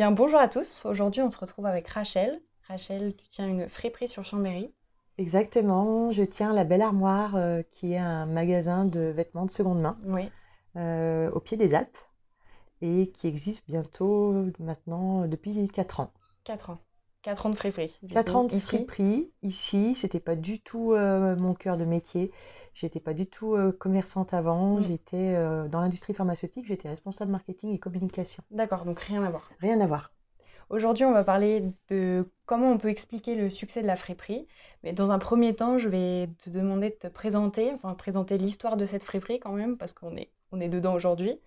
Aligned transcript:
Bien, 0.00 0.12
bonjour 0.12 0.40
à 0.40 0.48
tous. 0.48 0.86
Aujourd'hui, 0.86 1.20
on 1.20 1.28
se 1.28 1.36
retrouve 1.36 1.66
avec 1.66 1.86
Rachel. 1.86 2.40
Rachel, 2.66 3.14
tu 3.14 3.28
tiens 3.28 3.46
une 3.46 3.68
friperie 3.68 4.08
sur 4.08 4.24
Chambéry. 4.24 4.72
Exactement, 5.18 6.10
je 6.10 6.22
tiens 6.22 6.54
la 6.54 6.64
Belle 6.64 6.80
Armoire, 6.80 7.36
euh, 7.36 7.60
qui 7.70 7.92
est 7.92 7.98
un 7.98 8.24
magasin 8.24 8.86
de 8.86 9.00
vêtements 9.00 9.44
de 9.44 9.50
seconde 9.50 9.82
main 9.82 9.98
Oui. 10.06 10.30
euh, 10.76 11.30
au 11.32 11.40
pied 11.40 11.58
des 11.58 11.74
Alpes 11.74 11.98
et 12.80 13.10
qui 13.10 13.26
existe 13.26 13.68
bientôt 13.68 14.46
maintenant 14.58 15.26
depuis 15.26 15.68
4 15.68 16.00
ans. 16.00 16.10
4 16.44 16.70
ans. 16.70 16.78
4 17.22 17.46
ans 17.46 17.50
de 17.50 17.54
friperie. 17.56 17.94
du 18.02 18.14
4 18.14 18.32
coup, 18.32 18.38
ans 18.38 18.44
de 18.44 18.54
ici. 18.54 18.66
friperie 18.66 19.30
ici, 19.42 19.94
c'était 19.94 20.20
pas 20.20 20.36
du 20.36 20.60
tout 20.60 20.92
euh, 20.92 21.36
mon 21.36 21.54
cœur 21.54 21.76
de 21.76 21.84
métier. 21.84 22.32
J'étais 22.74 23.00
pas 23.00 23.14
du 23.14 23.26
tout 23.26 23.54
euh, 23.54 23.72
commerçante 23.72 24.32
avant, 24.32 24.78
Mm. 24.78 24.82
j'étais 24.84 25.34
euh, 25.36 25.68
dans 25.68 25.80
l'industrie 25.80 26.14
pharmaceutique, 26.14 26.66
j'étais 26.66 26.88
responsable 26.88 27.30
marketing 27.30 27.72
et 27.74 27.78
communication. 27.78 28.42
D'accord, 28.50 28.84
donc 28.84 29.00
rien 29.00 29.22
à 29.22 29.30
voir. 29.30 29.50
Rien 29.60 29.80
à 29.80 29.86
voir. 29.86 30.12
Aujourd'hui, 30.70 31.04
on 31.04 31.12
va 31.12 31.24
parler 31.24 31.64
de 31.88 32.30
comment 32.46 32.70
on 32.70 32.78
peut 32.78 32.88
expliquer 32.90 33.34
le 33.34 33.50
succès 33.50 33.82
de 33.82 33.86
la 33.88 33.96
friperie. 33.96 34.46
Mais 34.84 34.92
dans 34.92 35.10
un 35.10 35.18
premier 35.18 35.54
temps, 35.56 35.78
je 35.78 35.88
vais 35.88 36.28
te 36.38 36.48
demander 36.48 36.90
de 36.90 36.94
te 36.94 37.08
présenter, 37.08 37.72
enfin 37.74 37.92
présenter 37.94 38.38
l'histoire 38.38 38.76
de 38.76 38.86
cette 38.86 39.02
friperie 39.02 39.40
quand 39.40 39.52
même, 39.52 39.76
parce 39.76 39.92
qu'on 39.92 40.16
est, 40.16 40.30
on 40.52 40.60
est 40.60 40.68
dedans 40.68 40.94
aujourd'hui. 40.94 41.40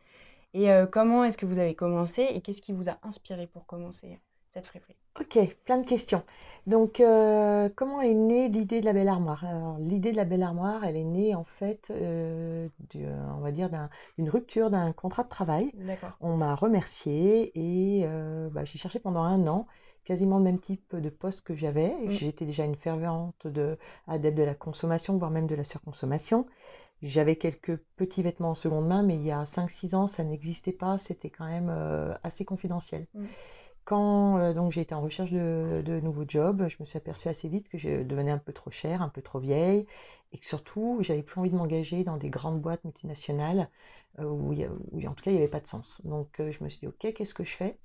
Et 0.54 0.68
comment 0.92 1.24
est-ce 1.24 1.38
que 1.38 1.48
vous 1.48 1.58
avez 1.58 1.74
commencé 1.74 2.22
et 2.22 2.42
qu'est-ce 2.42 2.62
qui 2.62 2.74
vous 2.74 2.88
a 2.90 2.98
inspiré 3.02 3.48
pour 3.48 3.66
commencer 3.66 4.20
cette 4.52 4.68
friperie? 4.68 4.98
Ok, 5.20 5.38
plein 5.66 5.78
de 5.78 5.86
questions. 5.86 6.24
Donc, 6.66 7.00
euh, 7.00 7.70
comment 7.76 8.02
est 8.02 8.14
née 8.14 8.48
l'idée 8.48 8.80
de 8.80 8.86
la 8.86 8.94
Belle 8.94 9.10
Armoire? 9.10 9.44
Alors, 9.46 9.78
l'idée 9.80 10.12
de 10.12 10.18
la 10.18 10.24
Belle 10.24 10.42
Armoire, 10.44 10.84
elle 10.86 10.96
est 10.96 11.04
née 11.04 11.36
en 11.36 11.44
fait, 11.44 11.90
euh, 11.92 12.68
du- 12.90 13.06
on 13.38 13.42
va 13.42 13.52
dire, 13.52 13.70
d'un- 13.70 13.90
d'une 14.18 14.30
rupture 14.30 14.70
d'un 14.72 14.92
contrat 14.94 15.24
de 15.24 15.30
travail. 15.30 15.72
D'accord. 15.76 16.12
On 16.22 16.38
m'a 16.38 16.56
remercié 16.56 17.52
et 17.56 18.06
euh, 18.06 18.50
bah, 18.50 18.64
j'ai 18.64 18.80
cherché 18.80 19.00
pendant 19.00 19.22
un 19.24 19.46
an 19.48 19.68
quasiment 20.06 20.38
le 20.38 20.44
même 20.44 20.60
type 20.60 20.96
de 20.96 21.10
poste 21.10 21.42
que 21.42 21.54
j'avais. 21.54 21.94
Mm. 22.06 22.12
J'étais 22.12 22.46
déjà 22.46 22.66
une 22.66 22.76
fervente 22.76 23.46
de, 23.48 23.78
adepte 24.08 24.38
de 24.38 24.44
la 24.44 24.56
consommation, 24.56 25.18
voire 25.18 25.32
même 25.32 25.48
de 25.48 25.56
la 25.56 25.64
surconsommation. 25.64 26.46
J'avais 27.02 27.36
quelques 27.36 27.78
petits 27.98 28.24
vêtements 28.24 28.52
en 28.52 28.56
seconde 28.56 28.88
main, 28.88 29.04
mais 29.04 29.16
il 29.16 29.24
y 29.24 29.32
a 29.32 29.46
5-6 29.46 29.94
ans, 29.96 30.08
ça 30.08 30.24
n'existait 30.24 30.72
pas. 30.72 30.98
C'était 30.98 31.30
quand 31.30 31.46
même 31.46 31.70
euh, 31.70 32.14
assez 32.24 32.46
confidentiel. 32.46 33.08
Mm. 33.14 33.26
Quand 33.86 34.38
euh, 34.38 34.54
donc 34.54 34.72
j'ai 34.72 34.82
été 34.82 34.96
en 34.96 35.02
recherche 35.02 35.32
de, 35.32 36.00
nouveaux 36.02 36.24
jobs, 36.28 36.68
je 36.70 36.78
me 36.80 36.86
suis 36.86 36.98
aperçue 36.98 37.28
assez 37.30 37.50
vite 37.50 37.70
que 37.70 37.78
je 37.78 38.04
devenais 38.04 38.32
un 38.32 38.38
peu 38.38 38.54
trop 38.54 38.72
chère, 38.72 39.02
un 39.02 39.10
peu 39.10 39.22
trop 39.22 39.40
vieille, 39.40 39.86
et 40.32 40.38
que 40.38 40.46
surtout, 40.46 40.98
j'avais 41.02 41.24
plus 41.24 41.40
envie 41.40 41.50
de 41.50 41.56
m'engager 41.56 42.04
dans 42.04 42.18
des 42.18 42.30
grandes 42.30 42.62
boîtes 42.62 42.84
multinationales 42.86 43.70
euh, 44.20 44.24
où, 44.26 44.54
a- 44.54 45.08
en 45.10 45.14
tout 45.14 45.24
cas 45.24 45.32
il 45.32 45.34
n'y 45.34 45.40
avait 45.40 45.48
pas 45.50 45.60
de 45.60 45.68
sens. 45.68 46.02
Donc 46.06 46.40
euh, 46.40 46.52
je 46.52 46.64
me 46.64 46.70
suis 46.70 46.80
dit, 46.82 46.88
ok, 46.88 47.14
qu'est-ce 47.14 47.34
que 47.34 47.44
je 47.44 47.54
fais? 47.56 47.78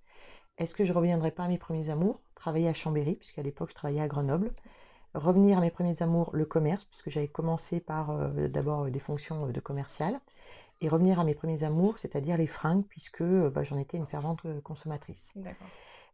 Est-ce 0.58 0.74
que 0.74 0.84
je 0.84 0.92
reviendrai 0.92 1.30
pas 1.32 1.44
à 1.44 1.48
mes 1.48 1.58
premiers 1.58 1.90
amours, 1.90 2.20
travailler 2.34 2.68
à 2.68 2.74
Chambéry, 2.74 3.16
puisqu'à 3.16 3.42
l'époque 3.42 3.70
je 3.70 3.74
travaillais 3.76 4.02
à 4.02 4.08
Grenoble, 4.08 4.52
revenir 5.14 5.58
à 5.58 5.60
mes 5.62 5.70
premiers 5.70 6.02
amours, 6.02 6.30
le 6.34 6.44
commerce, 6.46 6.84
puisque 6.84 7.10
j'avais 7.10 7.28
commencé 7.28 7.80
par 7.80 8.30
d'abord 8.50 8.86
des 8.90 8.98
fonctions 9.00 9.46
de 9.48 9.60
commercial, 9.60 10.20
et 10.80 10.88
revenir 10.88 11.18
à 11.20 11.24
mes 11.24 11.34
premiers 11.34 11.64
amours, 11.64 11.98
c'est-à-dire 11.98 12.36
les 12.36 12.46
fringues, 12.46 12.84
puisque 12.88 13.22
euh, 13.22 13.50
bah, 13.50 13.62
j'en 13.62 13.76
étais 13.78 13.96
une 13.96 14.06
fervente 14.06 14.40
euh, 14.46 14.60
consommatrice. 14.60 15.32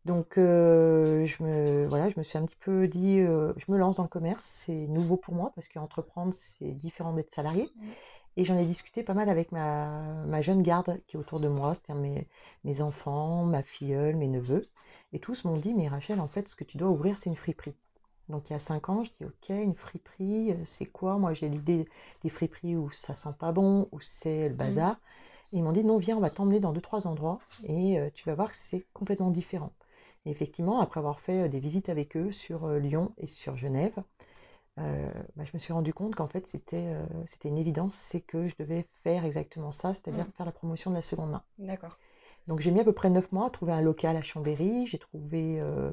Donc 0.04 0.36
euh, 0.36 1.24
je 1.24 1.42
me, 1.42 1.86
voilà, 1.86 2.08
je 2.10 2.18
me 2.18 2.22
suis 2.22 2.36
un 2.36 2.44
petit 2.44 2.56
peu 2.56 2.88
dit, 2.88 3.20
euh, 3.20 3.54
je 3.56 3.72
me 3.72 3.78
lance 3.78 3.96
dans 3.96 4.02
le 4.02 4.08
commerce, 4.08 4.44
c'est 4.44 4.86
nouveau 4.88 5.16
pour 5.16 5.34
moi, 5.34 5.52
parce 5.54 5.68
qu'entreprendre, 5.68 6.34
c'est 6.34 6.72
différent 6.72 7.14
d'être 7.14 7.30
salarié. 7.30 7.70
Et 8.36 8.44
j'en 8.44 8.56
ai 8.58 8.66
discuté 8.66 9.02
pas 9.02 9.14
mal 9.14 9.28
avec 9.28 9.52
ma, 9.52 10.02
ma 10.26 10.40
jeune 10.40 10.62
garde 10.62 11.00
qui 11.06 11.16
est 11.16 11.20
autour 11.20 11.40
de 11.40 11.48
moi, 11.48 11.74
c'est-à-dire 11.74 12.02
mes, 12.02 12.28
mes 12.64 12.80
enfants, 12.80 13.44
ma 13.44 13.62
filleule, 13.62 14.16
mes 14.16 14.28
neveux. 14.28 14.68
Et 15.12 15.20
tous 15.20 15.44
m'ont 15.44 15.56
dit, 15.56 15.72
mais 15.72 15.86
Rachel, 15.89 16.20
en 16.20 16.27
fait, 16.27 16.48
ce 16.48 16.56
que 16.56 16.64
tu 16.64 16.77
dois 16.77 16.89
ouvrir, 16.89 17.16
c'est 17.16 17.30
une 17.30 17.36
friperie. 17.36 17.77
Donc 18.29 18.51
il 18.51 18.52
y 18.55 18.57
a 18.57 18.58
cinq 18.58 18.89
ans, 18.89 19.02
je 19.05 19.11
dis, 19.20 19.24
ok, 19.27 19.48
une 19.51 19.74
friperie, 19.74 20.52
euh, 20.52 20.57
c'est 20.64 20.86
quoi? 20.86 21.18
Moi, 21.18 21.35
j'ai 21.35 21.48
l'idée 21.48 21.89
des 22.23 22.30
friperies 22.30 22.77
où 22.77 22.90
ça 22.90 23.14
sent 23.14 23.35
pas 23.39 23.52
bon, 23.52 23.89
où 23.92 24.01
c'est 24.01 24.48
le 24.48 24.55
bazar. 24.55 24.96
Et 25.52 25.58
ils 25.58 25.62
m'ont 25.64 25.73
dit, 25.73 25.85
non, 25.85 25.98
viens, 25.98 26.17
on 26.17 26.20
va 26.20 26.30
t'emmener 26.30 26.61
dans 26.61 26.73
deux, 26.73 26.80
trois 26.80 27.07
endroits 27.07 27.39
et 27.64 27.98
euh, 27.98 28.11
tu 28.14 28.24
vas 28.29 28.34
voir 28.34 28.51
que 28.51 28.57
c'est 28.57 28.86
complètement 28.95 29.30
différent. 29.30 29.73
Et 30.27 30.30
effectivement, 30.30 30.80
après 30.80 31.01
avoir 31.01 31.20
fait 31.20 31.45
euh, 31.45 31.48
des 31.48 31.61
visites 31.61 31.89
avec 31.90 32.17
eux 32.17 32.33
sur 32.33 32.64
euh, 32.64 32.79
Lyon 32.79 33.13
et 33.18 33.27
sur 33.27 33.57
Genève, 33.57 34.02
euh, 34.79 35.11
bah, 35.36 35.45
je 35.45 35.52
me 35.55 35.58
suis 35.58 35.73
rendu 35.73 35.95
compte 35.95 36.14
qu'en 36.17 36.29
fait, 36.29 36.46
c'était 36.46 36.95
c'était 37.27 37.48
une 37.48 37.58
évidence, 37.58 37.95
c'est 37.95 38.20
que 38.20 38.48
je 38.48 38.55
devais 38.58 38.86
faire 39.05 39.24
exactement 39.24 39.73
ça, 39.73 39.95
c'est-à-dire 39.95 40.27
Mm. 40.27 40.33
faire 40.36 40.46
la 40.46 40.52
promotion 40.52 40.90
de 40.90 40.96
la 40.96 41.02
seconde 41.02 41.30
main. 41.30 41.42
D'accord. 41.58 41.96
Donc 42.46 42.60
j'ai 42.60 42.70
mis 42.70 42.80
à 42.80 42.84
peu 42.84 42.92
près 42.92 43.10
neuf 43.10 43.32
mois 43.32 43.46
à 43.46 43.50
trouver 43.50 43.72
un 43.72 43.80
local 43.80 44.16
à 44.16 44.22
Chambéry. 44.22 44.86
J'ai 44.86 44.98
trouvé 44.98 45.60
euh, 45.60 45.90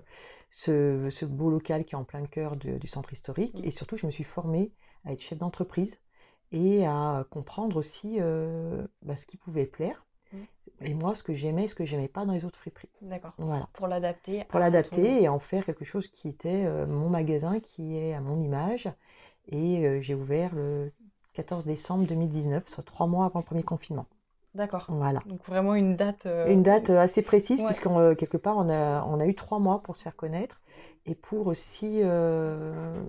ce, 0.50 1.08
ce 1.10 1.26
beau 1.26 1.50
local 1.50 1.84
qui 1.86 1.96
est 1.96 1.98
en 1.98 2.04
plein 2.04 2.26
cœur 2.26 2.56
de- 2.58 2.78
du 2.78 2.88
centre 2.88 3.14
historique. 3.14 3.60
Mm. 3.60 3.66
Et 3.66 3.72
surtout, 3.72 3.96
je 3.98 4.06
me 4.06 4.12
suis 4.12 4.24
formée 4.26 4.72
à 5.06 5.14
être 5.14 5.22
chef 5.22 5.38
d'entreprise 5.38 6.00
et 6.52 6.86
à 6.86 7.26
comprendre 7.30 7.78
aussi 7.78 8.18
euh, 8.20 8.86
bah, 9.02 9.16
ce 9.16 9.26
qui 9.26 9.38
pouvait 9.38 9.66
plaire. 9.66 10.06
Mm. 10.34 10.38
Et 10.82 10.94
moi, 10.94 11.16
ce 11.16 11.24
que 11.24 11.34
j'aimais 11.34 11.66
et 11.66 11.68
ce 11.68 11.76
que 11.76 11.86
j'aimais 11.86 12.10
pas 12.10 12.26
dans 12.26 12.34
les 12.34 12.44
autres 12.44 12.60
friperies. 12.60 12.90
D'accord. 13.02 13.34
Voilà. 13.38 13.70
Pour 13.74 13.88
l'adapter. 13.88 14.44
Pour 14.50 14.60
l'adapter 14.60 15.04
ton- 15.04 15.18
et 15.22 15.28
en 15.30 15.40
faire 15.40 15.66
quelque 15.66 15.86
chose 15.86 16.08
qui 16.10 16.28
était 16.28 16.66
euh, 16.66 16.86
mon 16.86 17.08
magasin, 17.10 17.60
qui 17.62 17.98
est 17.98 18.14
à 18.14 18.20
mon 18.20 18.40
image. 18.42 18.90
Et 19.48 20.02
j'ai 20.02 20.14
ouvert 20.16 20.54
le 20.54 20.92
14 21.34 21.66
décembre 21.66 22.06
2019, 22.06 22.68
soit 22.68 22.84
trois 22.84 23.08
mois 23.08 23.26
avant 23.26 23.40
le 23.40 23.46
premier 23.46 23.64
confinement. 23.64 24.06
D'accord. 24.54 24.86
Voilà. 24.90 25.22
Donc 25.26 25.44
vraiment 25.46 25.76
une 25.76 25.96
date. 25.96 26.26
euh, 26.26 26.48
Une 26.52 26.64
date 26.64 26.90
euh, 26.90 27.00
assez 27.00 27.22
précise, 27.22 27.62
Ouais. 27.62 27.66
puisqu'en 27.68 28.00
euh, 28.00 28.16
quelque 28.16 28.38
part, 28.38 28.58
on 28.58 28.70
a, 28.70 29.04
on 29.06 29.20
a 29.20 29.26
eu 29.26 29.36
trois 29.36 29.60
mois 29.60 29.82
pour 29.82 29.96
se 29.96 30.04
faire 30.04 30.16
connaître 30.16 30.62
et 31.06 31.16
pour 31.16 31.48
aussi 31.48 32.02
euh, 32.04 33.02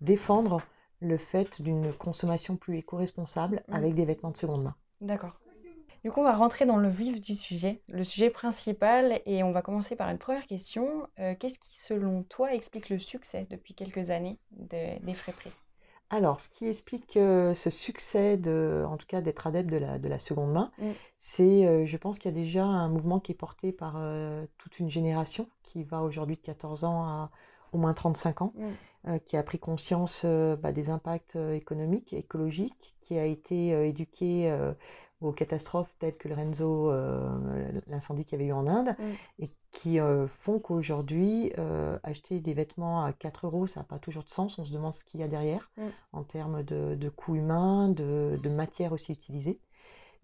défendre 0.00 0.60
le 1.00 1.16
fait 1.16 1.62
d'une 1.62 1.92
consommation 1.92 2.56
plus 2.56 2.78
éco-responsable 2.78 3.62
Mm. 3.68 3.74
avec 3.74 3.94
des 3.94 4.04
vêtements 4.04 4.30
de 4.30 4.36
seconde 4.36 4.64
main. 4.64 4.74
D'accord. 5.00 5.40
Du 6.04 6.12
coup, 6.12 6.20
on 6.20 6.24
va 6.24 6.36
rentrer 6.36 6.64
dans 6.64 6.76
le 6.76 6.88
vif 6.88 7.20
du 7.20 7.34
sujet, 7.34 7.82
le 7.88 8.04
sujet 8.04 8.30
principal, 8.30 9.20
et 9.26 9.42
on 9.42 9.50
va 9.52 9.62
commencer 9.62 9.96
par 9.96 10.08
une 10.10 10.18
première 10.18 10.46
question. 10.46 11.08
Euh, 11.18 11.34
Qu'est-ce 11.34 11.58
qui, 11.58 11.76
selon 11.76 12.22
toi, 12.24 12.54
explique 12.54 12.88
le 12.88 12.98
succès 12.98 13.46
depuis 13.50 13.74
quelques 13.74 14.10
années 14.10 14.38
de- 14.52 15.04
des 15.04 15.14
friperies? 15.14 15.52
Alors, 16.10 16.40
ce 16.40 16.48
qui 16.48 16.66
explique 16.66 17.16
euh, 17.18 17.52
ce 17.54 17.68
succès, 17.68 18.38
de, 18.38 18.84
en 18.88 18.96
tout 18.96 19.06
cas 19.06 19.20
d'être 19.20 19.46
adepte 19.46 19.68
de 19.70 19.76
la, 19.76 19.98
de 19.98 20.08
la 20.08 20.18
seconde 20.18 20.52
main, 20.52 20.70
Mm. 20.78 20.92
c'est, 21.18 21.66
euh, 21.66 21.84
je 21.84 21.96
pense 21.98 22.18
qu'il 22.18 22.30
y 22.30 22.34
a 22.34 22.36
déjà 22.40 22.64
un 22.64 22.88
mouvement 22.88 23.20
qui 23.20 23.32
est 23.32 23.34
porté 23.34 23.72
par 23.72 23.94
euh, 23.98 24.46
toute 24.56 24.78
une 24.78 24.88
génération 24.90 25.48
qui 25.62 25.84
va 25.84 26.02
aujourd'hui 26.02 26.36
de 26.36 26.40
14 26.40 26.84
ans 26.84 27.02
à 27.04 27.30
au 27.72 27.78
moins 27.78 27.92
35 27.92 28.40
ans, 28.40 28.54
Mm. 29.04 29.18
qui 29.26 29.36
a 29.36 29.42
pris 29.42 29.58
conscience 29.58 30.24
bah, 30.24 30.72
des 30.72 30.88
impacts 30.90 31.36
économiques, 31.36 32.14
écologiques, 32.14 32.96
qui 33.02 33.18
a 33.18 33.26
été 33.26 33.70
éduqué 33.86 34.50
euh, 34.50 34.72
aux 35.20 35.32
catastrophes 35.32 35.92
telles 35.98 36.16
que 36.16 36.28
le 36.28 36.34
Renzo, 36.34 36.90
euh, 36.90 37.70
l'incendie 37.88 38.24
qu'il 38.24 38.38
y 38.38 38.42
avait 38.42 38.50
eu 38.50 38.52
en 38.52 38.66
Inde, 38.66 38.94
Mm. 38.98 39.02
et 39.44 39.50
qui 39.72 40.00
euh, 40.00 40.26
font 40.28 40.58
qu'aujourd'hui, 40.58 41.52
euh, 41.58 41.98
acheter 42.02 42.40
des 42.40 42.54
vêtements 42.54 43.04
à 43.04 43.12
4 43.12 43.46
euros, 43.46 43.66
ça 43.66 43.80
n'a 43.80 43.84
pas 43.84 43.98
toujours 43.98 44.24
de 44.24 44.30
sens. 44.30 44.58
On 44.58 44.64
se 44.64 44.72
demande 44.72 44.94
ce 44.94 45.04
qu'il 45.04 45.20
y 45.20 45.22
a 45.22 45.28
derrière 45.28 45.70
Mm. 45.76 45.82
en 46.12 46.22
termes 46.22 46.62
de, 46.62 46.94
de 46.94 47.08
coûts 47.08 47.34
humains, 47.36 47.88
de, 47.90 48.38
de 48.42 48.48
matière 48.48 48.92
aussi 48.92 49.12
utilisée. 49.12 49.58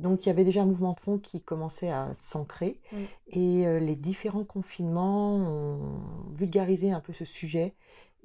Donc 0.01 0.27
il 0.27 0.29
y 0.29 0.33
avait 0.33 0.45
déjà 0.45 0.63
un 0.63 0.67
mouvement 0.67 0.93
de 0.95 1.01
fond 1.01 1.19
qui 1.19 1.41
commençait 1.41 1.91
à 1.91 2.13
s'ancrer 2.15 2.81
Mm. 2.93 2.97
et 3.29 3.67
euh, 3.67 3.79
les 3.79 3.95
différents 3.97 4.45
confinements 4.45 5.37
ont 5.37 6.01
vulgarisé 6.37 6.91
un 6.93 7.01
peu 7.01 7.13
ce 7.13 7.25
sujet 7.25 7.75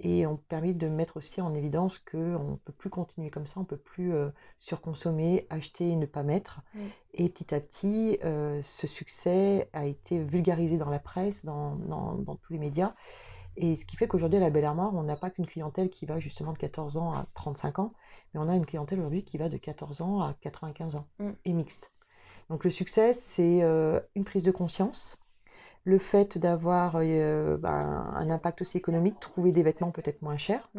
et 0.01 0.25
ont 0.25 0.37
permis 0.37 0.73
de 0.73 0.87
mettre 0.87 1.17
aussi 1.17 1.41
en 1.41 1.53
évidence 1.53 1.99
qu'on 1.99 2.51
ne 2.51 2.55
peut 2.63 2.71
plus 2.71 2.89
continuer 2.89 3.29
comme 3.29 3.45
ça, 3.45 3.55
on 3.57 3.61
ne 3.61 3.65
peut 3.67 3.77
plus 3.77 4.13
euh, 4.13 4.29
surconsommer, 4.59 5.45
acheter 5.49 5.89
et 5.89 5.95
ne 5.95 6.05
pas 6.05 6.23
mettre. 6.23 6.61
Et 7.13 7.27
petit 7.29 7.53
à 7.53 7.59
petit, 7.59 8.17
euh, 8.23 8.61
ce 8.61 8.87
succès 8.87 9.69
a 9.73 9.85
été 9.85 10.23
vulgarisé 10.23 10.77
dans 10.77 10.89
la 10.89 10.99
presse, 10.99 11.43
dans, 11.43 11.75
dans- 11.75 12.13
dans 12.15 12.35
tous 12.35 12.53
les 12.53 12.59
médias. 12.59 12.93
Et 13.57 13.75
ce 13.75 13.83
qui 13.83 13.97
fait 13.97 14.07
qu'aujourd'hui, 14.07 14.37
à 14.37 14.41
la 14.41 14.49
Belle 14.51 14.63
Armoire, 14.63 14.93
on 14.95 15.03
n'a 15.03 15.17
pas 15.17 15.29
qu'une 15.29 15.45
clientèle 15.45 15.89
qui 15.89 16.05
va 16.05 16.19
justement 16.19 16.53
de 16.53 16.57
14 16.57 16.95
ans 16.95 17.11
à 17.13 17.25
35 17.33 17.79
ans, 17.79 17.93
mais 18.33 18.39
on 18.39 18.47
a 18.47 18.55
une 18.55 18.65
clientèle 18.65 18.99
aujourd'hui 18.99 19.23
qui 19.25 19.37
va 19.37 19.49
de 19.49 19.57
14 19.57 20.01
ans 20.01 20.21
à 20.21 20.33
95 20.41 20.95
ans 20.95 21.07
Mm. 21.19 21.31
et 21.43 21.53
mixte. 21.53 21.91
Donc 22.49 22.63
le 22.63 22.69
succès, 22.71 23.13
c'est 23.13 23.61
euh, 23.63 23.99
une 24.15 24.23
prise 24.23 24.43
de 24.43 24.51
conscience, 24.51 25.18
le 25.83 25.97
fait 25.97 26.37
d'avoir 26.37 26.97
euh, 26.97 27.57
ben, 27.57 28.11
un 28.15 28.29
impact 28.29 28.61
aussi 28.61 28.77
économique, 28.77 29.19
trouver 29.19 29.51
des 29.51 29.63
vêtements 29.63 29.91
peut-être 29.91 30.21
moins 30.21 30.37
chers, 30.37 30.69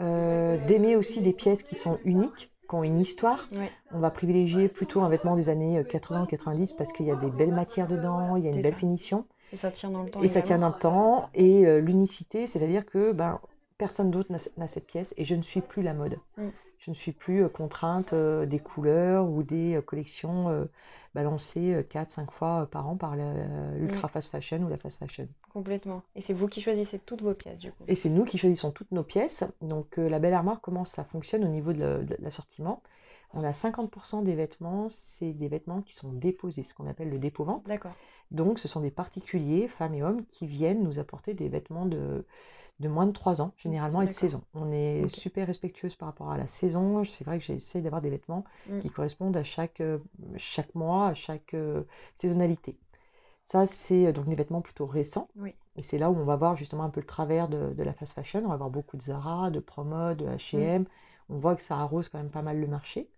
euh, 0.00 0.58
d'aimer 0.66 0.96
aussi 0.96 1.20
des 1.20 1.32
pièces 1.32 1.62
qui 1.62 1.74
sont 1.74 1.98
uniques, 2.04 2.52
qui 2.68 2.74
ont 2.74 2.82
une 2.82 3.00
histoire. 3.00 3.48
On 3.92 4.00
va 4.00 4.10
privilégier 4.10 4.68
plutôt 4.68 5.02
un 5.02 5.08
vêtement 5.08 5.36
des 5.36 5.48
années 5.48 5.82
80-90 5.82 6.76
parce 6.76 6.92
qu'il 6.92 7.06
y 7.06 7.10
a 7.10 7.16
des 7.16 7.30
belles 7.30 7.54
matières 7.54 7.88
dedans, 7.88 8.36
il 8.36 8.44
y 8.44 8.48
a 8.48 8.50
une 8.50 8.62
belle 8.62 8.72
ça. 8.72 8.78
finition 8.78 9.24
Et 9.52 9.56
ça 9.56 9.70
tient 9.70 9.90
dans 9.90 10.02
le 10.02 10.10
temps 10.10 10.22
et 10.22 10.28
ça 10.28 10.42
tient 10.42 10.58
dans 10.58 10.68
le 10.68 10.78
temps. 10.78 11.30
Et 11.34 11.66
euh, 11.66 11.78
l'unicité, 11.78 12.46
c'est-à-dire 12.46 12.84
que 12.84 13.12
ben, 13.12 13.40
personne 13.78 14.10
d'autre 14.10 14.32
n'a 14.32 14.38
n'a 14.56 14.66
cette 14.66 14.86
pièce 14.86 15.14
et 15.16 15.24
je 15.24 15.34
ne 15.34 15.42
suis 15.42 15.60
plus 15.60 15.82
la 15.82 15.94
mode. 15.94 16.18
Mm. 16.36 16.48
Je 16.84 16.90
ne 16.90 16.94
suis 16.94 17.12
plus 17.12 17.44
euh, 17.44 17.48
contrainte 17.48 18.12
euh, 18.12 18.44
des 18.44 18.58
couleurs 18.58 19.26
ou 19.26 19.42
des 19.42 19.76
euh, 19.76 19.80
collections 19.80 20.68
balancées 21.14 21.86
4-5 21.88 22.30
fois 22.30 22.68
par 22.70 22.88
an 22.88 22.96
par 22.96 23.14
l'ultra 23.16 24.08
fast 24.08 24.30
fashion 24.30 24.58
ou 24.58 24.68
la 24.68 24.76
fast 24.76 24.98
fashion. 24.98 25.28
Complètement. 25.52 26.02
Et 26.14 26.20
c'est 26.20 26.34
vous 26.34 26.48
qui 26.48 26.60
choisissez 26.60 26.98
toutes 26.98 27.22
vos 27.22 27.34
pièces, 27.34 27.60
du 27.60 27.70
coup. 27.70 27.84
Et 27.86 27.94
c'est 27.94 28.10
nous 28.10 28.24
qui 28.24 28.36
choisissons 28.36 28.72
toutes 28.72 28.90
nos 28.90 29.04
pièces. 29.04 29.44
Donc 29.62 29.96
la 29.96 30.18
belle 30.18 30.34
armoire, 30.34 30.60
comment 30.60 30.84
ça 30.84 31.04
fonctionne 31.04 31.44
au 31.44 31.48
niveau 31.48 31.72
de 31.72 32.04
l'assortiment? 32.18 32.82
On 33.32 33.44
a 33.44 33.52
50% 33.52 34.24
des 34.24 34.34
vêtements, 34.34 34.88
c'est 34.88 35.32
des 35.32 35.48
vêtements 35.48 35.82
qui 35.82 35.94
sont 35.94 36.12
déposés, 36.12 36.64
ce 36.64 36.74
qu'on 36.74 36.88
appelle 36.88 37.10
le 37.10 37.18
dépôt-vente. 37.18 37.64
D'accord. 37.66 37.94
Donc 38.32 38.58
ce 38.58 38.66
sont 38.66 38.80
des 38.80 38.90
particuliers, 38.90 39.68
femmes 39.68 39.94
et 39.94 40.02
hommes, 40.02 40.24
qui 40.26 40.48
viennent 40.48 40.82
nous 40.82 40.98
apporter 40.98 41.32
des 41.32 41.48
vêtements 41.48 41.86
de, 41.86 42.24
de 42.80 42.88
moins 42.88 43.06
de 43.06 43.12
3 43.12 43.40
ans, 43.40 43.52
généralement 43.56 44.02
et 44.02 44.06
de 44.06 44.12
saison. 44.12 44.42
On 44.54 44.70
est 44.72 45.08
super 45.08 45.46
respectueuse 45.46 45.94
par 45.94 46.08
rapport 46.08 46.30
à 46.30 46.36
la 46.38 46.46
saison. 46.46 47.04
C'est 47.04 47.24
vrai 47.24 47.38
que 47.38 47.44
j'essaie 47.44 47.80
d'avoir 47.80 48.02
des 48.02 48.10
vêtements 48.10 48.44
Mm. 48.68 48.80
qui 48.80 48.90
correspondent 48.90 49.36
à 49.36 49.44
chaque, 49.44 49.80
euh, 49.80 49.98
chaque 50.36 50.74
mois, 50.74 51.08
à 51.08 51.14
chaque 51.14 51.54
euh, 51.54 51.82
saisonnalité. 52.16 52.76
Ça, 53.42 53.66
c'est 53.66 54.06
euh, 54.06 54.12
donc 54.12 54.26
des 54.26 54.34
vêtements 54.34 54.60
plutôt 54.62 54.86
récents. 54.86 55.28
Oui. 55.36 55.54
Et 55.76 55.82
c'est 55.82 55.98
là 55.98 56.10
où 56.10 56.16
on 56.16 56.24
va 56.24 56.36
voir 56.36 56.56
justement 56.56 56.84
un 56.84 56.90
peu 56.90 57.00
le 57.00 57.06
travers 57.06 57.48
de, 57.48 57.72
de 57.74 57.82
la 57.82 57.92
fast 57.92 58.12
fashion. 58.12 58.42
On 58.44 58.48
va 58.48 58.56
voir 58.56 58.70
beaucoup 58.70 58.96
de 58.96 59.02
Zara, 59.02 59.50
de 59.50 59.60
Promo, 59.60 60.14
de 60.14 60.26
H&M. 60.26 60.84
On 61.28 61.38
voit 61.38 61.56
que 61.56 61.62
ça 61.62 61.78
arrose 61.78 62.08
quand 62.08 62.18
même 62.18 62.30
pas 62.30 62.42
mal 62.42 62.60
le 62.60 62.66
marché. 62.66 63.08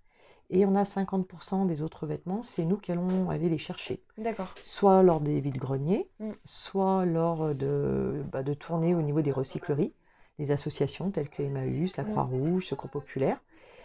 Et 0.50 0.64
on 0.64 0.74
a 0.76 0.84
50% 0.84 1.66
des 1.66 1.82
autres 1.82 2.06
vêtements, 2.06 2.42
c'est 2.42 2.64
nous 2.64 2.76
qui 2.76 2.92
allons 2.92 3.30
aller 3.30 3.48
les 3.48 3.58
chercher. 3.58 4.00
D'accord. 4.16 4.54
Soit 4.62 5.02
lors 5.02 5.20
des 5.20 5.40
vides-greniers, 5.40 6.08
Mm. 6.20 6.30
soit 6.44 7.04
lors 7.04 7.54
de, 7.54 8.22
bah, 8.30 8.42
de 8.42 8.54
tournées 8.54 8.94
au 8.94 9.02
niveau 9.02 9.22
des 9.22 9.32
recycleries, 9.32 9.92
des 10.38 10.52
associations 10.52 11.10
telles 11.10 11.28
que 11.30 11.42
Emmaüs, 11.42 11.96
la 11.96 12.04
Mm. 12.04 12.10
Croix-Rouge, 12.10 12.66
Secours 12.66 12.90
Populaire, 12.90 13.38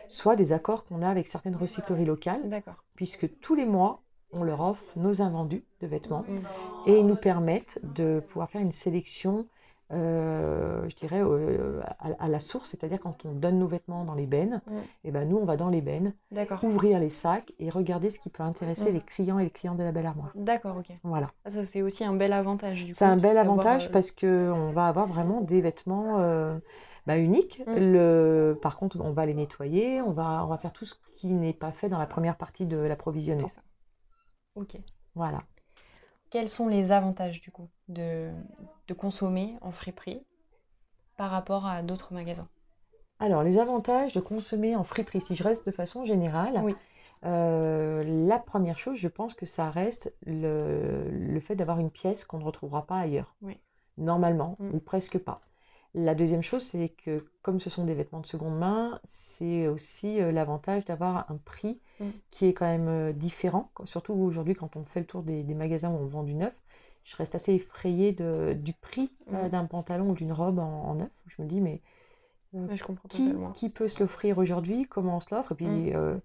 soit 0.08 0.36
des 0.36 0.52
accords 0.54 0.86
qu'on 0.86 1.02
a 1.02 1.10
avec 1.10 1.28
certaines 1.28 1.56
recycleries 1.56 2.06
locales, 2.06 2.48
D'accord. 2.50 2.84
puisque 2.96 3.40
tous 3.40 3.56
les 3.56 3.66
mois, 3.66 4.02
on 4.34 4.44
leur 4.44 4.62
offre 4.62 4.84
nos 4.98 5.22
invendus 5.22 5.64
de 5.82 5.88
vêtements 5.88 6.26
Mm. 6.28 6.90
et 6.90 7.00
ils 7.00 7.06
nous 7.08 7.16
permettent 7.16 7.80
de 7.84 8.22
pouvoir 8.30 8.50
faire 8.52 8.62
une 8.62 8.72
sélection, 8.72 9.48
euh, 9.92 10.88
je 10.90 10.96
dirais, 10.96 11.22
euh, 11.22 11.82
à, 12.00 12.26
à 12.26 12.28
la 12.28 12.40
source, 12.40 12.70
c'est-à-dire 12.70 13.00
quand 13.00 13.26
on 13.26 13.32
donne 13.34 13.60
nos 13.60 13.68
vêtements 13.68 14.04
dans 14.06 14.14
les 14.14 14.26
bennes, 14.28 14.62
Mm. 14.68 14.72
et 15.06 15.12
ben 15.12 15.28
nous, 15.30 15.38
on 15.38 15.46
va 15.46 15.58
dans 15.58 15.70
les 15.70 15.82
bennes, 15.82 16.14
ouvrir 16.64 17.00
les 17.00 17.10
sacs 17.10 17.52
et 17.60 17.70
regarder 17.70 18.10
ce 18.10 18.20
qui 18.20 18.30
peut 18.30 18.44
intéresser 18.44 18.92
Mm. 18.92 18.94
les 18.94 19.02
clients 19.02 19.40
et 19.40 19.44
les 19.46 19.50
clients 19.50 19.76
de 19.76 19.84
la 19.84 19.92
belle 19.92 20.06
armoire. 20.06 20.32
D'accord, 20.36 20.78
ok. 20.78 20.88
Voilà. 21.04 21.30
Ah, 21.46 21.52
ça, 21.52 21.66
c'est 21.66 21.82
aussi 21.82 22.04
un 22.04 22.14
bel 22.16 22.34
avantage, 22.34 22.88
C'est 22.92 23.06
un 23.06 23.18
bel 23.18 23.38
avantage 23.38 23.88
euh, 23.88 23.92
parce 23.92 24.12
qu'on 24.12 24.72
va 24.72 24.88
avoir 24.88 25.08
vraiment 25.08 25.42
des 25.42 25.62
vêtements 25.62 26.20
euh, 26.20 26.58
bah, 27.06 27.18
uniques. 27.18 27.62
Mm. 27.68 27.74
Le... 27.76 28.60
Par 28.62 28.78
contre, 28.78 29.00
on 29.02 29.12
va 29.12 29.26
les 29.26 29.34
nettoyer, 29.34 30.02
on 30.02 30.12
va, 30.12 30.44
on 30.46 30.48
va 30.48 30.58
faire 30.58 30.72
tout 30.74 30.86
ce 30.86 30.96
qui 31.16 31.28
n'est 31.28 31.54
pas 31.54 31.72
fait 31.72 31.90
dans 31.90 32.00
la 32.00 32.06
première 32.08 32.38
partie 32.38 32.66
de 32.66 32.78
l'approvisionnement. 32.78 33.52
Ok. 34.56 34.78
Voilà. 35.16 35.42
Quels 36.32 36.50
sont 36.50 36.68
les 36.68 36.92
avantages, 36.92 37.42
du 37.42 37.52
coup, 37.52 37.70
de, 37.90 38.32
de 38.88 38.94
consommer 38.94 39.58
en 39.62 39.72
friperie 39.72 40.26
par 41.18 41.30
rapport 41.30 41.66
à 41.68 41.84
d'autres 41.84 42.14
magasins? 42.14 42.48
Alors, 43.20 43.44
les 43.44 43.60
avantages 43.60 44.14
de 44.14 44.20
consommer 44.20 44.76
en 44.76 44.84
friperie, 44.84 45.22
si 45.22 45.36
je 45.36 45.44
reste 45.44 45.66
de 45.68 45.72
façon 45.72 46.06
générale, 46.06 46.62
Oui. 46.64 46.76
euh, 47.26 48.04
la 48.28 48.40
première 48.40 48.80
chose, 48.80 48.98
je 48.98 49.10
pense 49.10 49.34
que 49.34 49.46
ça 49.46 49.70
reste 49.70 50.12
le, 50.26 51.08
le 51.12 51.40
fait 51.40 51.56
d'avoir 51.56 51.80
une 51.80 51.92
pièce 51.92 52.26
qu'on 52.26 52.40
ne 52.40 52.46
retrouvera 52.46 52.88
pas 52.88 52.98
ailleurs. 52.98 53.36
Oui. 53.42 53.60
Normalement, 53.98 54.56
Mm. 54.60 54.76
ou 54.76 54.80
presque 54.80 55.20
pas. 55.20 55.42
La 55.94 56.16
deuxième 56.16 56.42
chose, 56.42 56.64
c'est 56.64 56.90
que 56.90 57.26
comme 57.42 57.60
ce 57.60 57.70
sont 57.70 57.84
des 57.84 57.94
vêtements 57.94 58.22
de 58.22 58.26
seconde 58.26 58.58
main, 58.58 59.00
c'est 59.04 59.68
aussi 59.68 60.22
euh, 60.22 60.32
l'avantage 60.32 60.86
d'avoir 60.86 61.30
un 61.30 61.38
prix 61.38 61.80
Mm. 62.00 62.10
qui 62.32 62.46
est 62.46 62.54
quand 62.54 62.66
même 62.66 62.88
euh, 62.88 63.12
différent. 63.14 63.72
Surtout 63.86 64.14
aujourd'hui, 64.14 64.54
quand 64.56 64.76
on 64.78 64.86
fait 64.86 65.02
le 65.02 65.06
tour 65.06 65.22
des, 65.24 65.44
des 65.44 65.54
magasins 65.54 65.90
où 65.92 65.98
on 65.98 66.06
vend 66.08 66.24
du 66.24 66.34
neuf, 66.34 66.54
je 67.04 67.16
reste 67.18 67.36
assez 67.36 67.54
effrayée 67.54 68.14
de- 68.14 68.54
du 68.58 68.74
prix 68.74 69.12
euh, 69.34 69.48
Mm. 69.48 69.50
d'un 69.50 69.66
pantalon 69.66 70.10
ou 70.12 70.14
d'une 70.16 70.32
robe 70.32 70.60
en, 70.60 70.84
en 70.84 70.96
neuf. 70.96 71.12
Je 71.28 71.42
me 71.42 71.48
dis, 71.48 71.60
mais 71.60 71.82
euh, 72.56 72.68
je 72.76 72.84
comprends 72.84 73.10
qui, 73.54 73.70
peut 73.70 73.88
se 73.88 74.00
l'offrir 74.00 74.38
aujourd'hui, 74.38 74.86
comment 74.88 75.18
on 75.18 75.20
se 75.20 75.34
l'offre, 75.34 75.52
et 75.54 75.56
puis 75.56 75.68
Mm. 75.68 75.96
euh, 75.96 76.18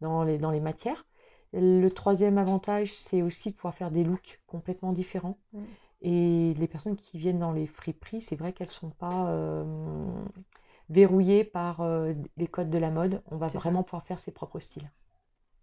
dans 0.00 0.24
les, 0.24 0.38
dans 0.38 0.50
les 0.50 0.60
matières. 0.60 1.06
Le 1.52 1.88
troisième 1.88 2.38
avantage, 2.38 2.94
c'est 2.94 3.22
aussi 3.22 3.50
de 3.50 3.56
pouvoir 3.56 3.74
faire 3.74 3.90
des 3.90 4.04
looks 4.04 4.40
complètement 4.46 4.92
différents. 4.92 5.36
Et 6.02 6.54
les 6.54 6.66
personnes 6.68 6.96
qui 6.96 7.18
viennent 7.18 7.38
dans 7.40 7.52
les 7.52 7.66
friperies, 7.66 8.22
c'est 8.22 8.36
vrai 8.36 8.52
qu'elles 8.52 8.68
ne 8.68 8.72
sont 8.72 8.90
pas 8.90 9.28
euh, 9.28 9.64
verrouillées 10.88 11.44
par 11.44 11.80
euh, 11.80 12.12
les 12.36 12.46
codes 12.46 12.70
de 12.70 12.78
la 12.78 12.90
mode. 12.90 13.22
On 13.30 13.36
va 13.36 13.48
ça. 13.48 13.58
vraiment 13.58 13.82
pouvoir 13.82 14.04
faire 14.04 14.18
ses 14.18 14.32
propres 14.32 14.60
styles 14.60 14.90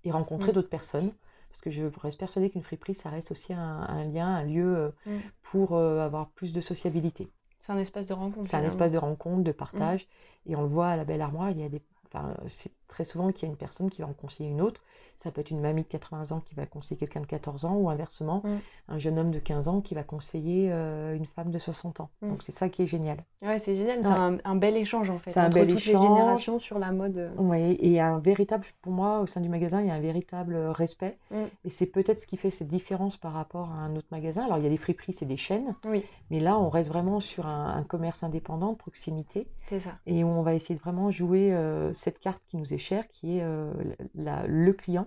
et 0.03 0.11
rencontrer 0.11 0.51
Mm. 0.51 0.55
d'autres 0.55 0.69
personnes. 0.69 1.13
Parce 1.49 1.61
que 1.61 1.71
je 1.71 1.85
reste 2.01 2.19
persuadée 2.19 2.49
qu'une 2.49 2.61
friperie, 2.63 2.93
ça 2.93 3.09
reste 3.09 3.31
aussi 3.31 3.53
un, 3.53 3.59
un 3.81 4.03
lien, 4.05 4.27
un 4.27 4.43
lieu 4.43 4.77
euh, 4.77 4.89
Mm. 5.05 5.17
pour 5.43 5.73
euh, 5.75 5.99
avoir 6.01 6.29
plus 6.29 6.53
de 6.53 6.61
sociabilité. 6.61 7.29
C'est 7.61 7.71
un 7.71 7.77
espace 7.79 8.05
de 8.05 8.13
rencontre, 8.13 8.47
C'est 8.47 8.57
un 8.57 8.63
espace 8.63 8.91
de 8.91 8.97
rencontre, 8.97 9.43
de 9.43 9.51
partage. 9.51 10.07
Et 10.45 10.55
on 10.55 10.61
le 10.61 10.67
voit 10.67 10.87
à 10.89 10.95
la 10.95 11.03
Belle 11.05 11.21
Armoire, 11.21 11.49
il 11.51 11.59
y 11.59 11.63
a 11.63 11.69
des... 11.69 11.81
enfin, 12.05 12.33
c'est 12.47 12.71
très 12.87 13.03
souvent 13.03 13.31
qu'il 13.31 13.43
y 13.43 13.45
a 13.45 13.51
une 13.51 13.57
personne 13.57 13.89
qui 13.89 14.01
va 14.01 14.07
en 14.07 14.13
conseiller 14.13 14.49
une 14.49 14.61
autre. 14.61 14.81
Ça 15.23 15.31
peut 15.31 15.41
être 15.41 15.49
une 15.51 15.59
mamie 15.61 15.81
de 15.83 15.87
80 15.87 16.31
ans 16.31 16.39
qui 16.41 16.53
va 16.55 16.65
conseiller 16.65 16.97
quelqu'un 16.97 17.21
de 17.21 17.25
14 17.25 17.65
ans, 17.65 17.75
ou 17.75 17.89
inversement, 17.89 18.41
Mm. 18.43 18.57
un 18.89 18.97
jeune 18.99 19.17
homme 19.19 19.31
de 19.31 19.39
15 19.39 19.67
ans 19.67 19.81
qui 19.81 19.95
va 19.95 20.03
conseiller 20.03 20.69
euh, 20.71 21.15
une 21.15 21.25
femme 21.25 21.49
de 21.51 21.57
60 21.59 21.99
ans. 22.01 22.09
Mm. 22.21 22.29
Donc 22.29 22.43
c'est 22.43 22.51
ça 22.51 22.69
qui 22.69 22.83
est 22.83 22.87
génial. 22.87 23.17
Ouais, 23.41 23.57
c'est 23.59 23.75
génial. 23.75 23.99
C'est 24.03 24.07
Ouais. 24.09 24.13
un, 24.15 24.37
un 24.45 24.55
bel 24.55 24.77
échange, 24.77 25.09
en 25.09 25.17
fait, 25.17 25.31
C'est 25.31 25.39
un 25.39 25.45
entre 25.47 25.55
bel 25.55 25.67
toutes 25.69 25.79
échange. 25.79 26.01
les 26.01 26.07
générations 26.07 26.59
sur 26.59 26.77
la 26.79 26.91
mode. 26.91 27.17
euh. 27.17 27.31
Oui, 27.37 27.77
et 27.81 27.99
un 27.99 28.19
véritable, 28.19 28.65
pour 28.81 28.91
moi, 28.93 29.19
au 29.21 29.25
sein 29.25 29.41
du 29.41 29.49
magasin, 29.49 29.81
il 29.81 29.87
y 29.87 29.91
a 29.91 29.95
un 29.95 29.99
véritable 29.99 30.55
respect. 30.55 31.17
Mm. 31.31 31.35
Et 31.65 31.69
c'est 31.71 31.87
peut-être 31.87 32.19
ce 32.21 32.27
qui 32.27 32.37
fait 32.37 32.51
cette 32.51 32.67
différence 32.67 33.17
par 33.17 33.33
rapport 33.33 33.71
à 33.71 33.75
un 33.79 33.95
autre 33.95 34.07
magasin. 34.11 34.45
Alors 34.45 34.57
il 34.59 34.63
y 34.63 34.67
a 34.67 34.69
des 34.69 34.77
friperies, 34.77 35.13
c'est 35.13 35.25
des 35.25 35.37
chaînes, 35.37 35.73
Oui, 35.85 36.05
mais 36.29 36.39
là 36.39 36.57
on 36.59 36.69
reste 36.69 36.89
vraiment 36.89 37.19
sur 37.19 37.47
un, 37.47 37.75
un 37.75 37.83
commerce 37.83 38.23
indépendant, 38.23 38.73
de 38.73 38.77
proximité. 38.77 39.47
c'est 39.69 39.79
ça. 39.81 39.91
et 40.05 40.23
où 40.23 40.27
on 40.27 40.41
va 40.43 40.53
essayer 40.53 40.75
de 40.75 40.79
vraiment 40.79 41.11
jouer 41.11 41.53
euh, 41.53 41.91
cette 41.93 42.19
carte 42.19 42.41
qui 42.47 42.55
nous 42.57 42.73
est 42.73 42.77
chère, 42.77 43.07
qui 43.09 43.37
est 43.39 43.41
euh, 43.43 43.73
la- 44.15 44.45
le 44.47 44.71
client 44.73 45.06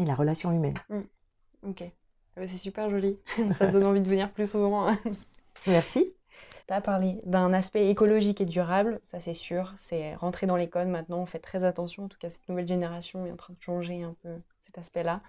et 0.00 0.04
la 0.04 0.14
relation 0.14 0.50
humaine. 0.52 0.74
Ok. 1.62 1.82
Ah 2.36 2.40
bah, 2.40 2.46
c'est 2.50 2.58
super 2.58 2.88
joli. 2.90 3.18
Ça 3.52 3.66
donne 3.66 3.84
envie 3.84 4.00
de 4.00 4.08
venir 4.08 4.32
plus 4.32 4.50
souvent. 4.50 4.88
hein. 4.88 4.98
Merci. 5.66 6.12
Tu 6.66 6.72
as 6.74 6.80
parlé 6.80 7.20
d'un 7.24 7.52
aspect 7.52 7.90
écologique 7.90 8.40
et 8.40 8.44
durable, 8.44 9.00
ça 9.02 9.18
c'est 9.18 9.34
sûr, 9.34 9.74
c'est 9.76 10.14
rentré 10.14 10.46
dans 10.46 10.54
les 10.54 10.68
codes 10.68 10.86
maintenant, 10.86 11.18
on 11.18 11.26
fait 11.26 11.40
très 11.40 11.64
attention, 11.64 12.04
en 12.04 12.08
tout 12.08 12.16
cas 12.16 12.28
cette 12.28 12.48
nouvelle 12.48 12.68
génération 12.68 13.26
est 13.26 13.32
en 13.32 13.36
train 13.36 13.54
de 13.54 13.60
changer 13.60 14.04
un 14.04 14.14
peu 14.22 14.36
cet 14.60 14.78
aspect-là. 14.78 15.20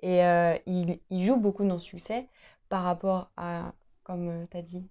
Et 0.00 0.24
euh, 0.24 0.56
il, 0.66 0.98
il 1.10 1.24
joue 1.24 1.36
beaucoup 1.36 1.64
dans 1.64 1.78
ce 1.78 1.86
succès 1.86 2.26
par 2.68 2.82
rapport 2.82 3.30
à, 3.36 3.72
comme 4.02 4.48
tu 4.50 4.56
as 4.56 4.62
dit, 4.62 4.84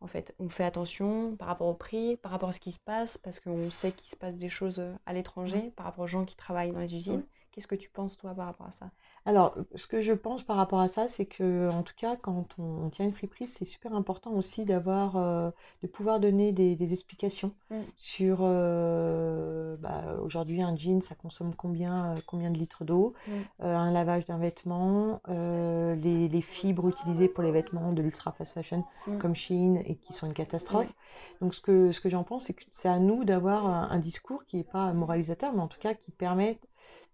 en 0.00 0.08
fait, 0.08 0.34
on 0.40 0.48
fait 0.48 0.64
attention 0.64 1.36
par 1.36 1.46
rapport 1.46 1.68
au 1.68 1.74
prix, 1.74 2.16
par 2.16 2.32
rapport 2.32 2.48
à 2.48 2.52
ce 2.52 2.58
qui 2.58 2.72
se 2.72 2.80
passe, 2.80 3.16
parce 3.16 3.38
qu'on 3.38 3.70
sait 3.70 3.92
qu'il 3.92 4.10
se 4.10 4.16
passe 4.16 4.34
des 4.34 4.48
choses 4.48 4.80
euh, 4.80 4.94
à 5.06 5.12
l'étranger, 5.12 5.70
par 5.76 5.86
rapport 5.86 6.04
aux 6.04 6.08
gens 6.08 6.24
qui 6.24 6.34
travaillent 6.34 6.72
dans 6.72 6.80
les 6.80 6.96
usines. 6.96 7.22
Qu'est-ce 7.52 7.66
que 7.66 7.74
tu 7.74 7.90
penses 7.90 8.16
toi 8.16 8.32
par 8.32 8.46
rapport 8.46 8.66
à 8.68 8.72
ça? 8.72 8.90
Alors, 9.26 9.56
ce 9.74 9.88
que 9.88 10.00
je 10.00 10.12
pense 10.12 10.42
par 10.44 10.56
rapport 10.56 10.78
à 10.80 10.86
ça, 10.86 11.08
c'est 11.08 11.26
que, 11.26 11.68
en 11.70 11.82
tout 11.82 11.94
cas, 11.96 12.14
quand 12.16 12.46
on, 12.58 12.86
on 12.86 12.90
tient 12.90 13.04
une 13.04 13.12
friperie, 13.12 13.46
c'est 13.48 13.64
super 13.64 13.92
important 13.94 14.30
aussi 14.32 14.64
d'avoir, 14.64 15.16
euh, 15.16 15.50
de 15.82 15.88
pouvoir 15.88 16.20
donner 16.20 16.52
des, 16.52 16.76
des 16.76 16.92
explications 16.92 17.52
Mm. 17.70 17.76
sur, 17.96 18.38
euh, 18.42 19.76
bah, 19.78 20.16
aujourd'hui, 20.22 20.62
un 20.62 20.76
jean, 20.76 21.00
ça 21.00 21.14
consomme 21.16 21.54
combien, 21.56 22.14
euh, 22.16 22.20
combien 22.26 22.50
de 22.50 22.58
litres 22.58 22.84
d'eau, 22.84 23.14
Mm. 23.26 23.32
euh, 23.62 23.76
un 23.76 23.90
lavage 23.90 24.26
d'un 24.26 24.38
vêtement, 24.38 25.20
euh, 25.28 25.94
les, 25.96 26.28
les 26.28 26.40
fibres 26.42 26.88
utilisées 26.88 27.28
pour 27.28 27.42
les 27.42 27.50
vêtements 27.52 27.92
de 27.92 28.00
l'ultra 28.02 28.32
fast 28.32 28.54
fashion 28.54 28.84
Mm. 29.06 29.18
comme 29.18 29.34
Shein 29.34 29.82
et 29.86 29.96
qui 29.96 30.12
sont 30.12 30.26
une 30.28 30.34
catastrophe. 30.34 30.92
Donc, 31.40 31.54
ce 31.54 31.60
que, 31.60 31.90
ce 31.92 32.00
que 32.00 32.08
j'en 32.08 32.22
pense, 32.24 32.44
c'est 32.44 32.54
que 32.54 32.64
c'est 32.72 32.88
à 32.88 32.98
nous 32.98 33.24
d'avoir 33.24 33.66
un, 33.66 33.88
un 33.90 33.98
discours 33.98 34.44
qui 34.46 34.56
n'est 34.56 34.64
pas 34.64 34.92
moralisateur, 34.92 35.52
mais 35.52 35.60
en 35.62 35.68
tout 35.68 35.78
cas 35.80 35.94
qui 35.94 36.10
permette 36.12 36.60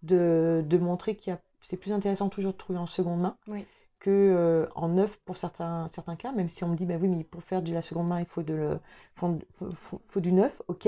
de, 0.03 0.63
de 0.67 0.77
montrer 0.77 1.15
qu'il 1.15 1.31
y 1.33 1.35
a 1.35 1.39
c'est 1.61 1.77
plus 1.77 1.91
intéressant 1.91 2.29
toujours 2.29 2.53
de 2.53 2.57
trouver 2.57 2.79
en 2.79 2.85
seconde 2.87 3.19
main 3.21 3.35
Oui. 3.47 3.65
que 3.99 4.09
euh, 4.11 4.67
en 4.75 4.89
neuf 4.89 5.17
pour 5.25 5.37
certains, 5.37 5.87
certains 5.87 6.15
cas, 6.15 6.31
même 6.31 6.49
si 6.49 6.63
on 6.63 6.69
me 6.69 6.75
dit, 6.75 6.85
bah 6.85 6.95
oui, 7.01 7.07
mais 7.07 7.23
pour 7.23 7.43
faire 7.43 7.61
de 7.61 7.73
la 7.73 7.81
seconde 7.81 8.07
main, 8.07 8.19
il 8.19 8.25
faut, 8.25 8.43
de 8.43 8.53
le, 8.53 8.79
faut, 9.15 9.37
faut- 9.73 9.99
faut- 10.05 10.19
du 10.19 10.31
neuf, 10.31 10.61
ok. 10.67 10.87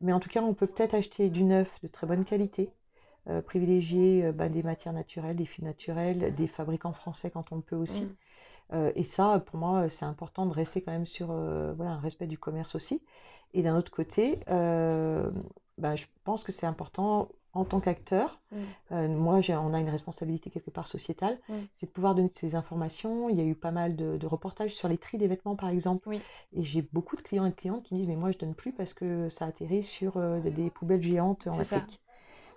Mais 0.00 0.12
en 0.12 0.20
tout 0.20 0.28
cas, 0.28 0.42
on 0.42 0.52
peut 0.54 0.66
peut-être 0.66 0.94
acheter 0.94 1.30
du 1.30 1.44
neuf 1.44 1.80
de 1.82 1.88
très 1.88 2.06
bonne 2.06 2.24
qualité, 2.24 2.70
euh, 3.28 3.42
privilégier 3.42 4.26
euh, 4.26 4.32
bah, 4.32 4.48
des 4.48 4.62
matières 4.62 4.94
naturelles, 4.94 5.36
des 5.36 5.46
fils 5.46 5.64
naturels, 5.64 6.34
des 6.34 6.46
fabricants 6.48 6.92
français 6.92 7.30
quand 7.30 7.52
on 7.52 7.60
peut 7.60 7.76
aussi. 7.76 8.08
Et 8.94 9.02
ça, 9.02 9.40
pour 9.46 9.58
moi, 9.58 9.88
c'est 9.88 10.04
important 10.04 10.46
de 10.46 10.52
rester 10.52 10.80
quand 10.80 10.92
même 10.92 11.06
sur 11.06 11.26
voilà, 11.28 11.92
un 11.92 11.98
respect 11.98 12.28
du 12.28 12.38
commerce 12.38 12.76
aussi. 12.76 13.02
Et 13.52 13.62
d'un 13.62 13.76
autre 13.76 13.90
côté, 13.90 14.38
bah, 14.46 15.96
je 15.96 16.04
pense 16.24 16.44
que 16.44 16.52
c'est 16.52 16.66
important 16.66 17.28
en 17.52 17.64
tant 17.64 17.80
qu'acteur. 17.80 18.40
Mm. 18.52 18.56
Euh, 18.92 19.08
moi, 19.08 19.40
on 19.48 19.74
a 19.74 19.80
une 19.80 19.88
responsabilité 19.90 20.50
quelque 20.50 20.70
part 20.70 20.86
sociétale, 20.86 21.38
Mm. 21.48 21.54
c'est 21.74 21.86
de 21.86 21.90
pouvoir 21.90 22.14
donner 22.14 22.30
ces 22.32 22.54
informations. 22.54 23.28
Il 23.28 23.36
y 23.36 23.40
a 23.40 23.44
eu 23.44 23.54
pas 23.54 23.70
mal 23.72 23.96
de, 23.96 24.16
de 24.16 24.26
reportages 24.26 24.74
sur 24.74 24.88
les 24.88 24.98
tris 24.98 25.18
des 25.18 25.26
vêtements, 25.26 25.56
par 25.56 25.68
exemple. 25.68 26.08
Oui. 26.08 26.20
Et 26.52 26.62
j'ai 26.64 26.82
beaucoup 26.92 27.16
de 27.16 27.22
clients 27.22 27.46
et 27.46 27.50
de 27.50 27.54
clientes 27.56 27.82
qui 27.82 27.94
me 27.94 27.98
disent, 27.98 28.08
mais 28.08 28.16
moi, 28.16 28.30
je 28.30 28.38
donne 28.38 28.54
plus 28.54 28.72
parce 28.72 28.94
que 28.94 29.28
ça 29.28 29.46
atterrit 29.46 29.82
sur 29.82 30.16
euh, 30.16 30.40
des, 30.40 30.50
des 30.50 30.70
poubelles 30.70 31.02
géantes 31.02 31.46
en 31.48 31.54
ça. 31.62 31.76
Afrique. 31.76 32.00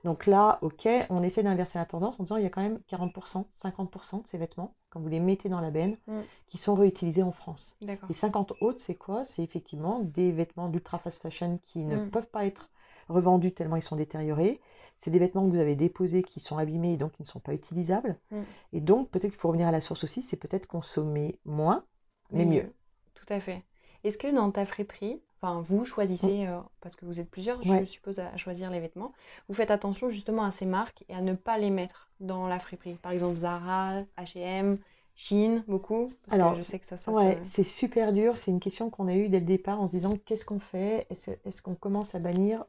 Donc 0.03 0.25
là, 0.25 0.59
ok, 0.61 0.85
on 1.09 1.23
essaie 1.23 1.43
d'inverser 1.43 1.77
la 1.79 1.85
tendance 1.85 2.19
en 2.19 2.23
disant, 2.23 2.35
il 2.35 2.43
y 2.43 2.45
a 2.45 2.49
quand 2.49 2.61
même 2.61 2.79
40%, 2.91 3.45
50% 3.53 4.21
de 4.23 4.27
ces 4.27 4.37
vêtements, 4.37 4.75
quand 4.89 4.99
vous 4.99 5.07
les 5.07 5.21
mettez 5.21 5.47
dans 5.47 5.61
la 5.61 5.71
benne, 5.71 5.95
Mm. 6.07 6.19
qui 6.49 6.57
sont 6.57 6.75
réutilisés 6.75 7.23
en 7.23 7.31
France. 7.31 7.77
Les 7.81 8.13
50 8.13 8.53
autres, 8.61 8.79
c'est 8.81 8.95
quoi? 8.95 9.23
C'est 9.23 9.43
effectivement 9.43 9.99
des 10.01 10.31
vêtements 10.33 10.67
d'ultra 10.67 10.99
fast 10.99 11.21
fashion 11.21 11.57
qui 11.63 11.79
ne 11.85 12.05
peuvent 12.05 12.27
pas 12.27 12.45
être 12.45 12.69
revendus 13.09 13.53
tellement 13.53 13.75
ils 13.77 13.81
sont 13.81 13.95
détériorés. 13.95 14.59
C'est 14.95 15.11
des 15.11 15.19
vêtements 15.19 15.45
que 15.45 15.51
vous 15.51 15.59
avez 15.59 15.75
déposés 15.75 16.21
qui 16.23 16.39
sont 16.39 16.57
abîmés 16.57 16.93
et 16.93 16.97
donc 16.97 17.11
qui 17.13 17.21
ne 17.23 17.27
sont 17.27 17.39
pas 17.39 17.53
utilisables. 17.53 18.17
Mm. 18.31 18.41
Et 18.73 18.81
donc, 18.81 19.09
peut-être 19.09 19.31
qu'il 19.31 19.39
faut 19.39 19.49
revenir 19.49 19.67
à 19.67 19.71
la 19.71 19.81
source 19.81 20.03
aussi, 20.03 20.21
c'est 20.21 20.37
peut-être 20.37 20.67
consommer 20.67 21.39
moins, 21.45 21.83
mais 22.31 22.45
mieux. 22.45 22.71
Tout 23.13 23.25
à 23.29 23.39
fait. 23.39 23.63
Est-ce 24.03 24.17
que 24.17 24.33
dans 24.33 24.51
ta 24.51 24.65
friperie, 24.65 25.21
enfin 25.41 25.61
vous 25.61 25.85
choisissez, 25.85 26.45
euh, 26.45 26.59
parce 26.81 26.95
que 26.95 27.05
vous 27.05 27.19
êtes 27.19 27.29
plusieurs, 27.29 27.61
je 27.63 27.85
suppose, 27.85 28.19
à 28.19 28.35
choisir 28.37 28.69
les 28.69 28.79
vêtements, 28.79 29.13
vous 29.47 29.53
faites 29.55 29.71
attention 29.71 30.09
justement 30.09 30.43
à 30.43 30.51
ces 30.51 30.65
marques 30.65 31.03
et 31.09 31.15
à 31.15 31.21
ne 31.21 31.33
pas 31.33 31.57
les 31.57 31.69
mettre 31.69 32.09
dans 32.19 32.47
la 32.47 32.59
friperie. 32.59 32.95
Par 32.95 33.11
exemple 33.11 33.37
Zara, 33.37 34.01
H&M, 34.17 34.77
Shein, 35.15 35.63
beaucoup. 35.67 36.11
Parce 36.25 36.35
Alors, 36.35 36.51
que 36.53 36.57
je 36.57 36.63
sais 36.63 36.79
que 36.79 36.87
ça, 36.87 36.97
ça 36.97 37.11
Ouais, 37.11 37.37
se- 37.43 37.49
c'est 37.51 37.63
super 37.63 38.13
dur. 38.13 38.35
C'est 38.35 38.51
une 38.51 38.59
question 38.59 38.89
qu'on 38.89 39.07
a 39.07 39.15
eue 39.15 39.29
dès 39.29 39.39
le 39.39 39.45
départ 39.45 39.79
en 39.79 39.87
se 39.87 39.91
disant 39.91 40.17
qu'est-ce 40.25 40.43
qu'on 40.43 40.59
fait? 40.59 41.05
Est-ce 41.09 41.31
est-ce 41.45 41.61
qu'on 41.61 41.75
commence 41.75 42.15
à 42.15 42.19
bannir 42.19 42.65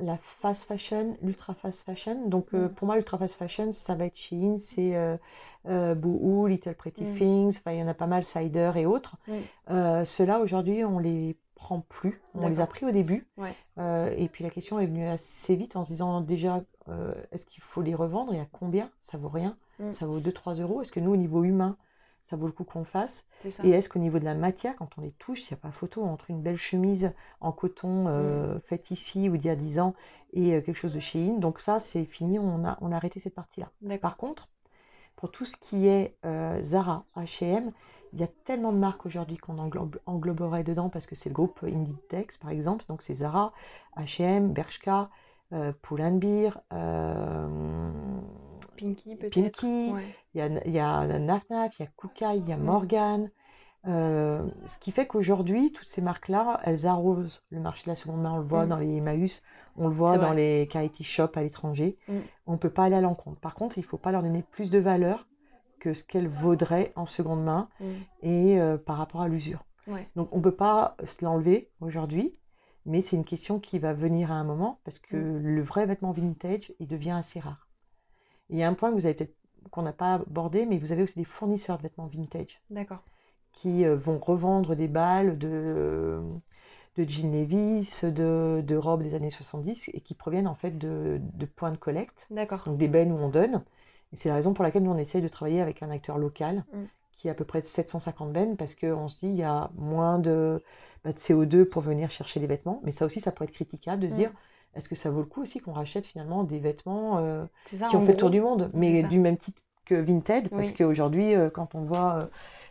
la 0.00 0.16
fast 0.18 0.64
fashion, 0.68 1.16
l'ultra 1.22 1.54
fast 1.54 1.84
fashion 1.84 2.28
Donc, 2.28 2.46
euh, 2.54 2.66
Mm. 2.68 2.74
pour 2.74 2.86
moi, 2.86 2.96
l'ultra 2.96 3.18
fast 3.18 3.36
fashion, 3.36 3.72
ça 3.72 3.94
va 3.94 4.06
être 4.06 4.16
Shein, 4.16 4.56
c'est 4.58 4.94
euh, 4.96 5.16
euh, 5.68 5.94
Boohoo, 5.94 6.46
Little 6.46 6.74
Pretty 6.74 7.04
Mm. 7.04 7.14
Things, 7.16 7.60
il 7.66 7.74
y 7.74 7.82
en 7.82 7.88
a 7.88 7.94
pas 7.94 8.06
mal, 8.06 8.24
Cider 8.24 8.72
et 8.76 8.86
autres. 8.86 9.16
Mm. 9.26 10.04
Ceux-là, 10.04 10.40
aujourd'hui, 10.40 10.84
on 10.84 10.98
les 10.98 11.36
prend 11.54 11.80
plus. 11.80 12.20
On 12.34 12.48
les 12.48 12.60
a 12.60 12.66
pris 12.66 12.86
au 12.86 12.90
début. 12.92 13.26
Ouais. 13.36 13.54
Et 14.16 14.28
puis 14.28 14.44
la 14.44 14.50
question 14.50 14.78
est 14.78 14.86
venue 14.86 15.06
assez 15.08 15.56
vite 15.56 15.74
en 15.76 15.84
se 15.84 15.90
disant 15.90 16.20
déjà, 16.20 16.62
est-ce 17.32 17.44
qu'il 17.44 17.62
faut 17.62 17.82
les 17.82 17.94
revendre 17.94 18.32
et 18.32 18.40
à 18.40 18.46
combien? 18.52 18.90
Ça 19.00 19.18
vaut 19.18 19.28
rien. 19.28 19.56
Mm. 19.80 19.92
Ça 19.92 20.06
vaut 20.06 20.20
2-3 20.20 20.54
euros. 20.60 20.80
Est-ce 20.82 20.92
que 20.92 21.00
nous, 21.00 21.12
au 21.12 21.16
niveau 21.16 21.42
humain, 21.44 21.76
ça 22.28 22.36
vaut 22.36 22.46
le 22.46 22.52
coup 22.52 22.64
qu'on 22.64 22.80
le 22.80 22.84
fasse. 22.84 23.24
Et 23.64 23.70
est-ce 23.70 23.88
qu'au 23.88 23.98
niveau 23.98 24.18
de 24.18 24.24
la 24.26 24.34
matière, 24.34 24.76
quand 24.76 24.90
on 24.98 25.00
les 25.00 25.12
touche, 25.12 25.40
il 25.48 25.54
n'y 25.54 25.58
a 25.58 25.62
pas 25.62 25.70
photo 25.70 26.02
entre 26.04 26.30
une 26.30 26.42
belle 26.42 26.58
chemise 26.58 27.12
en 27.40 27.52
coton 27.52 28.04
euh, 28.06 28.58
faite 28.60 28.90
ici 28.90 29.30
ou 29.30 29.38
d'il 29.38 29.46
y 29.46 29.50
a 29.50 29.56
10 29.56 29.78
ans 29.80 29.94
et 30.34 30.54
euh, 30.54 30.60
quelque 30.60 30.76
chose 30.76 30.92
de 30.92 31.00
chez 31.00 31.26
In 31.26 31.38
Donc 31.38 31.58
ça, 31.58 31.80
c'est 31.80 32.04
fini, 32.04 32.38
on 32.38 32.66
a, 32.66 32.76
on 32.82 32.92
a 32.92 32.96
arrêté 32.96 33.18
cette 33.18 33.34
partie-là. 33.34 33.70
Par 34.02 34.18
contre, 34.18 34.48
pour 35.16 35.30
tout 35.30 35.46
ce 35.46 35.56
qui 35.56 35.88
est 35.88 36.16
euh, 36.26 36.62
Zara, 36.62 37.04
H&M, 37.16 37.72
il 38.12 38.20
y 38.20 38.22
a 38.22 38.28
tellement 38.44 38.72
de 38.72 38.78
marques 38.78 39.06
aujourd'hui 39.06 39.38
qu'on 39.38 39.56
englobe- 39.56 39.98
engloberait 40.04 40.64
dedans 40.64 40.90
parce 40.90 41.06
que 41.06 41.14
c'est 41.14 41.30
le 41.30 41.34
groupe 41.34 41.60
Inditex, 41.62 42.36
par 42.36 42.50
exemple. 42.50 42.84
Donc 42.88 43.00
c'est 43.00 43.14
Zara, 43.14 43.54
H&M, 43.96 44.52
Bershka, 44.52 45.08
Pull&Bear, 45.82 46.60
Pinky 48.78 49.16
peut-être. 49.16 49.34
Pinky, 49.34 49.92
Ouais. 49.92 50.14
il 50.34 50.38
y 50.38 50.40
a, 50.42 50.46
il 50.66 50.72
y 50.72 50.78
a 50.78 51.06
Naf 51.18 51.48
Naf, 51.50 51.78
il 51.78 51.82
y 51.82 51.86
a 51.86 51.90
Kukai, 51.96 52.38
il 52.38 52.48
y 52.48 52.52
a. 52.52 52.56
Morgan. 52.56 53.30
Euh, 53.86 54.44
ce 54.66 54.76
qui 54.78 54.90
fait 54.90 55.06
qu'aujourd'hui, 55.06 55.72
toutes 55.72 55.86
ces 55.86 56.02
marques-là, 56.02 56.60
elles 56.64 56.86
arrosent 56.86 57.44
le 57.50 57.60
marché 57.60 57.84
de 57.84 57.90
la 57.90 57.94
seconde 57.94 58.20
main. 58.22 58.32
On 58.32 58.38
le 58.38 58.44
voit 58.44 58.66
Mm. 58.66 58.68
dans 58.68 58.76
les 58.78 58.96
Emmaüs, 58.96 59.42
on 59.76 59.88
le 59.88 59.94
voit 59.94 60.18
dans 60.18 60.32
les 60.32 60.68
charity 60.70 61.04
shops 61.04 61.36
à 61.36 61.42
l'étranger. 61.42 61.96
Mm. 62.08 62.18
On 62.46 62.52
ne 62.52 62.56
peut 62.58 62.70
pas 62.70 62.84
aller 62.84 62.96
à 62.96 63.00
l'encontre. 63.00 63.40
Par 63.40 63.54
contre, 63.54 63.78
il 63.78 63.82
ne 63.82 63.86
faut 63.86 63.96
pas 63.96 64.10
leur 64.12 64.22
donner 64.22 64.42
plus 64.42 64.70
de 64.70 64.78
valeur 64.78 65.28
que 65.78 65.94
ce 65.94 66.02
qu'elles 66.02 66.26
vaudraient 66.28 66.92
en 66.96 67.06
seconde 67.06 67.44
main 67.44 67.68
Mm. 67.80 67.84
et 68.22 68.60
euh, 68.60 68.76
par 68.78 68.96
rapport 68.96 69.20
à 69.22 69.28
l'usure. 69.28 69.64
Ouais. 69.86 70.08
Donc 70.16 70.28
on 70.32 70.38
ne 70.38 70.42
peut 70.42 70.50
pas 70.56 70.96
se 71.04 71.24
l'enlever 71.24 71.70
aujourd'hui, 71.80 72.36
mais 72.84 73.00
c'est 73.00 73.16
une 73.16 73.24
question 73.24 73.60
qui 73.60 73.78
va 73.78 73.92
venir 73.94 74.32
à 74.32 74.34
un 74.34 74.44
moment 74.44 74.80
parce 74.84 74.98
que 74.98 75.16
le 75.16 75.62
vrai 75.62 75.86
vêtement 75.86 76.10
vintage, 76.10 76.72
il 76.80 76.88
devient 76.88 77.12
assez 77.12 77.38
rare. 77.38 77.67
Il 78.50 78.58
y 78.58 78.62
a 78.62 78.68
un 78.68 78.74
point 78.74 78.90
que 78.90 78.94
vous 78.94 79.06
avez 79.06 79.14
peut-être 79.14 79.34
qu'on 79.70 79.82
n'a 79.82 79.92
pas 79.92 80.14
abordé, 80.14 80.66
mais 80.66 80.78
vous 80.78 80.92
avez 80.92 81.02
aussi 81.02 81.16
des 81.16 81.24
fournisseurs 81.24 81.78
de 81.78 81.82
vêtements 81.82 82.06
vintage 82.06 82.60
D'accord. 82.70 83.02
qui 83.52 83.84
euh, 83.84 83.96
vont 83.96 84.18
revendre 84.18 84.76
des 84.76 84.88
balles 84.88 85.38
de, 85.38 86.20
de 86.96 87.04
jeans 87.08 87.32
Levi's, 87.32 88.04
de, 88.04 88.62
de 88.66 88.76
robes 88.76 89.02
des 89.02 89.14
années 89.14 89.30
70 89.30 89.90
et 89.94 90.00
qui 90.00 90.14
proviennent 90.14 90.48
en 90.48 90.54
fait 90.54 90.78
de, 90.78 91.20
de 91.20 91.46
points 91.46 91.72
de 91.72 91.76
collecte, 91.76 92.28
D'accord. 92.30 92.64
donc 92.66 92.78
des 92.78 92.88
bennes 92.88 93.12
où 93.12 93.16
on 93.16 93.28
donne. 93.28 93.64
Et 94.12 94.16
c'est 94.16 94.28
la 94.28 94.36
raison 94.36 94.54
pour 94.54 94.64
laquelle 94.64 94.82
nous 94.82 94.90
on 94.90 94.98
essaye 94.98 95.22
de 95.22 95.28
travailler 95.28 95.60
avec 95.60 95.82
un 95.82 95.90
acteur 95.90 96.18
local 96.18 96.64
Mm. 96.72 96.88
qui 97.12 97.28
a 97.28 97.32
à 97.32 97.34
peu 97.34 97.44
près 97.44 97.62
750 97.62 98.32
bennes 98.32 98.56
parce 98.56 98.74
qu'on 98.74 99.08
se 99.08 99.16
dit 99.16 99.26
il 99.28 99.36
y 99.36 99.42
a 99.42 99.70
moins 99.76 100.18
de, 100.18 100.62
bah, 101.04 101.12
de 101.12 101.18
CO2 101.18 101.64
pour 101.64 101.82
venir 101.82 102.10
chercher 102.10 102.40
des 102.40 102.46
vêtements. 102.46 102.80
Mais 102.84 102.92
ça 102.92 103.04
aussi, 103.06 103.20
ça 103.20 103.32
pourrait 103.32 103.46
être 103.48 103.54
critiquable 103.54 104.02
de 104.02 104.08
se 104.08 104.14
Mm. 104.14 104.16
dire 104.16 104.32
est-ce 104.78 104.88
que 104.88 104.94
ça 104.94 105.10
vaut 105.10 105.20
le 105.20 105.26
coup 105.26 105.42
aussi 105.42 105.60
qu'on 105.60 105.72
rachète 105.72 106.06
finalement 106.06 106.44
des 106.44 106.58
vêtements 106.58 107.18
euh, 107.18 107.44
ça, 107.76 107.88
qui 107.88 107.96
ont 107.96 107.98
en 107.98 108.02
fait 108.02 108.12
le 108.12 108.18
tour 108.18 108.30
du 108.30 108.40
monde, 108.40 108.70
mais 108.74 109.02
du 109.02 109.18
même 109.20 109.36
type 109.36 109.58
que 109.84 109.94
Vinted, 109.94 110.50
parce 110.50 110.70
Oui. 110.70 110.76
qu'aujourd'hui, 110.76 111.34
euh, 111.34 111.50
quand 111.50 111.74
on 111.74 111.82
voit 111.82 112.16
euh, 112.16 112.26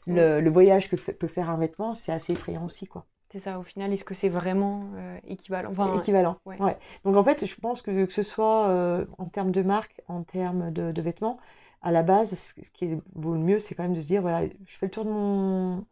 le, 0.07 0.41
le 0.41 0.49
voyage 0.49 0.89
que 0.89 0.95
peut 0.95 1.27
faire 1.27 1.49
un 1.49 1.57
vêtement, 1.57 1.93
c'est 1.93 2.11
assez 2.11 2.33
effrayant 2.33 2.65
aussi, 2.65 2.87
quoi. 2.87 3.05
C'est 3.31 3.39
ça, 3.39 3.59
au 3.59 3.63
final, 3.63 3.91
est-ce 3.91 4.05
que 4.05 4.15
c'est 4.15 4.29
vraiment 4.29 4.89
euh, 4.95 5.17
équivalent? 5.27 5.71
Enfin, 5.71 5.93
Équivalent. 5.99 6.37
ouais. 6.45 6.57
Ouais. 6.59 6.77
Donc 7.03 7.15
en 7.17 7.23
fait, 7.23 7.45
je 7.45 7.55
pense 7.59 7.81
que 7.81 8.05
que 8.05 8.13
ce 8.13 8.23
soit 8.23 8.69
euh, 8.69 9.05
en 9.17 9.25
termes 9.25 9.51
de 9.51 9.61
marque, 9.63 10.01
en 10.07 10.23
termes 10.23 10.71
de, 10.71 10.91
de 10.91 11.01
vêtements, 11.01 11.37
à 11.81 11.91
la 11.91 12.03
base, 12.03 12.35
ce 12.35 12.71
qui 12.71 12.85
est- 12.85 13.01
vaut 13.15 13.33
le 13.33 13.39
mieux, 13.39 13.59
c'est 13.59 13.75
quand 13.75 13.83
même 13.83 13.93
de 13.93 14.01
se 14.01 14.07
dire, 14.07 14.21
voilà, 14.21 14.47
je 14.65 14.77
fais 14.77 14.85
le 14.87 14.91
tour 14.91 15.03
de 15.05 15.09
mon, 15.11 15.85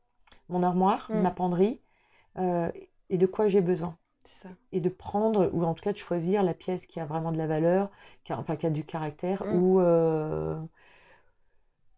mon 0.50 0.64
armoire, 0.64 1.12
Mm. 1.14 1.24
ma 1.24 1.32
penderie, 1.32 1.82
euh, 2.40 2.72
et 3.10 3.18
de 3.18 3.26
quoi 3.28 3.48
j'ai 3.50 3.62
besoin. 3.62 3.98
Ça. 4.41 4.50
et 4.72 4.79
de 4.82 4.89
prendre, 4.89 5.50
ou 5.53 5.63
en 5.63 5.74
tout 5.74 5.84
cas 5.84 5.94
de 5.94 5.98
choisir 5.98 6.44
la 6.44 6.53
pièce 6.53 6.86
qui 6.86 7.00
a 7.00 7.05
vraiment 7.05 7.32
de 7.32 7.38
la 7.38 7.48
valeur, 7.48 7.89
qui 8.24 8.34
a, 8.34 8.39
enfin, 8.39 8.55
qui 8.55 8.65
a 8.65 8.70
du 8.70 8.84
caractère, 8.86 9.44
Mm. 9.46 9.60
ou, 9.60 9.79
euh, 9.79 10.55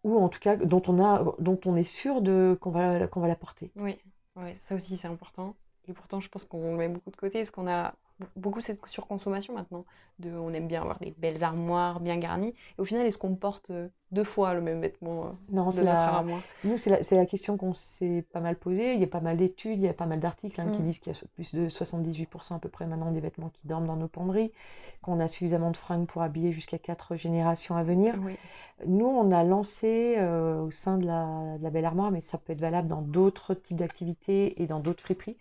ou 0.04 0.16
en 0.16 0.28
tout 0.28 0.38
cas 0.38 0.56
dont 0.56 0.82
on, 0.86 1.02
a, 1.02 1.24
dont 1.38 1.58
on 1.66 1.76
est 1.76 1.84
sûr 1.84 2.22
de, 2.22 2.56
qu'on 2.60 2.70
va, 2.70 3.06
qu'on 3.08 3.20
va 3.20 3.28
la 3.28 3.36
porter. 3.36 3.70
Oui, 3.76 3.98
ouais, 4.36 4.56
ça 4.60 4.74
aussi 4.74 4.96
c'est 4.96 5.08
important. 5.08 5.54
Et 5.88 5.92
pourtant, 5.92 6.20
je 6.20 6.28
pense 6.28 6.44
qu'on 6.44 6.76
met 6.76 6.88
beaucoup 6.88 7.10
de 7.10 7.16
côté 7.16 7.40
parce 7.40 7.50
qu'on 7.50 7.68
a 7.68 7.94
beaucoup 8.36 8.60
cette 8.60 8.84
surconsommation 8.86 9.54
maintenant. 9.54 9.84
De, 10.18 10.30
on 10.32 10.52
aime 10.52 10.68
bien 10.68 10.82
avoir 10.82 10.98
des 11.00 11.12
belles 11.12 11.44
armoires 11.44 12.00
bien 12.00 12.18
garnies. 12.18 12.54
Et 12.78 12.80
au 12.80 12.84
final, 12.84 13.06
est-ce 13.06 13.18
qu'on 13.18 13.36
porte 13.36 13.70
euh, 13.70 13.88
deux 14.12 14.24
fois 14.24 14.54
le 14.54 14.60
même 14.60 14.80
vêtement 14.80 15.26
euh, 15.26 15.30
Non, 15.50 15.70
de 15.72 15.82
notre 15.82 16.08
la, 16.08 16.08
armoire? 16.08 16.44
nous, 16.62 16.76
c'est 16.76 16.90
la, 16.90 17.00
la 17.18 17.24
question 17.26 17.56
qu'on 17.56 17.72
s'est 17.72 18.20
pas 18.32 18.40
mal 18.40 18.54
posée. 18.58 18.92
Il 18.92 19.00
y 19.00 19.04
a 19.04 19.06
pas 19.06 19.20
mal 19.20 19.38
d'études, 19.38 19.78
il 19.78 19.84
y 19.84 19.88
a 19.88 19.94
pas 19.94 20.04
mal 20.04 20.20
d'articles 20.20 20.60
hein, 20.60 20.68
qui 20.70 20.82
Mm. 20.82 20.82
disent 20.82 20.98
qu'il 20.98 21.10
y 21.10 21.16
a 21.16 21.18
plus 21.34 21.54
de 21.54 21.70
78% 21.70 22.56
à 22.56 22.58
peu 22.58 22.68
près 22.68 22.86
maintenant 22.86 23.12
des 23.12 23.20
vêtements 23.20 23.48
qui 23.48 23.66
dorment 23.66 23.86
dans 23.86 23.96
nos 23.96 24.08
penderies, 24.08 24.52
qu'on 25.00 25.20
a 25.20 25.26
suffisamment 25.28 25.70
de 25.70 25.78
fringues 25.78 26.06
pour 26.06 26.20
habiller 26.20 26.52
jusqu'à 26.52 26.78
quatre 26.78 27.16
générations 27.16 27.76
à 27.76 27.82
venir. 27.82 28.14
Oui, 28.14 28.38
Nous, 28.86 29.06
on 29.06 29.32
a 29.32 29.44
lancé 29.44 30.16
euh, 30.18 30.62
au 30.62 30.70
sein 30.70 30.98
de 30.98 31.06
la, 31.06 31.58
de 31.58 31.64
la 31.64 31.70
Belle 31.70 31.86
Armoire, 31.86 32.10
mais 32.12 32.20
ça 32.22 32.38
peut 32.38 32.52
être 32.54 32.60
valable 32.60 32.88
dans 32.88 33.02
d'autres 33.02 33.54
types 33.54 33.76
d'activités 33.78 34.62
et 34.62 34.66
dans 34.66 34.80
d'autres 34.80 35.02
friperies, 35.02 35.36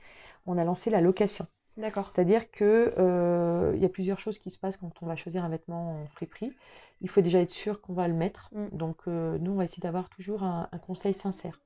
on 0.47 0.57
a 0.57 0.63
lancé 0.65 0.89
la 0.91 1.01
location. 1.01 1.47
D'accord. 1.77 2.09
C'est-à-dire 2.09 2.49
que 2.51 2.93
euh, 2.97 3.71
il 3.75 3.81
y 3.81 3.85
a 3.85 3.89
plusieurs 3.89 4.19
choses 4.19 4.39
qui 4.39 4.49
se 4.49 4.57
passent 4.59 4.77
quand 4.77 4.91
on 5.01 5.05
va 5.05 5.15
choisir 5.15 5.43
un 5.45 5.49
vêtement 5.49 6.01
en 6.03 6.07
friperie. 6.07 6.51
Il 7.01 7.09
faut 7.09 7.21
déjà 7.21 7.39
être 7.39 7.51
sûr 7.51 7.79
qu'on 7.81 7.93
va 7.93 8.07
le 8.07 8.13
mettre. 8.13 8.49
Mm. 8.53 8.67
Donc 8.77 8.97
euh, 9.07 9.37
nous, 9.39 9.51
on 9.51 9.55
va 9.55 9.63
essayer 9.65 9.81
d'avoir 9.81 10.09
toujours 10.09 10.43
un, 10.43 10.67
un 10.71 10.77
conseil 10.79 11.13
sincère. 11.13 11.59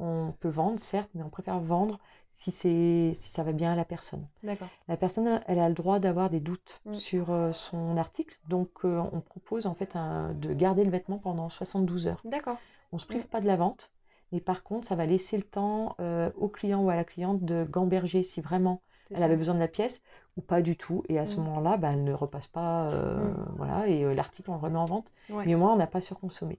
On 0.00 0.32
peut 0.38 0.48
vendre, 0.48 0.78
certes, 0.78 1.10
mais 1.14 1.22
on 1.24 1.28
préfère 1.28 1.58
vendre 1.58 1.98
si, 2.28 2.52
c'est, 2.52 3.10
si 3.14 3.30
ça 3.30 3.42
va 3.42 3.50
bien 3.52 3.72
à 3.72 3.74
la 3.76 3.84
personne. 3.84 4.28
D'accord. 4.44 4.68
La 4.86 4.96
personne, 4.96 5.40
elle 5.46 5.58
a 5.58 5.68
le 5.68 5.74
droit 5.74 5.98
d'avoir 5.98 6.30
des 6.30 6.38
doutes 6.40 6.80
Mm. 6.84 6.94
sur 6.94 7.30
euh, 7.32 7.52
son 7.52 7.96
article. 7.96 8.38
Donc 8.48 8.84
on 8.84 9.20
propose 9.20 9.66
en 9.66 9.74
fait 9.74 9.96
un- 9.96 10.32
de 10.34 10.52
garder 10.54 10.84
le 10.84 10.90
vêtement 10.90 11.18
pendant 11.18 11.48
72 11.48 12.06
heures. 12.06 12.22
D'accord. 12.24 12.58
On 12.92 12.96
ne 12.96 13.00
se 13.00 13.06
Mm. 13.06 13.08
prive 13.08 13.26
pas 13.28 13.40
de 13.40 13.46
la 13.46 13.56
vente, 13.56 13.90
mais 14.30 14.40
par 14.40 14.62
contre, 14.62 14.86
ça 14.86 14.94
va 14.94 15.04
laisser 15.04 15.36
le 15.36 15.42
temps 15.42 15.96
au 16.36 16.48
client 16.48 16.80
ou 16.84 16.90
à 16.90 16.94
la 16.96 17.04
cliente 17.04 17.44
de 17.44 17.64
gamberger 17.68 18.22
si 18.22 18.40
vraiment 18.40 18.82
elle 19.10 19.18
ça. 19.18 19.24
avait 19.24 19.36
besoin 19.36 19.54
de 19.54 19.60
la 19.60 19.68
pièce 19.68 20.02
ou 20.36 20.40
pas 20.40 20.62
du 20.62 20.76
tout. 20.76 21.02
Et 21.08 21.18
à 21.18 21.26
ce 21.26 21.40
Mm. 21.40 21.44
moment-là, 21.44 21.76
bah, 21.76 21.90
elle 21.92 22.04
ne 22.04 22.12
repasse 22.12 22.48
pas. 22.48 22.90
euh, 22.90 23.30
Mm. 23.30 23.54
Voilà, 23.56 23.88
et 23.88 24.04
euh, 24.04 24.14
l'article, 24.14 24.50
on 24.50 24.54
le 24.54 24.60
remet 24.60 24.78
en 24.78 24.86
vente. 24.86 25.10
Ouais. 25.30 25.44
Mais 25.46 25.54
au 25.54 25.58
moins, 25.58 25.72
on 25.72 25.76
n'a 25.76 25.86
pas 25.86 26.00
surconsommé. 26.00 26.58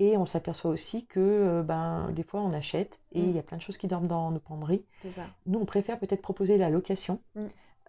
Et 0.00 0.16
on 0.16 0.26
s'aperçoit 0.26 0.70
aussi 0.70 1.06
que 1.06 1.18
euh, 1.20 1.62
ben, 1.62 2.10
des 2.12 2.22
fois, 2.22 2.40
on 2.40 2.52
achète 2.52 3.00
et 3.12 3.20
Mm. 3.22 3.28
il 3.30 3.36
y 3.36 3.38
a 3.38 3.42
plein 3.42 3.56
de 3.56 3.62
choses 3.62 3.78
qui 3.78 3.88
dorment 3.88 4.06
dans 4.06 4.30
nos 4.30 4.38
penderies. 4.40 4.84
Nous, 5.46 5.58
on 5.58 5.64
préfère 5.64 5.98
peut-être 5.98 6.22
proposer 6.22 6.56
la 6.58 6.70
location 6.70 7.20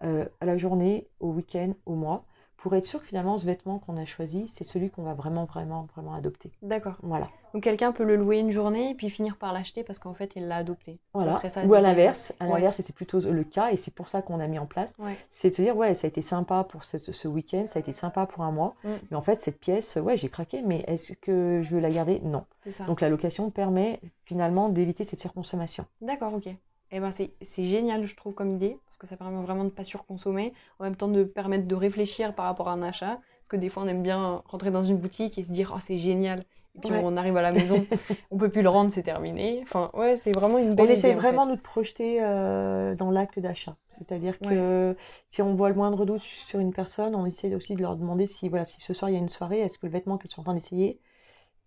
à 0.00 0.46
la 0.46 0.56
journée, 0.56 1.08
au 1.20 1.30
week-end, 1.32 1.74
au 1.86 1.94
mois, 1.94 2.24
pour 2.62 2.74
être 2.74 2.84
sûr 2.84 3.00
que 3.00 3.06
finalement 3.06 3.38
ce 3.38 3.46
vêtement 3.46 3.78
qu'on 3.78 3.96
a 3.96 4.04
choisi, 4.04 4.46
c'est 4.48 4.64
celui 4.64 4.90
qu'on 4.90 5.02
va 5.02 5.14
vraiment, 5.14 5.44
vraiment, 5.46 5.86
vraiment 5.96 6.12
adopter. 6.14 6.50
D'accord. 6.62 6.96
Voilà. 7.02 7.28
Donc 7.54 7.62
quelqu'un 7.64 7.90
peut 7.90 8.04
le 8.04 8.16
louer 8.16 8.38
une 8.38 8.50
journée 8.50 8.90
et 8.90 8.94
puis 8.94 9.08
finir 9.10 9.36
par 9.36 9.52
l'acheter 9.52 9.82
parce 9.82 9.98
qu'en 9.98 10.12
fait 10.14 10.32
il 10.36 10.46
l'a 10.46 10.56
adopté. 10.56 11.00
Voilà. 11.14 11.40
ça, 11.48 11.64
Ou 11.64 11.74
à 11.74 11.80
l'inverse, 11.80 12.34
à 12.38 12.44
Ouais. 12.44 12.52
l'inverse, 12.54 12.78
et 12.78 12.82
c'est 12.82 12.92
plutôt 12.94 13.18
le 13.20 13.44
cas, 13.44 13.70
et 13.70 13.76
c'est 13.76 13.92
pour 13.94 14.08
ça 14.08 14.20
qu'on 14.22 14.38
a 14.40 14.46
mis 14.46 14.58
en 14.58 14.66
place, 14.66 14.94
Ouais. 14.98 15.16
c'est 15.30 15.48
de 15.48 15.54
se 15.54 15.62
dire, 15.62 15.76
ouais, 15.76 15.94
ça 15.94 16.06
a 16.06 16.08
été 16.08 16.22
sympa 16.22 16.62
pour 16.64 16.84
ce, 16.84 16.98
ce 16.98 17.26
week-end, 17.28 17.64
ça 17.66 17.78
a 17.78 17.80
été 17.80 17.92
sympa 17.92 18.26
pour 18.26 18.44
un 18.44 18.52
mois, 18.52 18.74
Mm. 18.84 18.88
mais 19.10 19.16
en 19.16 19.22
fait, 19.22 19.40
cette 19.40 19.58
pièce, 19.58 19.96
ouais, 19.96 20.16
j'ai 20.16 20.28
craqué, 20.28 20.62
mais 20.62 20.84
est-ce 20.86 21.14
que 21.14 21.60
je 21.62 21.74
veux 21.74 21.80
la 21.80 21.90
garder? 21.90 22.20
Non. 22.22 22.44
Ça. 22.70 22.84
Donc 22.84 23.00
la 23.00 23.08
location 23.08 23.50
permet 23.50 24.00
finalement 24.24 24.68
d'éviter 24.68 25.04
cette 25.04 25.20
surconsommation. 25.20 25.86
D'accord, 26.02 26.34
ok. 26.34 26.54
Eh 26.92 26.98
ben 27.00 27.10
c'est 27.12 27.32
génial, 27.64 28.04
je 28.06 28.16
trouve, 28.16 28.34
comme 28.34 28.50
idée, 28.50 28.76
parce 28.86 28.96
que 28.96 29.06
ça 29.06 29.16
permet 29.16 29.40
vraiment 29.42 29.60
de 29.64 29.66
ne 29.70 29.74
pas 29.74 29.84
surconsommer, 29.84 30.52
en 30.80 30.84
même 30.84 30.96
temps 30.96 31.08
de 31.08 31.22
permettre 31.24 31.66
de 31.68 31.74
réfléchir 31.76 32.34
par 32.34 32.46
rapport 32.46 32.68
à 32.68 32.72
un 32.72 32.82
achat, 32.82 33.20
parce 33.38 33.48
que 33.48 33.56
des 33.56 33.68
fois 33.68 33.84
on 33.84 33.86
aime 33.88 34.02
bien 34.02 34.42
rentrer 34.46 34.70
dans 34.72 34.82
une 34.82 34.96
boutique 34.98 35.38
et 35.38 35.44
se 35.44 35.52
dire, 35.52 35.72
oh 35.76 35.80
c'est 35.80 35.98
génial, 35.98 36.44
et 36.74 36.80
puis 36.80 36.92
Ouais. 36.92 37.00
on 37.00 37.16
arrive 37.16 37.36
à 37.36 37.42
la 37.42 37.52
maison, 37.52 37.86
on 38.32 38.38
peut 38.38 38.48
plus 38.50 38.62
le 38.62 38.68
rendre, 38.70 38.90
c'est 38.92 39.02
terminé. 39.04 39.60
Enfin, 39.62 39.90
ouais, 39.94 40.16
c'est 40.16 40.32
vraiment 40.32 40.58
une 40.58 40.74
On 40.78 40.84
belle 40.84 40.90
essaie 40.90 41.10
idée, 41.10 41.16
en 41.16 41.20
vraiment 41.20 41.44
fait. 41.44 41.46
nous 41.46 41.56
de 41.56 41.60
projeter 41.60 42.18
euh, 42.22 42.94
dans 42.96 43.10
l'acte 43.10 43.38
d'achat. 43.38 43.76
C'est-à-dire 43.90 44.40
que 44.40 44.96
si 45.26 45.42
on 45.42 45.54
voit 45.54 45.68
le 45.68 45.74
moindre 45.76 46.04
doute 46.06 46.20
sur 46.22 46.58
une 46.58 46.72
personne, 46.72 47.14
on 47.14 47.26
essaie 47.26 47.54
aussi 47.54 47.76
de 47.76 47.82
leur 47.82 47.96
demander 47.96 48.26
si, 48.26 48.48
voilà, 48.48 48.64
si 48.64 48.80
ce 48.80 48.94
soir 48.94 49.10
il 49.10 49.14
y 49.14 49.16
a 49.16 49.20
une 49.20 49.28
soirée, 49.28 49.60
est-ce 49.60 49.78
que 49.78 49.86
le 49.86 49.92
vêtement 49.92 50.16
qu'elles 50.18 50.30
sont 50.30 50.40
en 50.40 50.44
train 50.44 50.54
d'essayer, 50.54 50.98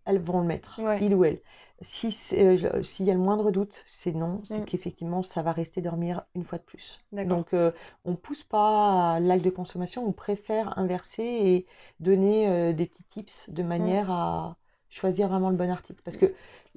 elles 0.05 0.19
vont 0.19 0.39
le 0.41 0.47
mettre, 0.47 0.79
Ouais. 0.79 0.99
il 1.01 1.13
ou 1.15 1.25
elle. 1.25 1.39
Si 1.81 2.15
euh, 2.37 2.81
s'il 2.81 3.05
y 3.05 3.11
a 3.11 3.13
le 3.13 3.19
moindre 3.19 3.51
doute, 3.51 3.81
c'est 3.85 4.13
non, 4.13 4.39
c'est 4.45 4.59
Mm. 4.61 4.65
qu'effectivement 4.65 5.21
ça 5.21 5.41
va 5.41 5.51
rester 5.51 5.81
dormir 5.81 6.23
une 6.33 6.43
fois 6.45 6.57
de 6.57 6.63
plus. 6.63 7.01
Donc 7.11 7.53
euh, 7.53 7.71
on 8.05 8.15
pousse 8.15 8.43
pas 8.43 9.19
l'acte 9.19 9.43
de 9.43 9.49
consommation, 9.49 10.05
on 10.07 10.13
préfère 10.13 10.77
inverser 10.77 11.23
et 11.23 11.65
donner 11.99 12.47
euh, 12.47 12.73
des 12.73 12.85
petits 12.85 13.03
tips 13.09 13.49
de 13.49 13.63
manière 13.63 14.11
à 14.11 14.55
choisir 14.89 15.27
vraiment 15.27 15.49
le 15.49 15.57
bon 15.57 15.69
article. 15.69 16.01
Parce 16.05 16.15
que 16.17 16.33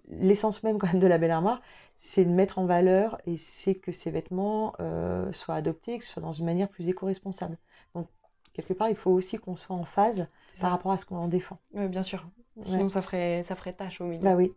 l'essence 0.08 0.62
même 0.64 0.78
quand 0.78 0.88
même 0.88 0.98
de 1.00 1.06
la 1.06 1.18
belle 1.18 1.30
armoire, 1.30 1.60
c'est 1.96 2.24
de 2.24 2.30
mettre 2.30 2.58
en 2.58 2.64
valeur 2.66 3.18
et 3.26 3.36
c'est 3.36 3.74
que 3.74 3.92
ces 3.92 4.10
vêtements 4.10 4.72
euh, 4.80 5.30
soient 5.32 5.54
adoptés, 5.54 5.98
que 5.98 6.04
ce 6.04 6.12
soit 6.14 6.22
dans 6.22 6.32
une 6.32 6.46
manière 6.46 6.68
plus 6.68 6.88
éco-responsable. 6.88 7.58
Quelque 8.56 8.72
part, 8.72 8.88
il 8.88 8.96
faut 8.96 9.10
aussi 9.10 9.36
qu'on 9.36 9.54
soit 9.54 9.76
en 9.76 9.84
phase 9.84 10.26
par 10.58 10.70
rapport 10.70 10.90
à 10.90 10.96
ce 10.96 11.04
qu'on 11.04 11.18
en 11.18 11.28
défend. 11.28 11.58
Ouais, 11.74 11.88
bien 11.88 12.02
sûr. 12.02 12.24
Sinon 12.62 12.84
Ouais. 12.84 12.88
ça 12.88 13.02
ferait, 13.02 13.42
ça 13.42 13.54
ferait 13.54 13.74
tâche 13.74 14.00
au 14.00 14.04
milieu. 14.04 14.22
Bah 14.22 14.34
oui. 14.34 14.54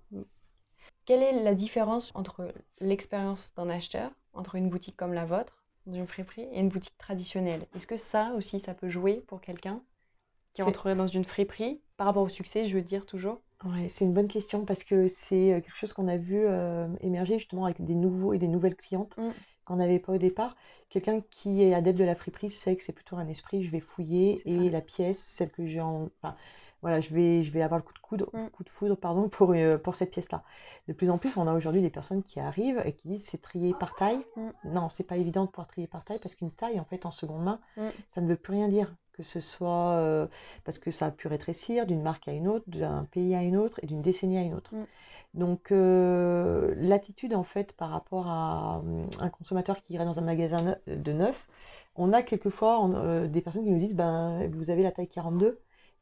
Quelle 1.05 1.21
est 1.21 1.43
la 1.43 1.53
différence 1.53 2.13
entre 2.15 2.53
l'expérience 2.79 3.53
d'un 3.57 3.69
acheteur, 3.69 4.11
entre 4.33 4.55
une 4.55 4.69
boutique 4.69 4.95
comme 4.95 5.11
la 5.11 5.25
vôtre, 5.25 5.65
dans 5.85 5.95
une 5.95 6.07
friperie, 6.07 6.47
et 6.53 6.61
une 6.61 6.69
boutique 6.69 6.97
traditionnelle? 6.97 7.65
Est-ce 7.75 7.87
que 7.87 7.97
ça 7.97 8.31
aussi, 8.37 8.61
ça 8.61 8.73
peut 8.73 8.87
jouer 8.87 9.15
pour 9.27 9.41
quelqu'un 9.41 9.81
qui 10.53 10.61
rentrerait 10.61 10.95
dans 10.95 11.07
une 11.07 11.25
friperie, 11.25 11.81
par 11.97 12.07
rapport 12.07 12.23
au 12.23 12.29
succès, 12.29 12.65
je 12.65 12.75
veux 12.75 12.81
dire 12.81 13.05
toujours 13.05 13.41
Ouais, 13.65 13.89
c'est 13.89 14.05
une 14.05 14.13
bonne 14.13 14.29
question 14.29 14.63
parce 14.63 14.85
que 14.85 15.09
c'est 15.09 15.51
euh, 15.53 15.59
quelque 15.59 15.75
chose 15.75 15.91
qu'on 15.91 16.07
a 16.07 16.15
vu 16.15 16.45
euh, 16.45 16.87
émerger 17.01 17.37
justement 17.37 17.65
avec 17.65 17.83
des 17.83 17.95
nouveaux 17.95 18.31
et 18.31 18.37
des 18.37 18.47
nouvelles 18.47 18.77
clientes 18.77 19.17
Mm. 19.17 19.31
Qu'on 19.69 19.77
n'avait 19.77 19.99
pas 19.99 20.13
au 20.13 20.17
départ. 20.17 20.55
Quelqu'un 20.89 21.21
qui 21.31 21.63
est 21.63 21.73
adepte 21.73 21.99
de 21.99 22.03
la 22.03 22.15
friperie 22.15 22.49
sait 22.49 22.75
que 22.75 22.83
c'est 22.83 22.91
plutôt 22.93 23.15
un 23.15 23.27
esprit, 23.27 23.63
je 23.63 23.71
vais 23.71 23.79
fouiller 23.79 24.41
et 24.45 24.65
ça. 24.65 24.71
la 24.71 24.81
pièce, 24.81 25.19
celle 25.19 25.51
que 25.51 25.65
j'ai 25.65 25.79
en... 25.81 26.09
Enfin, 26.21 26.35
voilà, 26.81 26.99
je 27.01 27.13
vais, 27.13 27.43
je 27.43 27.51
vais 27.51 27.61
avoir 27.61 27.77
le 27.79 27.83
coup 28.01 28.17
de, 28.17 28.25
Mm. 28.33 28.49
coup 28.49 28.63
de 28.63 28.69
foudre 28.69 28.95
pardon, 28.97 29.29
pour, 29.29 29.51
euh, 29.53 29.77
pour 29.77 29.95
cette 29.95 30.11
pièce-là. 30.11 30.43
De 30.87 30.93
plus 30.93 31.09
en 31.11 31.17
plus, 31.17 31.37
on 31.37 31.45
a 31.47 31.53
aujourd'hui 31.53 31.81
des 31.81 31.89
personnes 31.91 32.23
qui 32.23 32.39
arrivent 32.39 32.81
et 32.85 32.93
qui 32.93 33.07
disent 33.07 33.25
c'est 33.25 33.41
trié 33.41 33.73
par 33.79 33.95
taille. 33.95 34.19
Mm. 34.35 34.49
Non, 34.65 34.89
c'est 34.89 35.03
pas 35.03 35.17
évident 35.17 35.45
de 35.45 35.49
pouvoir 35.49 35.67
trier 35.67 35.87
par 35.87 36.03
taille 36.03 36.19
parce 36.19 36.35
qu'une 36.35 36.51
taille, 36.51 36.79
en 36.79 36.85
fait, 36.85 37.05
en 37.05 37.11
seconde 37.11 37.43
main, 37.43 37.59
Mm. 37.77 37.87
ça 38.09 38.21
ne 38.21 38.27
veut 38.27 38.35
plus 38.37 38.53
rien 38.53 38.67
dire. 38.69 38.93
Que 39.19 39.25
ce 39.25 39.41
soit 39.41 39.95
euh, 39.97 40.27
parce 40.63 40.79
que 40.79 40.91
ça 40.91 41.07
a 41.07 41.11
pu 41.11 41.27
rétrécir 41.27 41.85
d'une 41.85 42.01
marque 42.01 42.29
à 42.29 42.31
une 42.31 42.47
autre, 42.47 42.63
d'un 42.67 43.05
pays 43.11 43.35
à 43.35 43.43
une 43.43 43.57
autre 43.57 43.77
et 43.83 43.87
d'une 43.87 44.01
décennie 44.01 44.37
à 44.37 44.41
une 44.43 44.53
autre. 44.53 44.73
Mm. 44.73 44.85
Donc 45.33 45.71
euh, 45.73 46.73
l'attitude 46.77 47.33
en 47.35 47.43
fait 47.43 47.73
par 47.73 47.89
rapport 47.89 48.27
à 48.27 48.79
hum, 48.79 49.09
un 49.19 49.29
consommateur 49.29 49.81
qui 49.83 49.93
irait 49.93 50.05
dans 50.05 50.19
un 50.19 50.23
magasin 50.23 50.77
de 50.87 51.11
neuf, 51.11 51.49
on 51.97 52.13
a 52.13 52.23
quelquefois 52.23 52.79
on- 52.81 52.95
euh, 52.95 53.27
des 53.27 53.41
personnes 53.41 53.65
qui 53.65 53.71
nous 53.71 53.79
disent 53.79 53.95
ben 53.95 54.47
vous 54.53 54.69
avez 54.71 54.83
la 54.83 54.91
taille 54.91 55.09
42 55.09 55.59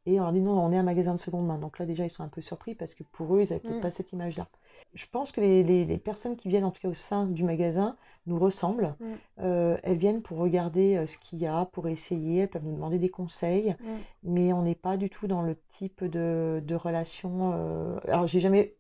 et 0.08 0.20
on 0.20 0.24
leur 0.24 0.32
dit 0.32 0.42
non 0.42 0.54
on 0.60 0.72
est 0.72 0.78
un 0.78 0.84
magasin 0.84 1.14
de 1.14 1.20
seconde 1.20 1.46
main. 1.46 1.58
Donc 1.60 1.78
là 1.80 1.86
déjà 1.86 2.04
ils 2.06 2.10
sont 2.10 2.24
un 2.24 2.28
peu 2.30 2.42
surpris 2.42 2.74
parce 2.74 2.96
que 2.96 3.04
pour 3.04 3.36
eux 3.36 3.42
ils 3.42 3.50
n'avaient 3.50 3.60
peut-être 3.60 3.78
Mm. 3.78 3.82
pas 3.82 3.92
cette 3.92 4.12
image-là. 4.14 4.48
Je 4.94 5.06
pense 5.12 5.32
que 5.32 5.42
les, 5.42 5.64
les- 5.64 5.86
les 5.86 5.98
personnes 5.98 6.36
qui 6.38 6.48
viennent 6.50 6.64
en 6.64 6.72
tout 6.72 6.82
cas 6.82 6.88
au 6.88 6.94
sein 6.96 7.26
du 7.26 7.44
magasin 7.44 7.96
nous 8.26 8.40
ressemblent. 8.40 8.96
Mm. 9.00 9.06
Euh, 9.42 9.78
elles 9.84 9.98
viennent 9.98 10.22
pour 10.22 10.38
regarder 10.38 10.96
euh, 10.98 11.06
ce 11.08 11.18
qu'il 11.18 11.40
y 11.40 11.46
a, 11.48 11.66
pour 11.66 11.88
essayer, 11.88 12.42
elles 12.42 12.50
peuvent 12.50 12.66
nous 12.66 12.74
demander 12.76 12.98
des 13.00 13.10
conseils 13.10 13.76
Mm. 13.80 13.86
mais 14.24 14.54
on 14.54 14.62
n'est 14.64 14.76
pas 14.76 14.98
du 14.98 15.10
tout 15.10 15.28
dans 15.28 15.42
le 15.44 15.56
type 15.78 16.04
de, 16.04 16.62
de 16.66 16.76
relation. 16.76 17.52
euh, 17.54 18.00
Alors, 18.08 18.26
j'ai 18.28 18.40
jamais. 18.40 18.74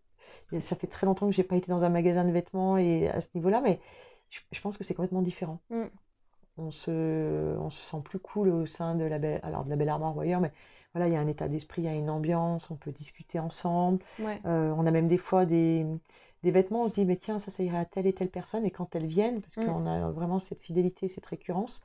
Ça 0.59 0.77
fait 0.77 0.87
très 0.87 1.05
longtemps 1.05 1.25
que 1.27 1.33
j'ai 1.33 1.43
pas 1.43 1.57
été 1.57 1.69
dans 1.69 1.83
un 1.83 1.89
magasin 1.89 2.23
de 2.23 2.31
vêtements 2.31 2.77
et 2.77 3.09
à 3.09 3.19
ce 3.19 3.27
niveau-là, 3.35 3.59
mais 3.61 3.81
je, 4.29 4.39
je 4.53 4.61
pense 4.61 4.77
que 4.77 4.83
c'est 4.85 4.93
complètement 4.93 5.21
différent. 5.21 5.59
On 6.59 6.71
se, 6.71 7.55
on 7.59 7.69
se 7.69 7.79
sent 7.81 8.01
plus 8.03 8.17
cool 8.19 8.49
au 8.49 8.65
sein 8.65 8.95
de 8.95 9.03
la 9.03 9.19
belle, 9.19 9.39
alors 9.43 9.63
de 9.65 9.69
la 9.69 9.75
belle 9.75 9.89
armoire 9.89 10.15
ou 10.17 10.21
ailleurs, 10.21 10.39
mais 10.41 10.51
voilà, 10.97 11.07
il 11.09 11.13
y 11.13 11.15
a 11.15 11.21
un 11.21 11.27
état 11.27 11.47
d'esprit, 11.47 11.83
il 11.83 11.85
y 11.85 11.87
a 11.89 11.93
une 11.95 12.09
ambiance, 12.09 12.69
on 12.71 12.75
peut 12.75 12.91
discuter 12.91 13.39
ensemble. 13.39 13.99
Ouais. 14.19 14.39
Euh, 14.45 14.73
on 14.77 14.85
a 14.85 14.91
même 14.91 15.07
des 15.07 15.17
fois 15.17 15.45
des, 15.45 15.85
des 16.43 16.51
vêtements, 16.51 16.83
on 16.83 16.87
se 16.87 16.93
dit, 16.93 17.05
mais 17.05 17.17
tiens, 17.17 17.39
ça, 17.39 17.51
ça 17.51 17.63
irait 17.63 17.77
à 17.77 17.85
telle 17.85 18.07
et 18.07 18.13
telle 18.13 18.29
personne, 18.29 18.65
et 18.65 18.71
quand 18.71 18.95
elles 18.95 19.05
viennent, 19.05 19.41
parce 19.41 19.57
Mm. 19.57 19.65
qu'on 19.65 19.85
a 19.85 20.11
vraiment 20.11 20.39
cette 20.39 20.61
fidélité, 20.61 21.07
cette 21.07 21.25
récurrence, 21.25 21.83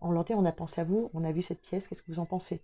on 0.00 0.10
leur 0.12 0.24
dit, 0.24 0.34
on 0.34 0.44
a 0.44 0.52
pensé 0.52 0.80
à 0.80 0.84
vous, 0.84 1.10
on 1.14 1.24
a 1.24 1.32
vu 1.32 1.42
cette 1.42 1.60
pièce, 1.60 1.88
qu'est-ce 1.88 2.02
que 2.02 2.12
vous 2.12 2.20
en 2.20 2.26
pensez? 2.26 2.62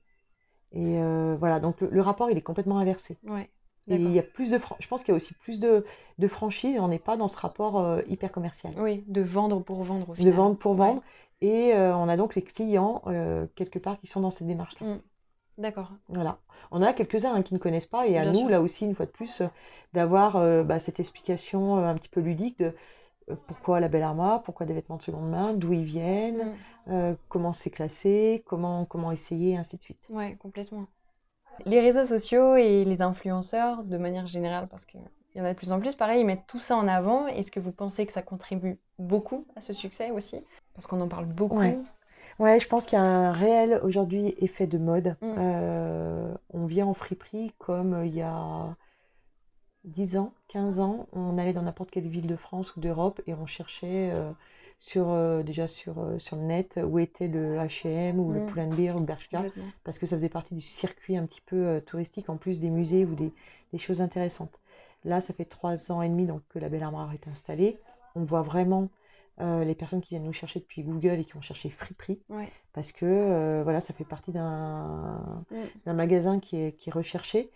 Et 0.72 0.99
euh, 0.99 1.37
voilà, 1.38 1.61
donc 1.61 1.81
le, 1.81 1.88
le 1.90 2.01
rapport, 2.01 2.31
il 2.31 2.37
est 2.38 2.42
complètement 2.42 2.79
inversé. 2.79 3.16
Ouais. 3.25 3.49
Et 3.88 3.96
il 3.96 4.12
y 4.12 4.18
a 4.18 4.22
plus 4.22 4.51
de, 4.51 4.59
je 4.81 4.88
pense 4.88 5.05
qu'il 5.05 5.12
y 5.12 5.14
a 5.14 5.16
aussi 5.16 5.35
plus 5.35 5.61
de, 5.61 5.85
de 6.18 6.29
franchise, 6.29 6.77
et 6.77 6.81
on 6.81 6.88
n'est 6.88 6.99
pas 6.99 7.16
dans 7.16 7.29
ce 7.29 7.38
rapport 7.38 7.79
euh, 7.79 8.03
hyper 8.09 8.33
commercial, 8.33 8.72
Oui, 8.79 9.05
de 9.07 9.20
vendre 9.22 9.61
pour 9.61 9.83
vendre 9.85 10.11
au 10.11 10.14
de 10.25 10.31
vendre 10.31 10.57
pour 10.57 10.72
Ouais. 10.72 10.79
vendre. 10.79 11.03
Et 11.42 11.72
on 11.75 12.09
a 12.09 12.16
donc 12.16 12.35
les 12.35 12.42
clients, 12.42 13.03
quelque 13.55 13.79
part, 13.79 14.01
qui 14.01 14.07
sont 14.07 14.20
dans 14.20 14.31
cette 14.31 14.46
démarche-là. 14.46 14.87
Mm. 14.87 15.01
D'accord. 15.59 15.90
Voilà. 16.09 16.38
On 16.71 16.83
a 16.83 16.92
quelques-uns 16.92 17.35
hein, 17.35 17.42
qui 17.42 17.55
ne 17.55 17.59
connaissent 17.59 17.87
pas, 17.87 18.07
et 18.07 18.19
à 18.19 18.23
Bien 18.23 18.33
nous, 18.33 18.40
sûr. 18.40 18.49
là 18.49 18.61
aussi, 18.61 18.85
une 18.85 18.95
fois 18.95 19.07
de 19.07 19.11
plus, 19.11 19.40
euh, 19.40 19.47
d'avoir 19.92 20.37
euh, 20.37 20.62
bah, 20.62 20.79
cette 20.79 21.01
explication 21.01 21.79
euh, 21.79 21.88
un 21.88 21.95
petit 21.95 22.09
peu 22.09 22.21
ludique 22.21 22.59
de 22.59 22.75
pourquoi 23.49 23.81
la 23.81 23.88
belle 23.88 24.05
armoire, 24.05 24.42
pourquoi 24.42 24.66
des 24.66 24.75
vêtements 24.75 24.97
de 24.97 25.03
seconde 25.03 25.29
main, 25.29 25.53
d'où 25.53 25.73
ils 25.73 25.85
viennent, 25.85 26.53
Mm. 26.87 27.14
comment 27.29 27.53
c'est 27.53 27.71
classé, 27.71 28.45
comment, 28.47 28.85
comment 28.85 29.11
essayer, 29.11 29.57
ainsi 29.57 29.77
de 29.77 29.83
suite. 29.83 29.99
Ouais, 30.09 30.37
complètement. 30.40 30.87
Les 31.64 31.81
réseaux 31.81 32.05
sociaux 32.05 32.55
et 32.55 32.85
les 32.85 33.03
influenceurs, 33.03 33.83
de 33.83 33.97
manière 33.97 34.27
générale, 34.27 34.69
parce 34.69 34.85
qu'il 34.85 35.01
y 35.35 35.40
en 35.40 35.45
a 35.45 35.53
de 35.53 35.59
plus 35.59 35.73
en 35.73 35.81
plus, 35.81 35.97
pareil, 35.97 36.21
ils 36.21 36.25
mettent 36.25 36.47
tout 36.47 36.61
ça 36.61 36.77
en 36.77 36.87
avant. 36.87 37.27
Est-ce 37.27 37.51
que 37.51 37.59
vous 37.59 37.73
pensez 37.73 38.07
que 38.07 38.12
ça 38.12 38.23
contribue 38.23 38.79
beaucoup 39.01 39.45
à 39.57 39.61
ce 39.61 39.73
succès 39.73 40.12
aussi? 40.12 40.45
Parce 40.75 40.87
qu'on 40.87 41.01
en 41.01 41.09
parle 41.09 41.27
beaucoup. 41.27 41.59
Ouais. 41.59 41.77
Ouais, 42.38 42.61
je 42.61 42.68
pense 42.68 42.85
qu'il 42.85 42.99
y 42.99 43.01
a 43.01 43.05
un 43.05 43.33
réel 43.33 43.81
aujourd'hui 43.83 44.35
effet 44.38 44.66
de 44.66 44.79
mode. 44.79 45.16
Mm. 45.22 45.35
Euh, 45.38 46.35
on 46.51 46.66
vient 46.66 46.87
en 46.87 46.94
friperie 46.94 47.53
comme 47.59 47.94
euh, 47.94 48.07
il 48.07 48.14
y 48.14 48.22
a 48.22 48.77
10 49.85 50.16
ans, 50.16 50.33
15 50.49 50.81
ans, 50.81 51.07
on 51.12 51.38
allait 51.38 51.53
dans 51.53 51.62
n'importe 51.62 51.90
quelle 51.90 52.09
ville 52.09 52.27
de 52.27 52.37
France 52.37 52.77
ou 52.77 52.81
d'Europe 52.81 53.20
et 53.27 53.35
on 53.35 53.46
cherchait 53.46 54.11
euh, 54.12 54.31
sur, 54.79 55.11
euh, 55.11 55.42
déjà 55.42 55.68
sur, 55.68 55.94
sur 56.18 56.37
le 56.37 56.42
net 56.42 56.79
où 56.85 56.99
était 56.99 57.29
le 57.29 57.57
H&M 57.57 58.18
ou 58.18 58.33
le 58.33 58.40
Mm. 58.40 58.46
Pull&Bear 58.46 58.96
ou 58.96 58.99
le 58.99 59.07
Bershka 59.07 59.44
parce 59.85 59.99
que 59.99 60.07
ça 60.07 60.16
faisait 60.16 60.29
partie 60.29 60.55
du 60.55 60.61
circuit 60.61 61.16
un 61.16 61.25
petit 61.25 61.40
peu 61.46 61.81
touristique 61.87 62.29
en 62.29 62.37
plus 62.37 62.59
des 62.59 62.70
musées 62.70 63.05
ou 63.07 63.14
des, 63.14 63.33
des 63.72 63.79
choses 63.79 64.01
intéressantes. 64.03 64.61
Là, 65.05 65.20
ça 65.20 65.33
fait 65.33 65.44
trois 65.44 65.92
ans 65.92 66.03
et 66.03 66.09
demi 66.09 66.27
donc, 66.27 66.42
que 66.49 66.59
la 66.59 66.68
Belle 66.68 66.83
Armoire 66.83 67.12
est 67.14 67.29
installée. 67.29 67.79
On 68.16 68.25
voit 68.25 68.42
vraiment 68.42 68.88
euh, 69.40 69.64
les 69.64 69.75
personnes 69.75 70.01
qui 70.01 70.11
viennent 70.11 70.25
nous 70.25 70.33
chercher 70.33 70.61
depuis 70.61 70.83
Google 70.83 71.18
et 71.20 71.25
qui 71.25 71.37
ont 71.37 71.40
cherché 71.42 71.68
friperie 71.70 72.20
Ouais. 72.31 72.49
parce 72.72 72.92
que 72.92 73.05
euh, 73.07 73.61
voilà, 73.64 73.81
ça 73.81 73.92
fait 73.94 74.05
partie 74.05 74.33
d'un 74.33 75.44
Mm. 75.87 75.92
magasin 75.92 76.40
qui 76.40 76.57
est, 76.57 76.72
qui 76.72 76.88
est 76.88 76.92
recherché. 76.92 77.51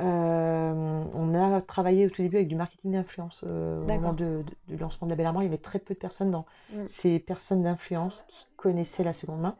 Euh, 0.00 1.04
on 1.14 1.34
a 1.34 1.60
travaillé 1.60 2.06
au 2.06 2.10
tout 2.10 2.22
début 2.22 2.36
avec 2.36 2.48
du 2.48 2.54
marketing 2.54 2.92
d'influence. 2.92 3.42
au 3.42 3.46
moment 3.46 4.12
de- 4.12 4.44
de- 4.68 4.74
du 4.74 4.76
lancement 4.76 5.06
de 5.06 5.10
la 5.12 5.16
Belle 5.16 5.26
Armoire, 5.26 5.42
il 5.42 5.46
y 5.46 5.48
avait 5.48 5.58
très 5.58 5.78
peu 5.80 5.94
de 5.94 5.98
personnes 5.98 6.30
dans 6.30 6.46
Mm. 6.72 6.86
ces 6.86 7.18
personnes 7.18 7.62
d'influence 7.62 8.22
qui 8.28 8.46
connaissaient 8.56 9.04
la 9.04 9.12
seconde 9.12 9.40
main. 9.40 9.56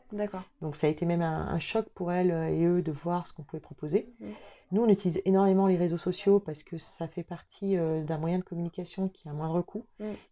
Donc 0.62 0.76
ça 0.76 0.87
a 0.87 0.90
été 0.90 1.07
même 1.07 1.22
un, 1.22 1.48
un 1.48 1.59
choc 1.59 1.87
pour 1.94 2.12
elles 2.12 2.31
et 2.52 2.64
eux 2.64 2.83
de 2.83 2.92
voir 2.92 3.26
ce 3.26 3.33
qu'on 3.33 3.42
pouvait 3.42 3.61
proposer. 3.61 4.09
Mm. 4.20 4.26
Nous, 4.72 4.83
on 4.83 4.88
utilise 4.88 5.20
énormément 5.24 5.66
les 5.66 5.76
réseaux 5.76 5.96
sociaux 5.98 6.40
parce 6.40 6.62
que 6.62 6.76
ça 6.78 7.09
fait 7.09 7.22
partie 7.22 7.76
d'un 7.76 8.18
moyen 8.18 8.38
de 8.38 8.44
communication 8.44 9.09
qui 9.09 9.26
a 9.26 9.31
un 9.33 9.35
moindre 9.35 9.62
coût, 9.62 9.87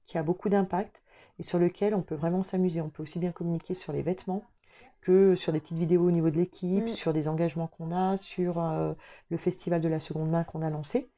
qui 0.05 0.19
a 0.19 0.23
beaucoup 0.23 0.49
d'impact 0.51 1.01
et 1.39 1.43
sur 1.43 1.59
lequel 1.59 1.95
on 1.95 2.03
peut 2.03 2.15
vraiment 2.15 2.43
s'amuser. 2.43 2.81
On 2.81 2.89
peut 2.91 3.03
aussi 3.03 3.19
bien 3.19 3.33
communiquer 3.33 3.75
sur 3.75 3.93
les 3.93 4.03
vêtements 4.03 4.43
que 5.03 5.35
sur 5.37 5.53
des 5.53 5.61
petites 5.61 5.79
vidéos 5.79 6.07
au 6.07 6.11
niveau 6.11 6.31
de 6.31 6.37
l'équipe, 6.37 6.85
Mm. 6.85 6.89
sur 6.89 7.13
des 7.13 7.29
engagements 7.29 7.69
qu'on 7.69 7.93
a, 7.93 8.17
sur 8.17 8.59
euh, 8.61 8.93
le 9.31 9.37
festival 9.37 9.81
de 9.81 9.89
la 9.89 10.01
seconde 10.01 10.31
main 10.31 10.45
qu'on 10.45 10.63
a 10.63 10.71
lancé. 10.71 11.11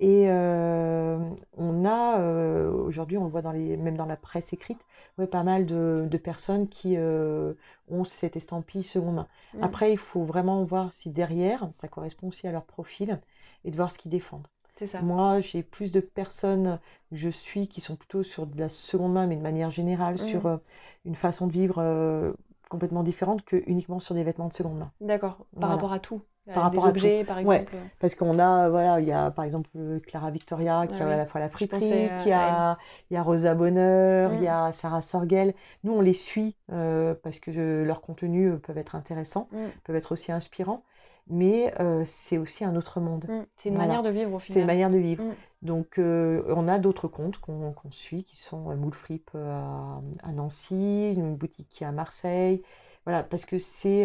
Et 0.00 0.24
euh, 0.28 1.18
on 1.56 1.84
a, 1.84 2.18
euh, 2.20 2.70
aujourd'hui, 2.72 3.16
on 3.16 3.24
le 3.24 3.30
voit 3.30 3.42
dans 3.42 3.52
les, 3.52 3.76
même 3.76 3.96
dans 3.96 4.06
la 4.06 4.16
presse 4.16 4.52
écrite, 4.52 4.80
ouais, 5.18 5.26
pas 5.26 5.42
mal 5.44 5.66
de, 5.66 6.06
de 6.10 6.18
personnes 6.18 6.68
qui 6.68 6.96
euh, 6.96 7.54
ont 7.88 8.04
cette 8.04 8.36
estampille 8.36 8.82
seconde 8.82 9.14
main. 9.16 9.28
Mm. 9.54 9.62
Après, 9.62 9.92
il 9.92 9.98
faut 9.98 10.24
vraiment 10.24 10.64
voir 10.64 10.92
si 10.94 11.10
derrière, 11.10 11.68
ça 11.72 11.86
correspond 11.88 12.28
aussi 12.28 12.46
à 12.48 12.52
leur 12.52 12.64
profil 12.64 13.20
et 13.64 13.70
de 13.70 13.76
voir 13.76 13.92
ce 13.92 13.98
qu'ils 13.98 14.10
défendent. 14.10 14.46
Ça. 14.86 15.00
Moi, 15.00 15.40
j'ai 15.40 15.62
plus 15.62 15.92
de 15.92 16.00
personnes 16.00 16.78
que 17.10 17.16
je 17.16 17.28
suis 17.28 17.68
qui 17.68 17.80
sont 17.80 17.96
plutôt 17.96 18.22
sur 18.22 18.46
de 18.46 18.58
la 18.58 18.68
seconde 18.68 19.12
main, 19.12 19.26
mais 19.26 19.36
de 19.36 19.40
manière 19.42 19.70
générale, 19.70 20.18
sur 20.18 20.46
euh, 20.46 20.56
une 21.04 21.14
façon 21.14 21.46
de 21.46 21.52
vivre 21.52 21.76
euh, 21.78 22.32
complètement 22.68 23.02
différente 23.02 23.44
que 23.44 23.62
uniquement 23.66 24.00
sur 24.00 24.14
des 24.14 24.24
vêtements 24.24 24.48
de 24.48 24.52
seconde 24.54 24.78
main. 24.78 24.90
D'accord. 25.00 25.38
Par 25.38 25.44
Voilà. 25.60 25.74
rapport 25.76 25.92
à 25.92 26.00
tout. 26.00 26.22
Par 26.46 26.58
À 26.58 26.60
rapport 26.64 26.82
des 26.82 26.88
à 26.88 26.92
tout. 26.92 26.98
objets, 26.98 27.24
par 27.24 27.38
Ouais. 27.38 27.58
exemple. 27.60 27.76
Parce 28.00 28.14
qu'on 28.14 28.38
a, 28.38 28.68
voilà, 28.68 29.00
il 29.00 29.06
y 29.08 29.12
a 29.12 29.30
par 29.30 29.44
exemple 29.46 29.70
euh, 29.76 29.98
Clara 30.00 30.30
Victoria 30.30 30.86
qui 30.86 30.94
Ah 30.94 31.04
a 31.04 31.06
oui. 31.06 31.12
à 31.12 31.16
la 31.16 31.26
fois 31.26 31.40
la 31.40 31.48
friperie, 31.48 32.10
qui 32.22 32.32
a, 32.32 32.76
il 33.10 33.14
y 33.14 33.16
a 33.16 33.22
Rosa 33.22 33.54
Bonheur, 33.54 34.32
il 34.34 34.40
Mm. 34.40 34.44
y 34.44 34.48
a 34.48 34.72
Sarah 34.72 35.00
Sorgel. 35.02 35.54
Nous, 35.84 35.92
on 35.92 36.00
les 36.02 36.12
suit 36.12 36.54
euh, 36.72 37.14
parce 37.22 37.38
que 37.40 37.50
euh, 37.50 37.84
leurs 37.84 38.02
contenus 38.02 38.52
euh, 38.52 38.58
peuvent 38.58 38.76
être 38.76 38.94
intéressants, 38.94 39.48
Mm. 39.52 39.68
peuvent 39.84 39.96
être 39.96 40.12
aussi 40.12 40.32
inspirants, 40.32 40.82
mais 41.28 41.72
euh, 41.80 42.02
c'est 42.06 42.38
aussi 42.38 42.64
un 42.64 42.76
autre 42.76 43.00
monde. 43.00 43.26
Mm. 43.28 43.42
C'est 43.56 43.68
une 43.70 43.74
Voilà. 43.76 43.88
manière 43.88 44.02
de 44.02 44.10
vivre 44.10 44.32
au 44.34 44.40
C'est 44.40 44.46
une 44.48 44.52
final. 44.54 44.66
manière 44.66 44.90
de 44.90 44.98
vivre. 44.98 45.24
Mm. 45.24 45.34
Donc, 45.62 45.98
euh, 45.98 46.42
on 46.48 46.68
a 46.68 46.78
d'autres 46.78 47.08
comptes 47.08 47.38
qu'on 47.38 47.74
suit 47.90 48.24
qui 48.24 48.36
sont 48.36 48.70
euh, 48.70 48.76
Moule 48.76 48.94
Fripe 48.94 49.30
euh, 49.34 49.50
à, 49.50 50.02
à 50.22 50.32
Nancy, 50.32 51.14
une 51.16 51.36
boutique 51.36 51.68
qui 51.70 51.84
est 51.84 51.86
à 51.86 51.92
Marseille. 51.92 52.62
Voilà, 53.06 53.22
parce 53.22 53.44
que 53.44 53.58
c'est 53.58 54.04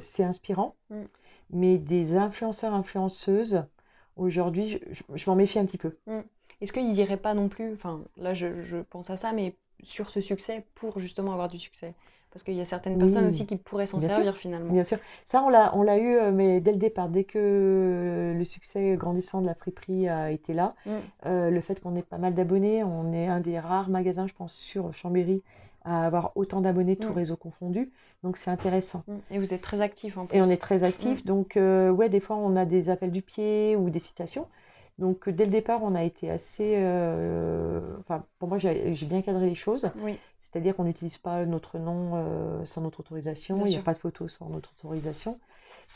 c'est 0.00 0.24
inspirant. 0.24 0.76
Mm. 0.90 1.02
Mais 1.50 1.78
des 1.78 2.14
influenceurs, 2.16 2.74
influenceuses, 2.74 3.64
aujourd'hui, 4.16 4.68
je, 4.68 4.78
je- 4.92 5.02
je 5.16 5.30
m'en 5.30 5.36
méfie 5.36 5.58
un 5.58 5.66
petit 5.66 5.78
peu. 5.78 5.96
Est-ce 6.60 6.72
qu'ils 6.72 6.92
diraient 6.92 7.16
pas 7.16 7.34
non 7.34 7.48
plus, 7.48 7.72
enfin 7.72 8.04
là 8.16 8.34
je, 8.34 8.60
je 8.62 8.76
pense 8.78 9.10
à 9.10 9.16
ça, 9.16 9.32
mais 9.32 9.56
sur 9.82 10.10
ce 10.10 10.20
succès 10.20 10.66
pour 10.74 10.98
justement 10.98 11.32
avoir 11.32 11.48
du 11.48 11.58
succès? 11.58 11.94
Parce 12.32 12.44
qu'il 12.44 12.54
y 12.54 12.60
a 12.60 12.64
certaines 12.64 12.96
personnes 12.96 13.24
Oui. 13.24 13.30
aussi 13.30 13.46
qui 13.46 13.56
pourraient 13.56 13.86
s'en 13.86 13.98
sûr. 13.98 14.10
servir 14.10 14.36
finalement. 14.36 14.72
Bien 14.72 14.84
sûr. 14.84 14.98
Ça, 15.24 15.42
on 15.42 15.48
l'a, 15.48 15.76
on 15.76 15.82
l'a 15.82 15.98
eu, 15.98 16.14
euh, 16.16 16.30
mais 16.30 16.60
dès 16.60 16.70
le 16.70 16.78
départ, 16.78 17.08
dès 17.08 17.24
que 17.24 17.38
euh, 17.38 18.34
le 18.34 18.44
succès 18.44 18.94
grandissant 18.96 19.40
de 19.40 19.46
la 19.46 19.54
friperie 19.54 20.08
a 20.08 20.30
été 20.30 20.52
là, 20.54 20.74
Mm. 20.86 20.90
euh, 21.26 21.50
le 21.50 21.60
fait 21.60 21.80
qu'on 21.80 21.96
ait 21.96 22.02
pas 22.02 22.18
mal 22.18 22.34
d'abonnés, 22.34 22.84
on 22.84 23.12
est 23.12 23.26
un 23.26 23.40
des 23.40 23.58
rares 23.58 23.88
magasins, 23.90 24.28
je 24.28 24.34
pense, 24.34 24.54
sur 24.54 24.92
Chambéry 24.94 25.42
à 25.84 26.06
avoir 26.06 26.32
autant 26.36 26.60
d'abonnés, 26.60 26.94
tout 26.94 27.10
Mm. 27.10 27.16
réseau 27.16 27.36
confondu. 27.36 27.90
Donc, 28.22 28.36
c'est 28.36 28.50
intéressant. 28.50 29.02
Mm. 29.08 29.16
Et 29.32 29.38
vous 29.40 29.52
êtes 29.52 29.62
très 29.62 29.80
actifs 29.80 30.16
en 30.16 30.26
plus. 30.26 30.36
Et 30.38 30.40
on 30.40 30.44
est 30.50 30.56
très 30.60 30.84
actifs. 30.84 31.24
Donc, 31.24 31.56
euh, 31.56 31.90
ouais, 31.90 32.08
des 32.10 32.20
fois, 32.20 32.36
on 32.36 32.54
a 32.54 32.64
des 32.64 32.90
appels 32.90 33.10
du 33.10 33.22
pied 33.22 33.74
ou 33.76 33.90
des 33.90 33.98
citations. 33.98 34.46
Donc, 34.98 35.28
dès 35.30 35.46
le 35.46 35.50
départ, 35.50 35.82
on 35.82 35.94
a 35.94 36.04
été 36.04 36.30
assez. 36.30 36.74
euh, 36.76 37.80
Enfin, 38.00 38.24
pour 38.38 38.48
moi, 38.50 38.58
j'ai 38.58 39.06
bien 39.06 39.22
cadré 39.22 39.46
les 39.46 39.54
choses. 39.54 39.90
Oui, 40.02 40.16
C'est-à-dire 40.52 40.74
qu'on 40.76 40.84
n'utilise 40.84 41.18
pas 41.18 41.44
notre 41.46 41.78
nom 41.78 42.12
euh, 42.14 42.64
sans 42.64 42.80
notre 42.82 43.00
autorisation, 43.00 43.66
il 43.66 43.70
n'y 43.70 43.76
a 43.76 43.80
pas 43.80 43.94
de 43.94 43.98
photos 43.98 44.32
sans 44.32 44.48
notre 44.48 44.72
autorisation. 44.78 45.38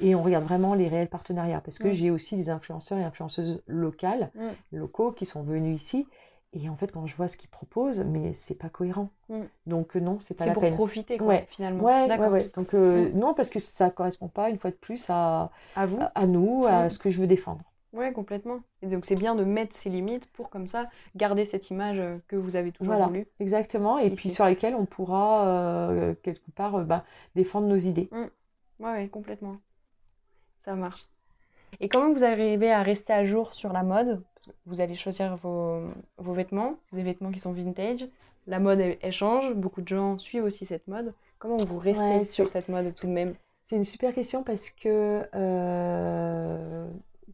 Et 0.00 0.14
on 0.14 0.22
regarde 0.22 0.44
vraiment 0.44 0.74
les 0.74 0.88
réels 0.88 1.08
partenariats. 1.08 1.60
Parce 1.60 1.78
que 1.78 1.90
j'ai 1.92 2.10
aussi 2.10 2.36
des 2.36 2.50
influenceurs 2.50 2.98
et 2.98 3.04
influenceuses 3.04 3.62
locales, 3.66 4.30
locaux, 4.72 5.12
qui 5.12 5.26
sont 5.26 5.42
venus 5.42 5.80
ici. 5.80 6.06
Et 6.52 6.68
en 6.68 6.76
fait, 6.76 6.92
quand 6.92 7.06
je 7.06 7.16
vois 7.16 7.28
ce 7.28 7.36
qu'ils 7.36 7.50
proposent, 7.50 8.04
mais 8.04 8.32
c'est 8.32 8.54
pas 8.54 8.68
cohérent. 8.68 9.08
Donc, 9.66 9.96
euh, 9.96 10.00
non, 10.00 10.18
c'est 10.20 10.34
pas 10.34 10.44
c'est 10.44 10.50
la 10.50 10.54
pour 10.54 10.62
peine. 10.62 10.74
profiter 10.74 11.18
quoi, 11.18 11.28
Ouais. 11.28 11.46
finalement. 11.50 11.84
Ouais, 11.84 12.06
D'accord. 12.08 12.32
ouais. 12.32 12.50
Donc, 12.54 12.74
euh, 12.74 13.10
non, 13.12 13.34
parce 13.34 13.50
que 13.50 13.58
ça 13.58 13.90
correspond 13.90 14.28
pas, 14.28 14.50
une 14.50 14.58
fois 14.58 14.70
de 14.70 14.76
plus, 14.76 15.08
à, 15.10 15.50
À 15.76 15.86
vous 15.86 15.98
à- 15.98 16.12
à 16.14 16.26
nous, 16.26 16.66
à 16.66 16.90
ce 16.90 16.98
que 16.98 17.10
je 17.10 17.20
veux 17.20 17.26
défendre. 17.26 17.62
Ouais, 17.94 18.12
complètement. 18.12 18.60
Et 18.82 18.88
donc 18.88 19.04
c'est 19.04 19.14
bien 19.14 19.34
de 19.36 19.44
mettre 19.44 19.74
ses 19.74 19.88
limites 19.88 20.26
pour 20.32 20.50
comme 20.50 20.66
ça 20.66 20.88
garder 21.14 21.44
cette 21.44 21.70
image 21.70 21.98
euh, 22.00 22.18
que 22.28 22.34
vous 22.36 22.56
avez 22.56 22.72
toujours 22.72 22.92
Voilà. 22.94 23.06
voulu. 23.06 23.26
Exactement. 23.38 23.98
Et 23.98 24.06
Ici. 24.06 24.16
puis, 24.16 24.30
sur 24.30 24.44
lesquels 24.46 24.74
on 24.74 24.84
pourra, 24.84 25.46
euh, 25.46 26.14
quelque 26.22 26.50
part, 26.56 26.74
euh, 26.74 26.82
bah, 26.84 27.04
défendre 27.36 27.68
nos 27.68 27.76
idées. 27.76 28.08
Ouais, 28.12 28.28
ouais, 28.80 29.08
complètement. 29.08 29.56
Ça 30.64 30.74
marche. 30.74 31.06
Et 31.80 31.88
comment 31.88 32.12
vous 32.12 32.24
arrivez 32.24 32.72
à 32.72 32.82
rester 32.82 33.12
à 33.12 33.24
jour 33.24 33.52
sur 33.52 33.72
la 33.72 33.82
mode? 33.82 34.22
Parce 34.34 34.46
que 34.46 34.52
vous 34.66 34.80
allez 34.80 34.94
choisir 34.94 35.36
vos, 35.36 35.82
vos 36.18 36.32
vêtements, 36.32 36.76
des 36.92 37.02
vêtements 37.02 37.30
qui 37.30 37.38
sont 37.40 37.52
vintage. 37.52 38.06
La 38.46 38.58
mode, 38.58 38.80
elle, 38.80 38.98
elle 39.00 39.12
change. 39.12 39.52
Beaucoup 39.54 39.82
de 39.82 39.88
gens 39.88 40.18
suivent 40.18 40.44
aussi 40.44 40.66
cette 40.66 40.86
mode. 40.88 41.14
Comment 41.38 41.56
vous 41.58 41.78
restez 41.78 42.18
Ouais, 42.18 42.24
sur 42.24 42.48
cette 42.48 42.68
mode 42.68 42.94
tout 42.94 43.06
de 43.06 43.12
même? 43.12 43.34
C'est 43.62 43.76
une 43.76 43.84
super 43.84 44.12
question 44.14 44.42
parce 44.42 44.70
que 44.70 45.22
euh, 45.34 46.86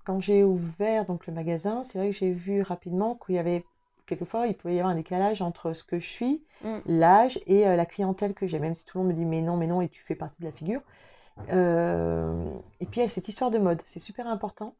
quand 0.04 0.20
j'ai 0.20 0.44
ouvert 0.44 1.06
donc 1.06 1.26
le 1.26 1.32
magasin, 1.32 1.82
c'est 1.82 1.98
vrai 1.98 2.10
que 2.10 2.16
j'ai 2.16 2.30
vu 2.32 2.62
rapidement 2.62 3.14
qu'il 3.24 3.34
y 3.36 3.38
avait 3.38 3.64
quelquefois 4.06 4.46
il 4.48 4.54
pouvait 4.56 4.74
y 4.74 4.78
avoir 4.80 4.92
un 4.92 4.96
décalage 4.96 5.40
entre 5.42 5.72
ce 5.72 5.84
que 5.84 5.98
je 5.98 6.08
suis, 6.08 6.42
Mm. 6.62 6.78
l'âge 6.86 7.40
et 7.46 7.66
euh, 7.66 7.76
la 7.76 7.86
clientèle 7.86 8.34
que 8.34 8.46
j'ai. 8.46 8.58
Même 8.58 8.74
si 8.74 8.84
tout 8.84 8.98
le 8.98 9.04
monde 9.04 9.12
me 9.12 9.16
dit 9.16 9.24
mais 9.24 9.40
non, 9.40 9.56
mais 9.56 9.66
non 9.66 9.80
et 9.80 9.88
tu 9.88 10.02
fais 10.02 10.14
partie 10.14 10.40
de 10.40 10.46
la 10.46 10.52
figure. 10.52 10.82
Euh, 11.50 12.52
et 12.80 12.86
puis 12.86 13.00
il 13.00 13.04
y 13.04 13.06
a 13.06 13.08
cette 13.08 13.28
histoire 13.28 13.50
de 13.50 13.58
mode, 13.58 13.80
c'est 13.86 13.98
super 13.98 14.26
important 14.26 14.74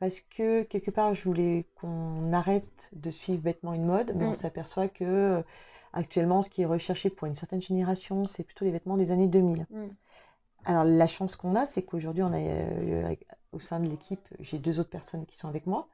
parce 0.00 0.20
que 0.20 0.62
quelque 0.62 0.90
part 0.90 1.14
je 1.14 1.22
voulais 1.24 1.66
qu'on 1.80 2.32
arrête 2.32 2.88
de 2.92 3.10
suivre 3.10 3.42
bêtement 3.42 3.74
une 3.74 3.84
mode, 3.84 4.12
mais 4.16 4.24
on 4.24 4.30
Mm. 4.30 4.34
s'aperçoit 4.34 4.88
que 4.88 5.04
euh, 5.04 5.42
actuellement 5.92 6.42
ce 6.42 6.50
qui 6.50 6.62
est 6.62 6.66
recherché 6.66 7.10
pour 7.10 7.26
une 7.26 7.34
certaine 7.34 7.60
génération, 7.62 8.24
c'est 8.26 8.42
plutôt 8.44 8.64
les 8.64 8.70
vêtements 8.70 8.96
des 8.96 9.10
années 9.10 9.28
2000. 9.28 9.66
Mm. 9.70 9.86
Alors, 10.64 10.84
la 10.84 11.06
chance 11.06 11.36
qu'on 11.36 11.54
a, 11.54 11.64
c'est 11.66 11.82
qu'aujourd'hui, 11.82 12.22
on 12.22 12.32
a, 12.32 12.38
euh, 12.38 13.14
au 13.52 13.58
sein 13.58 13.80
de 13.80 13.88
l'équipe, 13.88 14.26
j'ai 14.38 14.58
deux 14.58 14.80
autres 14.80 14.90
personnes 14.90 15.26
qui 15.26 15.36
sont 15.36 15.48
avec 15.48 15.66
moi. 15.66 15.88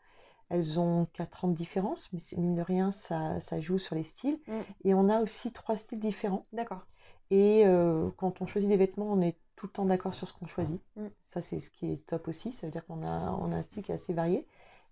Elles 0.48 0.78
ont 0.78 1.06
4 1.14 1.44
ans 1.44 1.48
de 1.48 1.56
différence, 1.56 2.12
mais 2.12 2.20
mine 2.38 2.54
de 2.54 2.62
rien, 2.62 2.90
ça, 2.90 3.40
ça 3.40 3.60
joue 3.60 3.78
sur 3.78 3.96
les 3.96 4.04
styles. 4.04 4.38
Mm. 4.46 4.60
Et 4.84 4.94
on 4.94 5.08
a 5.08 5.20
aussi 5.20 5.52
trois 5.52 5.76
styles 5.76 6.00
différents. 6.00 6.46
D'accord. 6.52 6.86
Et 7.30 7.66
euh, 7.66 8.10
quand 8.16 8.40
on 8.40 8.46
choisit 8.46 8.68
des 8.68 8.76
vêtements, 8.76 9.10
on 9.10 9.20
est 9.20 9.36
tout 9.56 9.66
le 9.66 9.72
temps 9.72 9.86
d'accord 9.86 10.14
sur 10.14 10.28
ce 10.28 10.32
qu'on 10.32 10.46
choisit. 10.46 10.80
Mm. 10.96 11.06
Ça, 11.20 11.40
c'est 11.40 11.60
ce 11.60 11.70
qui 11.70 11.90
est 11.90 12.06
top 12.06 12.28
aussi. 12.28 12.52
Ça 12.52 12.66
veut 12.66 12.70
dire 12.70 12.86
qu'on 12.86 13.02
a, 13.04 13.32
on 13.40 13.50
a 13.52 13.56
un 13.56 13.62
style 13.62 13.82
qui 13.82 13.90
est 13.90 13.96
assez 13.96 14.12
varié. 14.12 14.46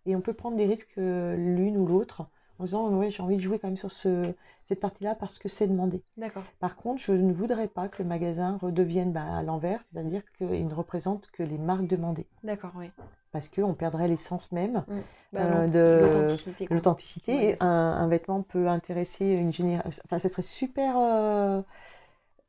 Et 0.06 0.16
on 0.16 0.20
peut 0.20 0.34
prendre 0.34 0.56
des 0.56 0.66
risques 0.66 0.98
euh, 0.98 1.36
l'une 1.36 1.76
ou 1.76 1.86
l'autre 1.86 2.26
en 2.58 2.64
disant, 2.64 2.88
ouais, 2.90 3.10
j'ai 3.10 3.22
envie 3.22 3.36
de 3.36 3.40
jouer 3.40 3.58
quand 3.58 3.68
même 3.68 3.76
sur 3.76 3.90
ce, 3.90 4.32
cette 4.64 4.80
partie-là 4.80 5.14
parce 5.14 5.38
que 5.38 5.48
c'est 5.48 5.66
demandé. 5.66 6.02
D'accord. 6.16 6.44
Par 6.60 6.76
contre, 6.76 7.00
je 7.00 7.12
ne 7.12 7.32
voudrais 7.32 7.68
pas 7.68 7.88
que 7.88 8.02
le 8.02 8.08
magasin 8.08 8.58
redevienne 8.62 9.12
bah, 9.12 9.24
à 9.38 9.42
l'envers, 9.42 9.80
c'est-à-dire 9.90 10.22
qu'il 10.38 10.66
ne 10.66 10.74
représente 10.74 11.30
que 11.32 11.42
les 11.42 11.58
marques 11.58 11.86
demandées. 11.86 12.26
D'accord, 12.44 12.72
oui. 12.76 12.90
Parce 13.32 13.48
qu'on 13.48 13.74
perdrait 13.74 14.06
l'essence 14.08 14.52
même 14.52 14.84
Bah, 15.32 15.40
Euh, 15.40 15.66
de- 15.66 16.28
l'authenticité. 16.70 17.34
Ouais, 17.34 17.56
un, 17.60 17.66
un 17.66 18.06
vêtement 18.06 18.42
peut 18.42 18.68
intéresser 18.68 19.26
une 19.26 19.52
génération. 19.52 20.02
Enfin, 20.06 20.20
ça 20.20 20.28
serait 20.28 20.42
super 20.42 20.94
euh, 20.96 21.60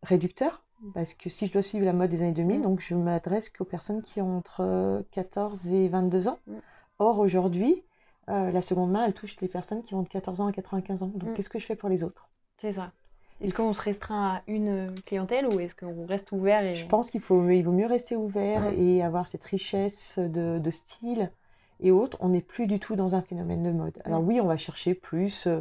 réducteur. 0.04 0.62
Parce 0.94 1.16
que 1.16 1.30
si 1.30 1.48
je 1.48 1.54
dois 1.54 1.64
suivre 1.64 1.86
la 1.86 1.94
mode 1.94 2.12
des 2.12 2.22
années 2.22 2.32
2000, 2.34 2.60
Mm. 2.60 2.64
donc 2.64 2.80
je 2.82 2.94
m'adresse 2.94 3.50
qu'aux 3.50 3.64
personnes 3.66 4.04
qui 4.04 4.22
ont 4.22 4.38
entre 4.38 4.62
euh, 4.62 5.02
14 5.12 5.72
et 5.74 5.88
22 5.88 6.28
ans. 6.28 6.38
Mm. 6.46 6.54
Or, 7.00 7.20
aujourd'hui, 7.20 7.82
euh, 8.30 8.52
la 8.52 8.62
seconde 8.62 8.92
main, 8.92 9.06
elle 9.06 9.14
touche 9.14 9.36
les 9.42 9.48
personnes 9.48 9.84
qui 9.84 9.94
ont 9.96 10.02
de 10.04 10.08
14 10.10 10.42
ans 10.42 10.48
à 10.48 10.52
95 10.52 11.04
ans. 11.04 11.12
Donc, 11.16 11.30
Mm. 11.30 11.34
qu'est-ce 11.34 11.50
que 11.50 11.60
je 11.60 11.66
fais 11.66 11.76
pour 11.76 11.90
les 11.90 12.04
autres? 12.04 12.30
C'est 12.58 12.72
ça. 12.72 12.92
Est-ce 13.42 13.54
qu'on 13.54 13.74
se 13.74 13.82
restreint 13.82 14.36
à 14.36 14.42
une 14.48 14.96
clientèle 15.06 15.46
ou 15.48 15.60
est-ce 15.60 15.76
qu'on 15.76 16.06
reste 16.06 16.32
ouvert 16.32 16.64
et... 16.64 16.74
Je 16.76 16.86
pense 16.88 17.12
qu'il 17.12 17.20
faut, 17.22 17.50
il 17.50 17.64
vaut 17.64 17.74
mieux 17.74 17.86
rester 17.88 18.16
ouvert 18.16 18.62
Mm. 18.72 18.80
et 18.82 19.04
avoir 19.04 19.28
cette 19.28 19.44
richesse 19.44 20.18
de, 20.20 20.58
de 20.58 20.70
style 20.70 21.32
et 21.82 21.92
autres. 21.92 22.18
On 22.22 22.30
n'est 22.30 22.42
plus 22.42 22.66
du 22.68 22.80
tout 22.80 22.96
dans 22.96 23.14
un 23.14 23.22
phénomène 23.22 23.62
de 23.64 23.72
mode. 23.72 24.00
Alors 24.06 24.22
Mm. 24.22 24.28
oui, 24.28 24.42
on 24.42 24.46
va 24.48 24.56
chercher 24.58 24.94
plus. 24.96 25.48
euh, 25.48 25.60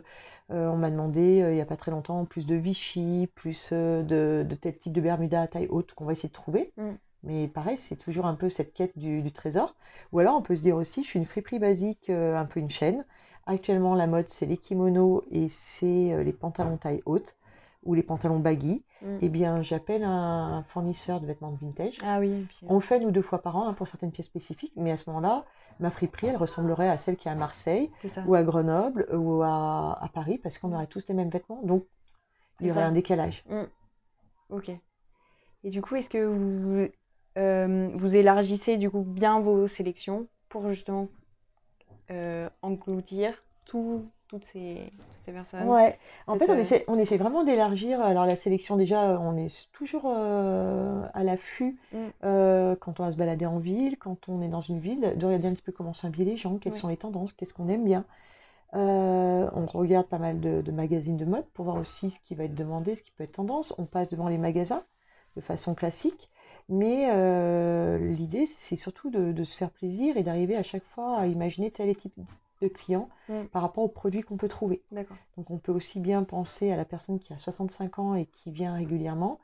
euh, 0.51 0.69
on 0.69 0.77
m'a 0.77 0.91
demandé 0.91 1.41
euh, 1.43 1.51
il 1.53 1.55
n'y 1.57 1.61
a 1.63 1.67
pas 1.67 1.77
très 1.77 1.91
longtemps 1.91 2.25
plus 2.27 2.47
de 2.47 2.55
Vichy, 2.55 3.29
plus 3.35 3.73
de, 3.73 4.45
de 4.49 4.55
tel 4.55 4.77
type 4.79 4.93
de 4.93 5.01
Bermuda 5.01 5.41
à 5.43 5.47
taille 5.49 5.69
haute 5.69 5.95
qu'on 5.95 6.05
va 6.05 6.13
essayer 6.13 6.29
de 6.29 6.35
trouver. 6.35 6.73
Mm. 6.77 6.91
Mais 7.25 7.49
pareil, 7.49 7.77
c'est 7.77 7.97
toujours 7.97 8.27
un 8.27 8.35
peu 8.35 8.49
cette 8.49 8.73
quête 8.73 8.97
du, 8.99 9.23
du 9.23 9.33
trésor. 9.33 9.75
Ou 10.13 10.19
alors 10.19 10.37
on 10.37 10.43
peut 10.43 10.57
se 10.57 10.63
dire 10.63 10.77
aussi, 10.77 11.03
je 11.03 11.09
suis 11.09 11.19
une 11.19 11.27
friperie 11.27 11.59
basique, 11.59 12.11
euh, 12.11 12.37
un 12.37 12.45
peu 12.45 12.61
une 12.61 12.71
chaîne. 12.71 13.05
Actuellement, 13.47 13.95
la 13.95 14.07
mode, 14.07 14.29
c'est 14.29 14.47
les 14.47 14.57
kimonos 14.57 15.25
et 15.31 15.49
c'est 15.49 16.13
euh, 16.13 16.23
les 16.23 16.33
pantalons 16.33 16.77
taille 16.77 17.03
haute 17.05 17.35
ou 17.83 17.95
les 17.95 18.03
pantalons 18.03 18.39
baggy. 18.39 18.83
Mm. 19.03 19.19
Eh 19.21 19.29
bien, 19.29 19.63
j'appelle 19.63 20.05
un, 20.05 20.59
un 20.59 20.63
fournisseur 20.63 21.21
de 21.21 21.27
vêtements 21.27 21.53
de 21.53 21.59
vintage. 21.59 21.99
Ah 22.03 22.21
oui, 22.21 22.47
puis, 22.49 22.67
On 22.69 22.75
le 22.75 22.81
fait 22.81 23.05
ou 23.05 23.11
deux 23.11 23.23
fois 23.23 23.43
par 23.43 23.57
an 23.57 23.69
hein, 23.69 23.75
pour 23.75 23.89
certaines 23.89 24.13
pièces 24.13 24.27
spécifiques, 24.27 24.73
mais 24.77 24.91
à 24.91 24.97
ce 24.97 25.11
moment-là, 25.11 25.45
ma 25.81 25.91
friperie, 25.91 26.29
elle 26.29 26.37
ressemblerait 26.37 26.89
à 26.89 26.97
celle 26.99 27.17
qui 27.17 27.29
est 27.29 27.31
à 27.31 27.35
Marseille 27.35 27.91
ou 28.27 28.35
à 28.35 28.43
Grenoble 28.43 29.07
ou 29.13 29.43
à, 29.43 29.99
à 30.03 30.09
Paris 30.09 30.39
parce 30.39 30.59
qu'on 30.59 30.73
aurait 30.73 30.87
tous 30.87 31.07
les 31.09 31.15
mêmes 31.15 31.31
vêtements. 31.31 31.61
Donc, 31.65 31.85
il 32.61 32.69
y 32.69 32.71
aurait 32.71 32.81
ça. 32.81 32.87
un 32.87 32.93
décalage. 32.93 33.45
Ok. 34.51 34.71
Et 35.65 35.71
du 35.71 35.83
coup, 35.83 35.97
est-ce 35.97 36.09
que 36.09 36.25
vous, 36.25 36.89
euh, 37.37 37.89
vous 37.95 38.17
élargissez 38.17 38.77
du 38.77 38.91
coup 38.91 39.03
bien 39.03 39.41
vos 39.41 39.67
sélections 39.69 40.27
pour 40.49 40.69
justement 40.69 41.09
euh, 42.11 42.49
engloutir 42.63 43.43
tout 43.65 44.05
toutes 44.29 44.45
ces, 44.47 44.91
toutes 44.99 45.23
ces 45.25 45.33
personnes. 45.33 45.69
Ouais. 45.69 45.99
En 46.27 46.37
fait, 46.37 46.49
on 46.51 46.55
euh, 46.55 46.59
essaie, 46.59 46.85
on 46.89 46.99
essaie 46.99 47.19
vraiment 47.19 47.45
d'élargir. 47.45 48.01
Alors, 48.01 48.27
la 48.27 48.37
sélection, 48.37 48.77
déjà, 48.77 49.21
on 49.21 49.37
est 49.37 49.69
toujours 49.73 50.05
euh, 50.07 51.03
à 51.13 51.23
l'affût 51.23 51.77
Mm. 51.93 51.97
euh, 52.25 52.75
quand 52.77 52.99
on 52.99 53.05
va 53.05 53.13
se 53.13 53.17
balader 53.17 53.47
en 53.47 53.59
ville, 53.59 53.97
quand 53.99 54.29
on 54.29 54.43
est 54.43 54.49
dans 54.49 54.61
une 54.61 54.81
ville, 54.81 55.15
de 55.17 55.27
regarder 55.27 55.49
un 55.49 55.53
petit 55.53 55.63
peu 55.63 55.73
comment 55.73 55.93
sont 55.93 56.09
habillés 56.09 56.25
les 56.25 56.37
gens, 56.37 56.57
quelles 56.59 56.73
Oui. 56.73 56.79
sont 56.79 56.89
les 56.89 56.97
tendances, 56.97 57.33
qu'est-ce 57.33 57.55
qu'on 57.55 57.69
aime 57.69 57.85
bien. 57.85 58.05
On 58.73 59.67
regarde 59.67 60.09
pas 60.09 60.19
mal 60.19 60.41
de, 60.41 60.61
de 60.63 60.73
magazines 60.73 61.17
de 61.17 61.25
mode 61.25 61.47
pour 61.55 61.67
voir 61.67 61.77
aussi 61.77 62.11
ce 62.11 62.19
qui 62.21 62.35
va 62.35 62.45
être 62.45 62.55
demandé, 62.57 62.97
ce 62.97 63.03
qui 63.05 63.13
peut 63.13 63.23
être 63.23 63.33
tendance. 63.33 63.73
On 63.79 63.85
passe 63.85 64.09
devant 64.09 64.29
les 64.29 64.39
magasins 64.39 64.83
de 65.37 65.41
façon 65.41 65.75
classique. 65.77 66.29
Mais 66.69 67.09
euh, 67.11 67.99
l'idée, 67.99 68.47
c'est 68.47 68.77
surtout 68.77 69.11
de, 69.11 69.33
de 69.33 69.45
se 69.45 69.57
faire 69.57 69.71
plaisir 69.71 70.17
et 70.17 70.23
d'arriver 70.23 70.57
à 70.57 70.63
chaque 70.63 70.85
fois 70.85 71.19
à 71.19 71.27
imaginer 71.27 71.71
tel 71.71 71.95
type 71.97 72.13
de 72.63 72.69
client 72.69 73.09
Mm. 73.29 73.45
par 73.53 73.63
rapport 73.63 73.85
aux 73.85 73.89
produits 73.89 74.23
qu'on 74.23 74.37
peut 74.37 74.49
trouver. 74.49 74.83
Donc 75.37 75.51
on 75.51 75.57
peut 75.59 75.73
aussi 75.73 75.99
bien 76.01 76.23
penser 76.25 76.71
à 76.71 76.77
la 76.77 76.85
personne 76.85 77.19
qui 77.19 77.33
a 77.33 77.39
65 77.39 77.99
ans 77.99 78.15
et 78.15 78.27
qui 78.27 78.51
vient 78.51 78.75
régulièrement 78.75 79.39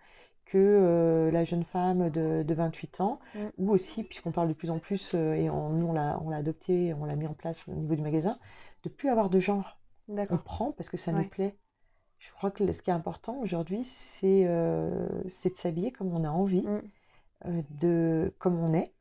que 0.47 0.59
euh, 0.59 1.31
la 1.31 1.45
jeune 1.45 1.65
femme 1.65 2.11
de, 2.11 2.43
de 2.43 2.55
28 2.55 3.01
ans, 3.01 3.19
Mm. 3.35 3.39
ou 3.59 3.71
aussi, 3.71 4.03
puisqu'on 4.05 4.33
parle 4.33 4.49
de 4.49 4.53
plus 4.55 4.71
en 4.71 4.79
plus, 4.79 5.13
euh, 5.15 5.35
et 5.35 5.49
on- 5.51 5.71
nous 5.71 5.87
on 5.87 5.93
l'a 5.93 6.37
adopté, 6.37 6.93
on 6.95 7.05
l'a 7.05 7.17
mis 7.17 7.27
en 7.27 7.35
place 7.35 7.67
au 7.69 7.73
niveau 7.73 7.95
du 7.95 8.03
magasin, 8.03 8.39
de 8.85 8.89
plus 8.89 9.09
avoir 9.11 9.31
de 9.31 9.39
genre. 9.39 9.79
On 10.35 10.39
prend 10.39 10.73
parce 10.73 10.89
que 10.91 10.97
ça 10.97 11.13
nous 11.13 11.19
plaît. 11.29 11.55
Je 12.19 12.31
crois 12.33 12.51
que 12.51 12.71
ce 12.73 12.83
qui 12.83 12.91
est 12.91 12.95
important 12.95 13.39
aujourd'hui, 13.41 13.83
c'est 13.85 14.45
euh, 14.47 15.09
c'est 15.29 15.51
de 15.51 15.57
s'habiller 15.57 15.91
comme 15.93 16.15
on 16.15 16.25
a 16.25 16.31
envie, 16.31 16.63
Mm. 16.63 16.81
Euh, 17.47 17.63
de, 17.81 18.33
comme 18.39 18.59
on 18.59 18.73
est. 18.75 18.93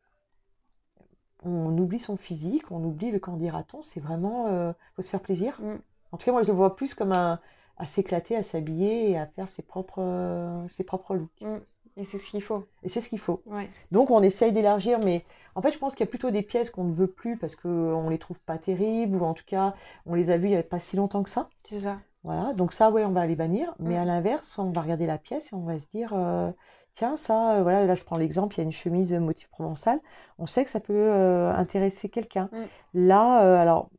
On 1.43 1.77
oublie 1.77 1.99
son 1.99 2.17
physique, 2.17 2.69
on 2.69 2.83
oublie 2.83 3.11
le 3.11 3.19
candidaton, 3.19 3.81
c'est 3.81 4.01
vraiment, 4.01 4.47
euh, 4.47 4.73
faut 4.95 5.01
se 5.01 5.09
faire 5.09 5.21
plaisir. 5.21 5.57
Mm. 5.61 5.75
En 6.11 6.17
tout 6.17 6.25
cas, 6.25 6.31
moi, 6.33 6.43
je 6.43 6.47
le 6.47 6.53
vois 6.53 6.75
plus 6.75 6.93
comme 6.93 7.13
un, 7.13 7.39
à 7.77 7.85
s'éclater, 7.85 8.35
à 8.35 8.43
s'habiller 8.43 9.11
et 9.11 9.17
à 9.17 9.25
faire 9.25 9.47
ses 9.47 9.61
propres, 9.61 10.01
euh, 10.01 10.67
ses 10.67 10.83
propres 10.83 11.15
looks. 11.15 11.41
Mm. 11.41 11.59
Et 11.95 12.05
c'est 12.05 12.17
ce 12.17 12.29
qu'il 12.29 12.41
faut. 12.41 12.65
Et 12.83 12.89
c'est 12.89 12.99
ce 13.01 13.07
qu'il 13.09 13.19
faut. 13.19 13.41
Ouais. 13.45 13.69
Donc, 13.91 14.09
on 14.11 14.21
essaye 14.21 14.51
d'élargir, 14.51 14.99
mais 14.99 15.23
en 15.55 15.61
fait, 15.61 15.71
je 15.71 15.77
pense 15.79 15.95
qu'il 15.95 16.05
y 16.05 16.09
a 16.09 16.09
plutôt 16.09 16.29
des 16.31 16.41
pièces 16.43 16.69
qu'on 16.69 16.83
ne 16.83 16.93
veut 16.93 17.07
plus 17.07 17.37
parce 17.37 17.55
qu'on 17.55 18.09
les 18.09 18.17
trouve 18.17 18.39
pas 18.39 18.57
terribles, 18.57 19.17
ou 19.17 19.23
en 19.25 19.33
tout 19.33 19.43
cas, 19.45 19.73
on 20.05 20.15
les 20.15 20.29
a 20.29 20.37
vues 20.37 20.47
il 20.47 20.51
n'y 20.51 20.57
a 20.57 20.63
pas 20.63 20.79
si 20.79 20.97
longtemps 20.97 21.23
que 21.23 21.29
ça. 21.29 21.49
C'est 21.63 21.79
ça. 21.79 21.99
Voilà, 22.23 22.53
donc 22.53 22.73
ça, 22.73 22.91
ouais, 22.91 23.05
on 23.05 23.11
va 23.11 23.25
les 23.25 23.35
bannir. 23.35 23.73
Mais 23.79 23.95
Mm. 23.95 24.01
à 24.01 24.05
l'inverse, 24.05 24.59
on 24.59 24.71
va 24.71 24.81
regarder 24.81 25.05
la 25.05 25.17
pièce 25.17 25.51
et 25.53 25.55
on 25.55 25.63
va 25.63 25.79
se 25.79 25.87
dire, 25.87 26.11
euh, 26.13 26.51
tiens, 26.93 27.17
ça, 27.17 27.55
euh, 27.55 27.63
voilà, 27.63 27.85
là, 27.85 27.95
je 27.95 28.03
prends 28.03 28.17
l'exemple, 28.17 28.55
il 28.55 28.57
y 28.59 28.61
a 28.61 28.63
une 28.63 28.71
chemise 28.71 29.13
euh, 29.13 29.19
motif 29.19 29.47
provençal. 29.49 29.99
On 30.37 30.45
sait 30.45 30.63
que 30.63 30.69
ça 30.69 30.79
peut 30.79 30.93
euh, 30.93 31.51
intéresser 31.53 32.09
quelqu'un. 32.09 32.49
Mm. 32.51 32.65
Là, 32.93 33.43
euh, 33.43 33.57
alors, 33.57 33.89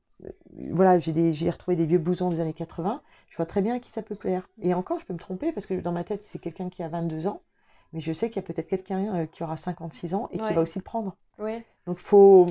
voilà, 0.70 0.98
j'ai 0.98 1.50
retrouvé 1.50 1.76
des 1.76 1.86
vieux 1.86 1.98
blousons 1.98 2.30
des 2.30 2.40
années 2.40 2.52
80. 2.52 3.00
Je 3.28 3.36
vois 3.36 3.46
très 3.46 3.62
bien 3.62 3.76
à 3.76 3.78
qui 3.78 3.90
ça 3.90 4.02
peut 4.02 4.14
plaire. 4.14 4.48
Et 4.60 4.74
encore, 4.74 5.00
je 5.00 5.06
peux 5.06 5.14
me 5.14 5.18
tromper 5.18 5.52
parce 5.52 5.66
que 5.66 5.74
dans 5.74 5.92
ma 5.92 6.04
tête, 6.04 6.22
c'est 6.22 6.38
quelqu'un 6.38 6.68
qui 6.68 6.82
a 6.82 6.88
22 6.88 7.26
ans. 7.26 7.42
Mais 7.92 8.00
je 8.00 8.12
sais 8.12 8.28
qu'il 8.28 8.36
y 8.36 8.44
a 8.44 8.46
peut-être 8.46 8.68
quelqu'un 8.68 9.26
qui 9.26 9.42
aura 9.42 9.56
56 9.56 10.14
ans 10.14 10.28
et 10.30 10.38
qui 10.38 10.52
va 10.52 10.60
aussi 10.60 10.78
le 10.78 10.84
prendre. 10.84 11.16
Ouais. 11.38 11.64
Donc, 11.86 11.98
il 11.98 12.04
faut. 12.04 12.46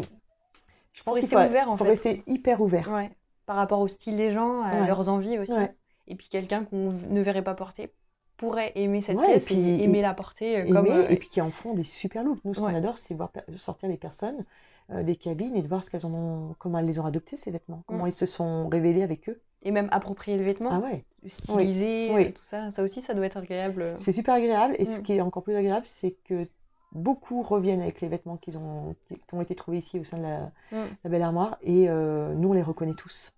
Je 0.94 1.04
pense 1.04 1.14
qu'il 1.14 1.26
rester 1.26 1.36
faut, 1.38 1.50
ouvert, 1.50 1.70
en 1.70 1.78
faut 1.78 1.86
fait. 1.86 1.92
rester 1.92 2.24
hyper 2.28 2.60
ouvert. 2.60 2.90
Ouais. 2.90 3.12
Par 3.46 3.56
rapport 3.56 3.80
au 3.80 3.88
style 3.88 4.18
des 4.18 4.32
gens, 4.32 4.64
à 4.64 4.86
leurs 4.88 5.08
envies 5.08 5.38
aussi. 5.38 5.54
Et 6.08 6.16
puis 6.16 6.28
quelqu'un 6.28 6.66
qu'on 6.66 6.92
ne 6.92 7.22
verrait 7.22 7.44
pas 7.44 7.54
porter 7.54 7.94
pourrait 8.40 8.72
aimer 8.76 9.02
cette 9.02 9.18
Ouais, 9.18 9.36
et 9.38 9.40
pièce 9.40 9.52
et 9.52 9.84
aimer 9.84 10.02
la 10.02 10.14
porter 10.16 10.62
euh, 10.62 10.72
comme. 10.72 10.88
aimer, 10.88 10.96
euh, 11.06 11.10
et 11.10 11.18
puis 11.18 11.28
qui 11.28 11.42
en 11.42 11.52
font 11.52 11.74
des 11.76 11.84
super 11.84 12.24
looks. 12.24 12.44
Nous, 12.46 12.54
ce 12.56 12.62
Ouais. 12.62 12.72
qu'on 12.72 12.78
adore, 12.78 12.98
c'est 12.98 13.14
voir 13.14 13.32
sortir 13.56 13.88
les 13.90 13.98
personnes 13.98 14.44
euh, 14.92 15.04
des 15.04 15.16
cabines 15.16 15.56
et 15.56 15.62
de 15.62 15.68
voir 15.68 15.84
ce 15.84 15.92
qu'elles 15.92 16.08
ont, 16.08 16.56
comment 16.58 16.80
elles 16.80 16.86
les 16.88 17.00
ont 17.00 17.06
adoptés, 17.06 17.38
ces 17.38 17.52
vêtements, 17.52 17.84
comment 17.86 18.06
Mm. 18.06 18.10
ils 18.10 18.12
se 18.14 18.26
sont 18.26 18.68
révélés 18.70 19.04
avec 19.04 19.30
eux. 19.30 19.40
et 19.62 19.72
même 19.72 19.90
approprier 19.92 20.38
le 20.38 20.44
vêtement, 20.46 20.70
Ah 20.72 20.80
ouais, 20.80 21.04
styliser, 21.28 22.12
Oui. 22.14 22.34
tout 22.34 22.44
ça. 22.44 22.72
Ça 22.72 22.82
aussi, 22.82 23.02
ça 23.02 23.14
doit 23.14 23.26
être 23.26 23.38
agréable. 23.38 23.94
c'est 23.98 24.14
super 24.14 24.34
agréable. 24.36 24.76
Et 24.80 24.86
ce 24.86 25.00
Mm. 25.00 25.04
qui 25.04 25.14
est 25.14 25.22
encore 25.22 25.44
plus 25.44 25.56
agréable, 25.56 25.86
c'est 25.86 26.12
que 26.24 26.48
beaucoup 26.94 27.42
reviennent 27.44 27.82
avec 27.82 28.02
les 28.02 28.08
vêtements 28.08 28.38
qu'ils 28.38 28.58
ont, 28.58 28.96
qui 29.10 29.20
ont 29.34 29.42
été 29.42 29.54
trouvés 29.54 29.78
ici 29.80 30.00
au 30.00 30.04
sein 30.04 30.18
de 30.18 30.24
la, 30.24 30.52
Mm. 30.72 30.86
la 31.04 31.10
belle 31.10 31.22
armoire 31.24 31.58
et 31.62 31.90
euh, 31.90 32.34
nous, 32.34 32.50
on 32.50 32.54
les 32.54 32.64
reconnaît 32.64 32.94
tous. 32.96 33.34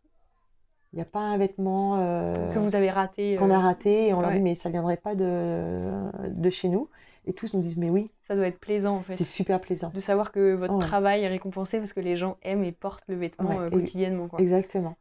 Il 0.93 0.97
n'y 0.97 1.01
a 1.01 1.05
pas 1.05 1.19
un 1.19 1.37
vêtement 1.37 1.97
euh, 1.99 2.53
Que 2.53 2.59
vous 2.59 2.75
avez 2.75 2.89
raté. 2.91 3.37
qu'on 3.37 3.49
euh, 3.49 3.53
a 3.53 3.59
raté 3.59 4.07
et 4.07 4.13
on 4.13 4.21
leur 4.21 4.31
dit 4.31 4.41
mais 4.41 4.55
ça 4.55 4.69
viendrait 4.69 4.97
pas 4.97 5.15
de, 5.15 5.89
de 6.27 6.49
chez 6.49 6.67
nous. 6.69 6.89
Et 7.25 7.33
tous 7.33 7.53
nous 7.53 7.61
disent 7.61 7.77
mais 7.77 7.89
oui, 7.89 8.09
Ça 8.27 8.35
doit 8.35 8.47
être 8.47 8.59
plaisant 8.59 8.95
en 8.97 9.01
fait. 9.01 9.13
c'est 9.13 9.23
super 9.23 9.61
plaisant. 9.61 9.91
De 9.93 10.01
savoir 10.01 10.31
que 10.31 10.53
votre 10.53 10.73
Ouais. 10.73 10.79
travail 10.79 11.21
est 11.23 11.27
récompensé 11.27 11.77
parce 11.77 11.93
que 11.93 11.99
les 12.01 12.17
gens 12.17 12.37
aiment 12.41 12.63
et 12.63 12.71
portent 12.71 13.03
le 13.07 13.15
vêtement 13.15 13.49
Ouais, 13.57 13.65
euh, 13.65 13.69
quotidiennement. 13.69 14.27
Quoi. 14.27 14.41
Exactement. 14.41 14.97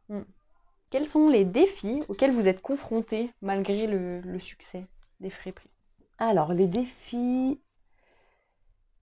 Quels 0.91 1.07
sont 1.07 1.27
les 1.27 1.45
défis 1.45 2.01
auxquels 2.09 2.31
vous 2.31 2.47
êtes 2.47 2.61
confrontés 2.61 3.31
malgré 3.41 3.87
le, 3.87 4.19
le 4.21 4.39
succès 4.39 4.85
des 5.19 5.29
friperies 5.29 5.69
Alors, 6.19 6.53
les 6.53 6.67
défis. 6.67 7.59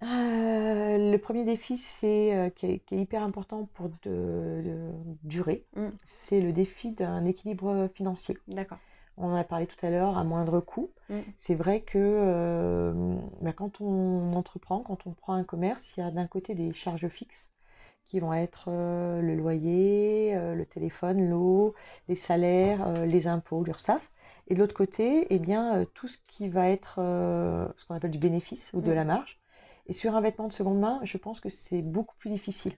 Euh, 0.02 1.12
le 1.12 1.18
premier 1.18 1.44
défi, 1.44 1.78
c'est 1.78 2.34
euh, 2.36 2.50
qui, 2.50 2.66
est, 2.68 2.80
qui 2.86 2.96
est 2.96 3.00
hyper 3.00 3.22
important 3.24 3.68
pour 3.74 3.90
de, 4.04 4.62
de 4.64 4.92
durer, 5.24 5.66
Mm. 5.76 5.90
c'est 6.06 6.40
le 6.42 6.54
défi 6.54 6.92
d'un 6.92 7.26
équilibre 7.26 7.90
financier. 7.94 8.38
D'accord. 8.48 8.78
On 9.18 9.28
en 9.32 9.36
a 9.36 9.44
parlé 9.44 9.68
tout 9.68 9.86
à 9.86 9.90
l'heure, 9.90 10.18
à 10.18 10.24
moindre 10.24 10.62
coût. 10.62 10.90
Mm. 11.10 11.20
C'est 11.36 11.56
vrai 11.56 11.82
que 11.82 11.98
euh, 11.98 12.94
bah, 13.42 13.52
quand 13.52 13.82
on 13.82 14.34
entreprend, 14.34 14.80
quand 14.80 15.06
on 15.06 15.12
prend 15.12 15.34
un 15.34 15.44
commerce, 15.44 15.94
il 15.98 16.00
y 16.00 16.04
a 16.04 16.12
d'un 16.12 16.28
côté 16.28 16.56
des 16.56 16.72
charges 16.72 17.10
fixes 17.10 17.50
qui 18.08 18.20
vont 18.20 18.34
être 18.34 18.70
le 18.72 19.36
loyer, 19.36 20.34
le 20.56 20.66
téléphone, 20.66 21.30
l'eau, 21.30 21.76
les 22.08 22.16
salaires, 22.16 23.06
les 23.06 23.28
impôts, 23.28 23.64
l'URSSAF. 23.64 24.12
Et 24.48 24.56
de 24.56 24.60
l'autre 24.60 24.74
côté, 24.74 25.28
eh 25.30 25.38
bien, 25.38 25.86
tout 25.94 26.08
ce 26.08 26.18
qui 26.26 26.50
va 26.50 26.70
être 26.70 26.96
ce 26.96 27.86
qu'on 27.86 27.94
appelle 27.94 28.10
du 28.10 28.18
bénéfice 28.18 28.72
ou 28.74 28.82
de 28.82 28.92
Mm. 28.92 28.96
la 28.96 29.04
marge. 29.06 29.39
Et 29.90 29.94
sur 29.94 30.16
un 30.16 30.22
vêtement 30.22 30.48
de 30.48 30.54
seconde 30.54 30.80
main, 30.80 31.02
je 31.04 31.18
pense 31.18 31.42
que 31.42 31.50
c'est 31.50 31.82
beaucoup 31.82 32.16
plus 32.18 32.32
difficile. 32.32 32.74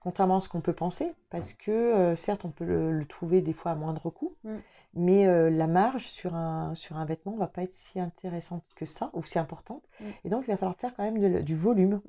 Contrairement 0.00 0.36
à 0.38 0.40
ce 0.40 0.48
qu'on 0.48 0.60
peut 0.60 0.74
penser, 0.74 1.12
parce 1.30 1.54
que 1.54 1.70
euh, 1.72 2.16
certes, 2.16 2.44
on 2.44 2.50
peut 2.50 2.64
le, 2.64 2.92
le 2.92 3.06
trouver 3.06 3.42
des 3.42 3.52
fois 3.54 3.72
à 3.72 3.74
moindre 3.76 4.10
coût, 4.10 4.34
Mm. 4.44 4.56
mais 4.94 5.26
euh, 5.26 5.50
la 5.50 5.66
marge 5.66 6.06
sur 6.08 6.34
un, 6.34 6.74
sur 6.74 6.96
un 6.98 7.04
vêtement 7.06 7.36
va 7.36 7.48
pas 7.48 7.62
être 7.64 7.72
si 7.72 8.00
intéressante 8.00 8.64
que 8.76 8.86
ça, 8.86 9.10
ou 9.14 9.24
si 9.24 9.38
importante. 9.38 9.84
Mm. 10.00 10.04
Et 10.24 10.30
donc, 10.30 10.44
il 10.46 10.52
va 10.52 10.56
falloir 10.58 10.76
faire 10.78 10.94
quand 10.96 11.04
même 11.04 11.20
de- 11.20 11.40
du 11.42 11.56
volume 11.56 12.00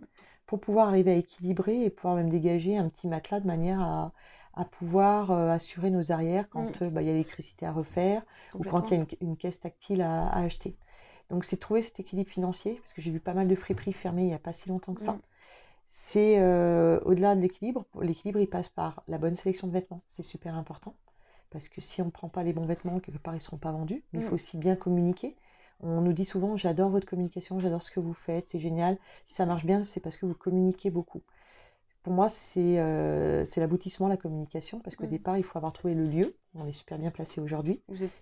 pour 0.46 0.60
pouvoir 0.60 0.90
arriver 0.90 1.12
à 1.12 1.16
équilibrer 1.16 1.84
et 1.86 1.90
pouvoir 1.90 2.16
même 2.16 2.30
dégager 2.30 2.78
un 2.78 2.90
petit 2.90 3.08
matelas 3.08 3.40
de 3.40 3.48
manière 3.48 3.82
à, 3.82 4.12
à 4.56 4.66
pouvoir 4.66 5.32
euh, 5.32 5.50
assurer 5.52 5.90
nos 5.92 6.12
arrières 6.12 6.50
quand 6.50 6.82
euh, 6.82 6.90
bah, 6.90 7.02
il 7.02 7.08
y 7.08 7.10
a 7.10 7.14
l'électricité 7.14 7.66
à 7.66 7.72
refaire 7.72 8.24
ou 8.58 8.64
quand 8.64 8.92
il 8.92 8.98
y 8.98 9.00
a 9.00 9.04
une, 9.04 9.08
une 9.30 9.38
caisse 9.38 9.60
tactile 9.62 10.02
à, 10.02 10.28
à 10.28 10.42
acheter. 10.44 10.76
Donc, 11.30 11.44
c'est 11.46 11.58
trouver 11.58 11.82
cet 11.82 12.00
équilibre 12.00 12.30
financier, 12.30 12.76
parce 12.76 12.94
que 12.94 13.02
j'ai 13.02 13.12
vu 13.12 13.20
pas 13.20 13.34
mal 13.34 13.48
de 13.48 13.56
friperies 13.56 13.94
fermées 13.94 14.24
il 14.24 14.28
n'y 14.28 14.34
a 14.34 14.40
pas 14.40 14.54
si 14.54 14.70
longtemps 14.70 14.94
que 14.94 15.02
ça. 15.02 15.14
Mm. 15.14 15.22
C'est 15.88 16.40
euh, 16.40 17.00
au-delà 17.06 17.36
de 17.36 17.42
l'équilibre. 17.42 17.86
L'équilibre, 18.02 18.40
il 18.40 18.48
passe 18.48 18.70
par 18.70 19.04
la 19.08 19.18
bonne 19.18 19.36
sélection 19.36 19.68
de 19.68 19.74
vêtements. 19.74 20.02
C'est 20.08 20.24
super 20.24 20.56
important. 20.56 20.96
Parce 21.52 21.68
que 21.70 21.82
si 21.82 22.02
on 22.02 22.06
ne 22.06 22.12
prend 22.12 22.30
pas 22.30 22.44
les 22.44 22.54
bons 22.54 22.66
vêtements, 22.66 23.00
quelque 23.00 23.18
part, 23.20 23.34
ils 23.34 23.38
ne 23.38 23.42
seront 23.44 23.58
pas 23.58 23.72
vendus. 23.72 24.04
Mais 24.14 24.20
il 24.20 24.26
Mm. 24.26 24.28
faut 24.30 24.36
aussi 24.36 24.58
bien 24.58 24.76
communiquer. 24.76 25.36
On 25.82 26.02
nous 26.02 26.14
dit 26.14 26.26
souvent, 26.26 26.58
j'adore 26.58 26.90
votre 26.90 27.08
communication, 27.08 27.60
j'adore 27.60 27.82
ce 27.84 27.92
que 27.92 28.00
vous 28.00 28.14
faites, 28.14 28.48
c'est 28.48 28.60
génial. 28.60 28.98
Si 29.28 29.36
ça 29.36 29.46
marche 29.46 29.66
bien, 29.66 29.84
c'est 29.84 30.00
parce 30.02 30.18
que 30.18 30.26
vous 30.26 30.36
communiquez 30.36 30.90
beaucoup. 30.92 31.22
Pour 32.04 32.14
moi, 32.14 32.30
c'est 32.30 32.80
euh, 32.80 33.46
l'aboutissement, 33.58 34.08
la 34.08 34.18
communication, 34.18 34.80
parce 34.80 34.96
qu'au 34.96 35.06
Mm. 35.06 35.10
départ, 35.12 35.38
il 35.38 35.44
faut 35.44 35.58
avoir 35.58 35.74
trouvé 35.74 35.94
le 35.96 36.06
lieu. 36.06 36.36
On 36.56 36.66
est 36.66 36.72
super 36.72 36.98
bien 36.98 37.12
placé 37.12 37.40
aujourd'hui. 37.42 37.82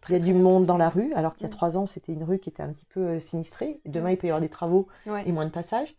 Il 0.09 0.13
y 0.13 0.15
a 0.15 0.19
du 0.19 0.33
monde 0.33 0.65
dans 0.65 0.77
la 0.77 0.89
rue, 0.89 1.13
alors 1.13 1.33
qu'il 1.33 1.43
y 1.43 1.45
a 1.45 1.49
trois 1.57 1.77
ans, 1.77 1.85
c'était 1.85 2.11
une 2.11 2.23
rue 2.23 2.39
qui 2.39 2.49
était 2.49 2.61
un 2.63 2.69
petit 2.71 2.85
peu 2.85 2.99
euh, 2.99 3.19
sinistrée. 3.19 3.79
Demain, 3.85 4.11
il 4.11 4.17
peut 4.17 4.27
y 4.27 4.29
avoir 4.29 4.41
des 4.41 4.49
travaux 4.49 4.87
et 5.25 5.31
moins 5.31 5.45
de 5.45 5.51
passages. 5.51 5.95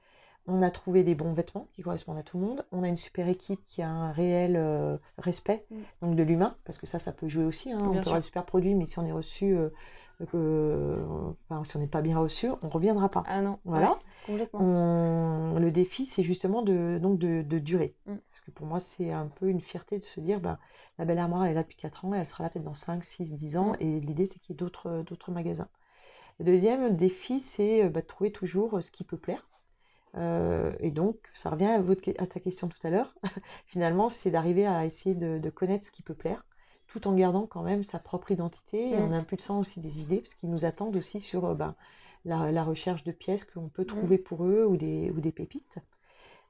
On 0.46 0.62
a 0.62 0.70
trouvé 0.70 1.04
des 1.04 1.14
bons 1.14 1.32
vêtements 1.32 1.68
qui 1.72 1.82
correspondent 1.82 2.18
à 2.18 2.22
tout 2.22 2.38
le 2.38 2.44
monde. 2.46 2.64
On 2.72 2.82
a 2.82 2.88
une 2.88 2.96
super 2.96 3.28
équipe 3.28 3.60
qui 3.66 3.82
a 3.82 3.88
un 3.88 4.12
réel 4.12 4.56
euh, 4.56 4.96
respect 5.18 5.64
Mm. 5.70 5.76
donc 6.02 6.16
de 6.16 6.22
l'humain, 6.22 6.56
parce 6.64 6.78
que 6.78 6.86
ça, 6.86 6.98
ça 6.98 7.12
peut 7.12 7.28
jouer 7.28 7.44
aussi. 7.44 7.72
hein. 7.72 7.78
On 7.80 7.84
peut 7.92 7.98
avoir 8.00 8.16
des 8.20 8.26
super 8.26 8.44
produits, 8.44 8.74
mais 8.74 8.86
si 8.86 8.98
on 8.98 9.04
est 9.06 9.12
reçu, 9.12 9.54
euh, 9.56 9.70
euh, 10.34 11.04
enfin, 11.48 11.64
si 11.64 11.76
on 11.76 11.80
n'est 11.80 11.86
pas 11.86 12.02
bien 12.02 12.18
reçu, 12.18 12.48
on 12.62 12.66
ne 12.66 12.72
reviendra 12.72 13.08
pas. 13.10 13.22
Ah 13.26 13.42
non. 13.42 13.58
Voilà. 13.64 13.92
ouais, 13.92 13.96
complètement. 14.26 14.60
On- 14.60 15.58
Le 15.58 15.70
défi, 15.70 16.06
c'est 16.06 16.22
justement 16.22 16.62
de, 16.62 16.98
donc 17.00 17.18
de, 17.18 17.42
de 17.42 17.58
durer. 17.58 17.94
Mm. 18.06 18.16
Parce 18.30 18.40
que 18.42 18.50
pour 18.50 18.66
moi, 18.66 18.80
c'est 18.80 19.10
un 19.12 19.26
peu 19.28 19.48
une 19.48 19.60
fierté 19.60 19.98
de 19.98 20.04
se 20.04 20.20
dire, 20.20 20.40
ben, 20.40 20.58
la 20.98 21.04
belle 21.04 21.18
armoire, 21.18 21.44
elle 21.44 21.52
est 21.52 21.54
là 21.54 21.62
depuis 21.62 21.76
4 21.76 22.04
ans, 22.04 22.14
et 22.14 22.18
elle 22.18 22.26
sera 22.26 22.44
là 22.44 22.50
peut-être 22.50 22.64
dans 22.64 22.74
5, 22.74 23.04
6, 23.04 23.32
10 23.34 23.56
ans. 23.56 23.72
Mm. 23.72 23.76
Et 23.80 24.00
l'idée, 24.00 24.26
c'est 24.26 24.38
qu'il 24.40 24.54
y 24.54 24.56
ait 24.56 24.58
d'autres 24.58 25.02
d'autres 25.06 25.30
magasins. 25.32 25.68
Le 26.40 26.44
deuxième 26.44 26.96
défi, 26.96 27.40
c'est 27.40 27.84
euh, 27.84 27.88
bah, 27.90 28.00
de 28.02 28.06
trouver 28.06 28.32
toujours 28.32 28.78
euh, 28.78 28.80
ce 28.80 28.90
qui 28.92 29.04
peut 29.04 29.18
plaire. 29.18 29.48
Euh, 30.16 30.72
et 30.80 30.90
donc, 30.90 31.16
ça 31.34 31.50
revient 31.50 31.66
à, 31.66 31.80
votre, 31.80 32.02
à 32.18 32.26
ta 32.26 32.40
question 32.40 32.68
tout 32.68 32.78
à 32.84 32.90
l'heure. 32.90 33.14
Finalement, 33.66 34.08
c'est 34.08 34.30
d'arriver 34.30 34.66
à 34.66 34.86
essayer 34.86 35.14
de, 35.14 35.38
de 35.38 35.50
connaître 35.50 35.84
ce 35.84 35.92
qui 35.92 36.02
peut 36.02 36.14
plaire, 36.14 36.44
tout 36.98 37.08
en 37.08 37.14
gardant 37.14 37.46
quand 37.46 37.62
même 37.62 37.84
sa 37.84 37.98
propre 37.98 38.30
identité 38.32 38.90
et 38.90 38.96
Mm. 38.96 39.02
en 39.02 39.12
impulsant 39.12 39.60
aussi 39.60 39.80
des 39.80 40.00
idées, 40.00 40.18
parce 40.18 40.34
qu'ils 40.34 40.50
nous 40.50 40.64
attendent 40.64 40.96
aussi 40.96 41.20
sur 41.20 41.44
euh, 41.44 41.54
ben, 41.54 41.74
la, 42.24 42.50
la 42.52 42.64
recherche 42.64 43.04
de 43.04 43.12
pièces 43.12 43.44
qu'on 43.44 43.68
peut 43.68 43.84
Mm. 43.84 43.86
trouver 43.86 44.18
pour 44.18 44.44
eux 44.44 44.64
ou 44.66 44.76
des, 44.76 45.10
ou 45.10 45.20
des 45.20 45.32
pépites. 45.32 45.78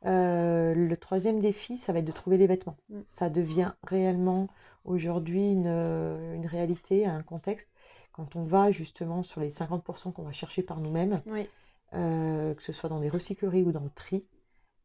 Euh, 0.07 0.75
le 0.75 0.97
troisième 0.97 1.41
défi, 1.41 1.77
ça 1.77 1.93
va 1.93 1.99
être 1.99 2.05
de 2.05 2.13
trouver 2.13 2.37
les 2.37 2.47
vêtements. 2.47 2.77
Mm. 2.89 3.01
Ça 3.07 3.29
devient 3.31 3.73
réellement 3.83 4.49
aujourd'hui 4.85 5.53
une, 5.53 5.67
une 5.67 6.47
réalité, 6.47 7.05
un 7.07 7.23
contexte. 7.23 7.69
Quand 8.13 8.37
on 8.37 8.45
va 8.45 8.71
justement 8.71 9.23
sur 9.23 9.41
les 9.41 9.51
50% 9.51 10.13
qu'on 10.13 10.23
va 10.23 10.33
chercher 10.33 10.63
par 10.63 10.81
nous-mêmes, 10.81 11.21
Oui, 11.27 11.49
euh, 11.95 12.55
que 12.55 12.63
ce 12.63 12.73
soit 12.73 12.89
dans 12.89 13.01
des 13.01 13.09
recycleries 13.09 13.63
ou 13.63 13.73
dans 13.73 13.85
le 13.85 13.91
tri, 13.91 14.25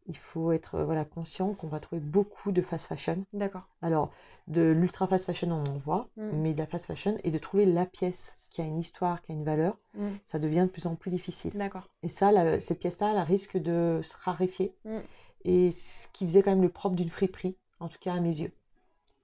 il 0.07 0.17
faut 0.17 0.51
être 0.51 0.75
euh, 0.75 0.85
voilà, 0.85 1.05
conscient 1.05 1.53
qu'on 1.53 1.67
va 1.67 1.79
trouver 1.79 2.01
beaucoup 2.01 2.51
de 2.51 2.61
fast 2.61 2.87
fashion. 2.87 3.23
d'accord. 3.33 3.67
Alors, 3.81 4.11
de 4.47 4.71
l'ultra 4.71 5.07
fast 5.07 5.25
fashion, 5.25 5.51
on 5.51 5.65
en 5.65 5.77
voit, 5.77 6.07
Mm. 6.17 6.29
mais 6.33 6.53
de 6.53 6.59
la 6.59 6.65
fast 6.67 6.85
fashion, 6.85 7.17
et 7.23 7.31
de 7.31 7.37
trouver 7.37 7.65
la 7.65 7.85
pièce 7.85 8.37
qui 8.49 8.61
a 8.61 8.65
une 8.65 8.77
histoire, 8.79 9.21
qui 9.21 9.31
a 9.31 9.35
une 9.35 9.43
valeur, 9.45 9.77
Mm. 9.95 10.09
ça 10.23 10.39
devient 10.39 10.61
de 10.67 10.71
plus 10.71 10.85
en 10.87 10.95
plus 10.95 11.09
difficile. 11.11 11.51
D'accord. 11.55 11.87
Et 12.03 12.09
ça, 12.09 12.31
la- 12.31 12.59
cette 12.59 12.79
pièce-là, 12.79 13.11
elle 13.13 13.19
risque 13.21 13.57
de 13.57 13.99
se 14.03 14.15
raréfier. 14.21 14.73
Mm. 14.85 14.97
Et 15.45 15.71
ce 15.71 16.07
qui 16.09 16.25
faisait 16.25 16.41
quand 16.43 16.51
même 16.51 16.61
le 16.61 16.69
propre 16.69 16.95
d'une 16.95 17.09
friperie, 17.09 17.55
en 17.79 17.87
tout 17.89 17.99
cas 17.99 18.13
à 18.13 18.19
mes 18.19 18.39
yeux. 18.41 18.51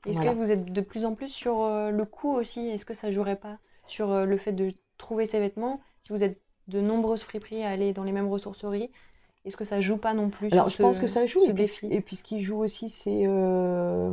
Est-ce 0.06 0.18
Voilà. 0.18 0.34
que 0.34 0.38
vous 0.38 0.52
êtes 0.52 0.66
de 0.72 0.82
plus 0.82 1.04
en 1.06 1.14
plus 1.16 1.28
sur 1.30 1.62
euh, 1.62 1.92
le 1.92 2.06
coût 2.06 2.32
aussi? 2.34 2.68
Est-ce 2.68 2.86
que 2.86 2.94
ça 2.94 3.12
jouerait 3.12 3.36
pas 3.36 3.58
sur 3.88 4.10
euh, 4.12 4.26
le 4.26 4.38
fait 4.38 4.54
de 4.54 4.74
trouver 4.98 5.26
ces 5.26 5.40
vêtements? 5.40 5.82
Si 6.02 6.14
vous 6.14 6.24
êtes 6.24 6.40
de 6.68 6.80
nombreuses 6.82 7.24
friperies 7.24 7.64
à 7.64 7.70
aller 7.70 7.92
dans 7.94 8.04
les 8.04 8.12
mêmes 8.14 8.30
ressourceries, 8.30 8.92
est-ce 9.46 9.58
que 9.58 9.66
ça 9.66 9.82
joue 9.82 9.98
pas 9.98 10.14
non 10.14 10.30
plus 10.30 10.52
Alors, 10.52 10.70
sur 10.70 10.78
je 10.78 10.84
pense 10.84 11.00
que 11.00 11.08
ça 11.08 11.26
joue. 11.26 11.44
Et 11.46 11.54
puis, 11.54 11.64
défi? 11.64 11.88
et 11.92 12.02
puis, 12.02 12.16
ce 12.16 12.24
qui 12.24 12.42
joue 12.42 12.58
aussi, 12.64 12.90
c'est. 12.90 13.24
euh, 13.26 14.10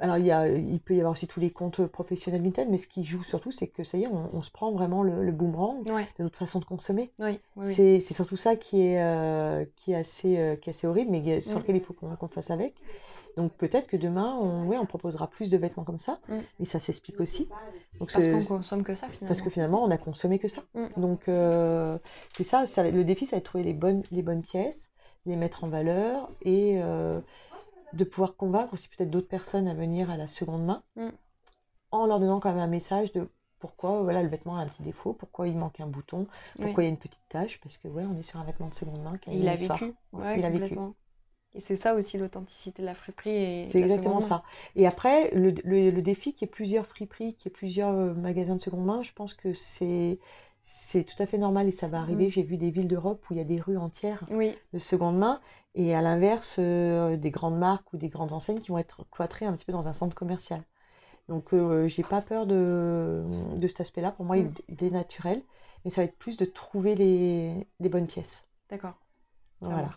alors, 0.00 0.18
il 0.18 0.26
y 0.26 0.30
a, 0.30 0.48
il 0.48 0.78
peut 0.80 0.94
y 0.94 0.98
avoir 0.98 1.12
aussi 1.12 1.26
tous 1.26 1.40
les 1.40 1.50
comptes 1.50 1.84
professionnels 1.86 2.42
Vinted, 2.42 2.68
mais 2.68 2.78
ce 2.78 2.86
qui 2.86 3.04
joue 3.04 3.22
surtout, 3.22 3.50
c'est 3.50 3.68
que 3.68 3.82
ça 3.84 3.96
y 3.96 4.04
est, 4.04 4.06
on, 4.06 4.28
on 4.34 4.42
se 4.42 4.50
prend 4.50 4.70
vraiment 4.70 5.02
le, 5.02 5.24
le 5.24 5.32
boomerang 5.32 5.88
Ouais, 5.90 6.06
de 6.18 6.22
notre 6.24 6.36
façon 6.38 6.60
de 6.60 6.64
consommer. 6.64 7.10
oui, 7.18 7.38
oui, 7.56 7.64
oui. 7.66 7.72
C'est 7.74 8.00
c'est 8.00 8.14
surtout 8.14 8.36
ça 8.36 8.56
qui 8.56 8.82
est, 8.82 9.02
euh, 9.02 9.64
qui 9.76 9.92
est, 9.92 9.96
assez, 9.96 10.36
euh, 10.38 10.56
qui 10.56 10.68
est 10.68 10.72
assez 10.74 10.86
horrible, 10.86 11.10
mais 11.10 11.40
sur 11.40 11.58
Mm. 11.58 11.62
lequel 11.62 11.76
il 11.76 11.82
faut 11.82 11.94
qu'on 11.94 12.14
qu'on 12.16 12.28
fasse 12.28 12.50
avec. 12.50 12.74
Donc, 13.36 13.52
peut-être 13.52 13.86
que 13.88 13.96
demain, 13.96 14.34
on, 14.40 14.86
proposera 14.86 15.26
plus 15.28 15.50
de 15.50 15.56
vêtements 15.56 15.84
comme 15.84 15.98
ça, 16.00 16.18
Mm. 16.28 16.34
et 16.60 16.64
ça 16.64 16.78
s'explique 16.78 17.20
aussi. 17.20 17.44
Donc, 17.98 18.10
Parce 18.10 18.14
c'est- 18.24 18.30
qu'on 18.32 18.56
consomme 18.56 18.82
que 18.84 18.94
ça 18.94 19.06
finalement. 19.08 19.28
parce 19.28 19.42
que 19.42 19.50
finalement, 19.50 19.82
on 19.84 19.90
a 19.90 19.98
consommé 19.98 20.38
que 20.38 20.48
ça. 20.48 20.62
Mm. 20.74 20.86
Donc, 20.96 21.28
euh, 21.28 21.98
c'est 22.34 22.44
ça, 22.44 22.64
le 22.82 23.04
défi, 23.04 23.26
ça 23.26 23.36
va 23.36 23.38
être 23.38 23.44
de 23.44 23.48
trouver 23.48 23.64
les 23.64 23.74
bonnes, 23.74 24.02
les 24.10 24.22
bonnes 24.22 24.42
pièces, 24.42 24.92
les 25.26 25.36
mettre 25.36 25.64
en 25.64 25.68
valeur 25.68 26.30
et 26.42 26.80
euh, 26.82 27.20
de 27.92 28.04
pouvoir 28.04 28.36
convaincre 28.36 28.72
aussi 28.74 28.88
peut-être 28.88 29.10
d'autres 29.10 29.28
personnes 29.28 29.68
à 29.68 29.74
venir 29.74 30.10
à 30.10 30.16
la 30.16 30.28
seconde 30.28 30.64
main 30.64 30.82
Mm. 30.96 31.08
en 31.90 32.06
leur 32.06 32.20
donnant 32.20 32.40
quand 32.40 32.50
même 32.50 32.58
un 32.60 32.66
message 32.68 33.12
de 33.12 33.28
pourquoi 33.58 34.02
voilà, 34.02 34.22
le 34.22 34.28
vêtement 34.28 34.56
a 34.56 34.60
un 34.60 34.66
petit 34.68 34.82
défaut, 34.82 35.12
pourquoi 35.14 35.48
il 35.48 35.56
manque 35.56 35.80
un 35.80 35.86
bouton, 35.86 36.26
Oui. 36.58 36.66
pourquoi 36.66 36.82
il 36.84 36.86
y 36.86 36.88
a 36.88 36.90
une 36.92 36.98
petite 36.98 37.26
tache, 37.28 37.58
parce 37.60 37.78
que 37.78 37.88
ouais, 37.88 38.04
on 38.04 38.16
est 38.18 38.22
sur 38.22 38.38
un 38.38 38.44
vêtement 38.44 38.68
de 38.68 38.74
seconde 38.74 39.02
main 39.02 39.16
qui 39.18 39.30
a 39.30 39.32
il 39.32 39.48
a 39.48 39.54
vécu. 39.54 39.94
Ouais, 40.12 40.38
il 40.38 40.44
a 40.44 40.50
vécu. 40.50 40.78
Et 41.56 41.60
c'est 41.60 41.74
ça 41.76 41.94
aussi 41.94 42.18
l'authenticité 42.18 42.82
de 42.82 42.86
la 42.86 42.94
friperie 42.94 43.64
C'est 43.64 43.80
exactement 43.80 44.20
ça. 44.20 44.42
Et 44.76 44.86
après, 44.86 45.30
le, 45.34 45.50
le- 45.64 45.90
le 45.90 46.02
défi 46.02 46.32
qu'il 46.34 46.46
y 46.46 46.48
ait 46.48 46.52
plusieurs 46.52 46.86
friperies, 46.86 47.34
qu'il 47.34 47.50
y 47.50 47.52
ait 47.52 47.56
plusieurs 47.56 47.90
euh, 47.90 48.14
magasins 48.14 48.56
de 48.56 48.60
seconde 48.60 48.84
main, 48.84 49.02
je 49.02 49.12
pense 49.12 49.34
que 49.34 49.52
c'est 49.52 50.18
c'est 50.62 51.04
tout 51.04 51.20
à 51.22 51.26
fait 51.26 51.38
normal 51.38 51.68
et 51.68 51.72
ça 51.72 51.86
va 51.88 52.00
arriver. 52.00 52.26
Mm. 52.26 52.30
J'ai 52.30 52.42
vu 52.42 52.56
des 52.56 52.70
villes 52.70 52.88
d'Europe 52.88 53.24
où 53.30 53.34
il 53.34 53.36
y 53.36 53.40
a 53.40 53.44
des 53.44 53.60
rues 53.60 53.76
entières 53.76 54.24
Oui, 54.30 54.56
de 54.72 54.78
seconde 54.80 55.16
main 55.18 55.40
et 55.76 55.94
à 55.94 56.02
l'inverse, 56.02 56.56
euh, 56.58 57.16
des 57.16 57.30
grandes 57.30 57.56
marques 57.58 57.92
ou 57.92 57.96
des 57.96 58.08
grandes 58.08 58.32
enseignes 58.32 58.60
qui 58.60 58.68
vont 58.70 58.78
être 58.78 59.04
cloîtrées 59.12 59.46
un 59.46 59.52
petit 59.54 59.64
peu 59.64 59.72
dans 59.72 59.86
un 59.88 59.92
centre 59.92 60.14
commercial. 60.16 60.62
Donc, 61.28 61.54
euh, 61.54 61.88
j'ai 61.88 62.04
pas 62.04 62.22
peur 62.22 62.46
de, 62.46 63.24
de 63.58 63.68
cet 63.68 63.80
aspect-là. 63.82 64.12
Pour 64.12 64.24
moi, 64.26 64.38
il, 64.38 64.50
Mm. 64.50 64.56
il 64.68 64.84
est 64.84 64.90
naturel, 64.90 65.42
mais 65.84 65.90
ça 65.92 66.02
va 66.02 66.06
être 66.06 66.18
plus 66.18 66.36
de 66.38 66.44
trouver 66.46 66.94
les, 66.96 67.68
les 67.80 67.88
bonnes 67.90 68.08
pièces. 68.08 68.46
d'accord. 68.68 68.96
Voilà. 69.60 69.96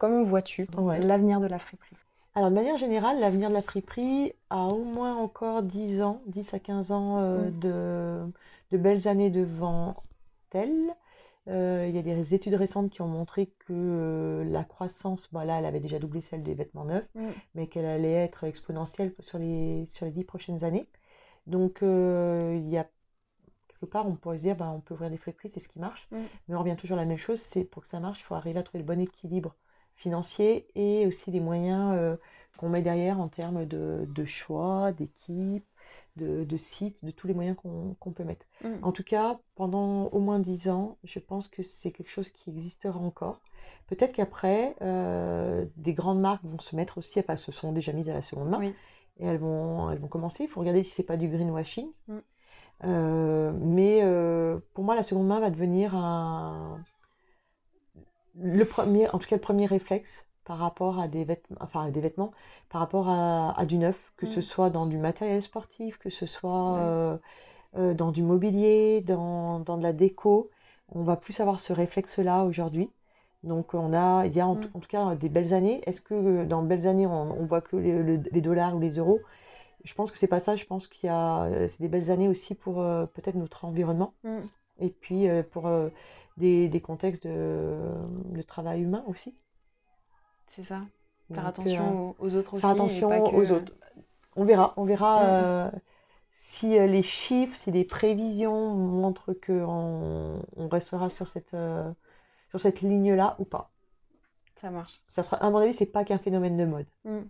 Comment 0.00 0.24
vois-tu 0.24 0.66
Ouais. 0.78 0.98
l'avenir 0.98 1.40
de 1.40 1.46
la 1.46 1.58
friperie? 1.58 1.96
Alors, 2.34 2.50
de 2.50 2.54
manière 2.54 2.78
générale, 2.78 3.20
l'avenir 3.20 3.48
de 3.50 3.54
la 3.54 3.62
friperie 3.62 4.32
a 4.50 4.64
au 4.66 4.82
moins 4.82 5.14
encore 5.16 5.62
10 5.62 6.00
ans, 6.00 6.22
10 6.26 6.54
à 6.54 6.58
15 6.58 6.90
ans 6.90 7.18
euh, 7.18 7.50
de, 7.50 8.24
de 8.72 8.78
belles 8.78 9.08
années 9.08 9.30
devant 9.30 9.96
elle. 10.52 10.94
Euh, 11.48 11.86
il 11.88 11.96
y 11.96 11.98
a 11.98 12.02
des 12.02 12.34
études 12.34 12.54
récentes 12.54 12.90
qui 12.90 13.02
ont 13.02 13.08
montré 13.08 13.46
que 13.66 13.72
euh, 13.72 14.44
la 14.44 14.64
croissance, 14.64 15.28
bon, 15.32 15.40
là, 15.40 15.58
elle 15.58 15.64
avait 15.66 15.80
déjà 15.80 15.98
doublé 15.98 16.20
celle 16.20 16.42
des 16.42 16.54
vêtements 16.54 16.84
neufs, 16.84 17.08
Mm. 17.14 17.30
mais 17.54 17.66
qu'elle 17.66 17.86
allait 17.86 18.12
être 18.12 18.44
exponentielle 18.44 19.12
sur 19.20 19.38
les, 19.38 19.84
sur 19.86 20.06
les 20.06 20.12
10 20.12 20.24
prochaines 20.24 20.64
années. 20.64 20.86
Donc, 21.46 21.82
euh, 21.82 22.54
il 22.56 22.68
y 22.70 22.78
a 22.78 22.86
quelque 23.68 23.86
part, 23.86 24.06
on 24.08 24.14
pourrait 24.16 24.38
se 24.38 24.42
dire, 24.44 24.56
ben, 24.56 24.70
on 24.70 24.80
peut 24.80 24.94
ouvrir 24.94 25.10
des 25.10 25.16
friperies, 25.18 25.48
c'est 25.48 25.60
ce 25.60 25.68
qui 25.68 25.78
marche. 25.80 26.08
Mm. 26.12 26.26
Mais 26.48 26.54
on 26.56 26.60
revient 26.60 26.76
toujours 26.76 26.98
à 26.98 27.00
la 27.02 27.06
même 27.06 27.18
chose, 27.18 27.40
c'est 27.40 27.64
pour 27.64 27.82
que 27.82 27.88
ça 27.88 28.00
marche, 28.00 28.20
il 28.20 28.24
faut 28.24 28.34
arriver 28.34 28.58
à 28.60 28.62
trouver 28.62 28.80
le 28.80 28.86
bon 28.86 29.00
équilibre 29.00 29.56
financier 30.00 30.66
et 30.74 31.06
aussi 31.06 31.30
les 31.30 31.40
moyens 31.40 31.94
euh, 31.94 32.16
qu'on 32.56 32.68
met 32.68 32.82
derrière 32.82 33.20
en 33.20 33.28
termes 33.28 33.66
de, 33.66 34.06
de 34.08 34.24
choix, 34.24 34.92
d'équipe, 34.92 35.64
de, 36.16 36.44
de 36.44 36.56
sites, 36.56 36.96
de 37.04 37.10
tous 37.10 37.26
les 37.26 37.34
moyens 37.34 37.56
qu'on 37.56 38.12
peut 38.12 38.24
mettre. 38.24 38.46
Mm. 38.64 38.68
En 38.82 38.92
tout 38.92 39.04
cas, 39.04 39.38
pendant 39.54 40.06
au 40.06 40.20
moins 40.20 40.38
10 40.38 40.70
ans, 40.70 40.98
je 41.04 41.18
pense 41.18 41.48
que 41.48 41.62
c'est 41.62 41.92
quelque 41.92 42.10
chose 42.10 42.30
qui 42.30 42.50
existera 42.50 42.98
encore. 42.98 43.40
Peut-être 43.86 44.12
qu'après, 44.12 44.74
euh, 44.82 45.66
des 45.76 45.94
grandes 45.94 46.20
marques 46.20 46.44
vont 46.44 46.58
se 46.58 46.74
mettre 46.76 46.98
aussi, 46.98 47.20
enfin, 47.20 47.36
se 47.36 47.52
sont 47.52 47.72
déjà 47.72 47.92
mises 47.92 48.08
à 48.08 48.14
la 48.14 48.22
seconde 48.22 48.48
main, 48.48 48.58
Oui. 48.58 48.74
et 49.18 49.26
elles 49.26 49.38
vont, 49.38 49.90
elles 49.90 49.98
vont 49.98 50.08
commencer. 50.08 50.44
Il 50.44 50.48
faut 50.48 50.60
regarder 50.60 50.82
si 50.82 50.90
c'est 50.90 51.02
pas 51.02 51.16
du 51.16 51.28
greenwashing. 51.28 51.88
Mm. 52.08 52.18
Euh, 52.84 53.52
mais 53.60 54.00
euh, 54.02 54.58
pour 54.74 54.84
moi, 54.84 54.94
la 54.94 55.02
seconde 55.02 55.26
main 55.26 55.40
va 55.40 55.50
devenir 55.50 55.94
un, 55.94 56.80
le 58.40 58.64
premier, 58.64 59.08
en 59.10 59.18
tout 59.18 59.28
cas 59.28 59.36
le 59.36 59.40
premier 59.42 59.66
réflexe 59.66 60.26
par 60.44 60.58
rapport 60.58 60.98
à 60.98 61.08
des 61.08 61.24
vêtements, 61.24 61.58
enfin 61.60 61.84
à 61.86 61.90
des 61.90 62.00
vêtements, 62.00 62.32
par 62.70 62.80
rapport 62.80 63.08
à, 63.08 63.58
à 63.58 63.66
du 63.66 63.78
neuf, 63.78 64.12
que 64.16 64.26
ce 64.26 64.40
Mm. 64.40 64.42
soit 64.42 64.70
dans 64.70 64.86
du 64.86 64.98
matériel 64.98 65.42
sportif, 65.42 65.98
que 65.98 66.10
ce 66.10 66.26
soit 66.26 66.76
euh, 66.78 67.16
euh, 67.78 67.94
dans 67.94 68.12
du 68.12 68.22
mobilier, 68.22 69.00
dans, 69.02 69.60
dans 69.60 69.76
de 69.78 69.82
la 69.82 69.92
déco. 69.92 70.50
On 70.92 71.02
va 71.02 71.16
plus 71.16 71.40
avoir 71.40 71.60
ce 71.60 71.72
réflexe-là 71.72 72.44
aujourd'hui. 72.44 72.90
Donc 73.44 73.74
on 73.74 73.92
a, 73.94 74.26
il 74.26 74.34
y 74.34 74.40
a 74.40 74.46
en, 74.46 74.52
en 74.52 74.80
tout 74.80 74.88
cas 74.88 75.14
des 75.14 75.28
belles 75.28 75.54
années. 75.54 75.82
Est-ce 75.86 76.00
que 76.02 76.14
euh, 76.14 76.44
dans 76.46 76.62
belles 76.62 76.86
années 76.86 77.06
on, 77.06 77.40
on 77.40 77.46
voit 77.46 77.60
que 77.60 77.76
les, 77.76 77.92
le- 78.02 78.22
les 78.32 78.40
dollars 78.40 78.76
ou 78.76 78.80
les 78.80 78.98
euros? 78.98 79.20
Je 79.84 79.94
pense 79.94 80.10
que 80.10 80.18
c'est 80.18 80.26
pas 80.28 80.40
ça. 80.40 80.56
Je 80.56 80.64
pense 80.66 80.88
qu'il 80.88 81.06
y 81.08 81.10
a, 81.10 81.48
c'est 81.68 81.80
des 81.80 81.88
belles 81.88 82.10
années 82.10 82.28
aussi 82.28 82.54
pour 82.54 82.80
euh, 82.80 83.06
peut-être 83.06 83.36
notre 83.36 83.64
environnement 83.64 84.14
Mm. 84.24 84.40
et 84.80 84.90
puis 84.90 85.28
euh, 85.28 85.42
pour 85.42 85.68
des, 86.40 86.68
des 86.68 86.80
contextes 86.80 87.26
de, 87.26 87.78
de 88.32 88.42
travail 88.42 88.82
humain 88.82 89.04
aussi. 89.06 89.36
C'est 90.48 90.64
ça. 90.64 90.80
Faire 91.32 91.36
Donc, 91.36 91.44
euh, 91.44 91.48
attention 91.48 92.10
aux, 92.10 92.16
aux 92.26 92.34
autres 92.34 92.54
aussi. 92.54 92.60
faire 92.62 92.70
et 92.70 92.72
attention 92.74 93.08
pas 93.08 93.20
que- 93.20 93.36
aux 93.36 93.52
autres. 93.52 93.72
On 94.36 94.44
verra, 94.44 94.74
on 94.76 94.84
verra 94.84 95.20
Mm. 95.20 95.26
euh, 95.28 95.70
si 96.32 96.78
euh, 96.78 96.86
les 96.86 97.02
chiffres, 97.02 97.54
si 97.56 97.70
les 97.70 97.84
prévisions 97.84 98.74
montrent 98.74 99.32
qu'on 99.34 100.40
on 100.56 100.68
restera 100.68 101.10
sur 101.10 101.28
cette, 101.28 101.54
euh, 101.54 101.90
sur 102.48 102.58
cette 102.60 102.80
ligne-là 102.80 103.36
ou 103.38 103.44
pas. 103.44 103.70
Ça 104.60 104.70
marche. 104.70 105.00
Ça 105.08 105.22
sera, 105.22 105.36
à 105.38 105.50
mon 105.50 105.58
avis, 105.58 105.72
c'est 105.72 105.86
pas 105.86 106.04
qu'un 106.04 106.18
phénomène 106.18 106.56
de 106.56 106.64
mode. 106.64 106.86
Mm. 107.04 107.20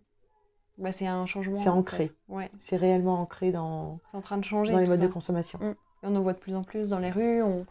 Bah, 0.78 0.92
c'est 0.92 1.06
un 1.06 1.26
changement. 1.26 1.56
C'est 1.56 1.68
ancré. 1.68 2.08
fait. 2.08 2.14
Ouais, 2.28 2.50
C'est 2.58 2.76
réellement 2.76 3.20
ancré 3.20 3.52
dans, 3.52 4.00
c'est 4.10 4.16
en 4.16 4.20
train 4.22 4.38
de 4.38 4.44
changer 4.44 4.72
dans 4.72 4.78
les 4.78 4.86
modes 4.86 4.98
ça. 4.98 5.06
de 5.06 5.12
consommation. 5.12 5.58
Mm. 5.58 5.70
Et 6.02 6.06
on 6.06 6.16
en 6.16 6.22
voit 6.22 6.32
de 6.32 6.38
plus 6.38 6.54
en 6.54 6.62
plus 6.64 6.88
dans 6.88 6.98
les 6.98 7.10
rues, 7.10 7.42
on... 7.42 7.66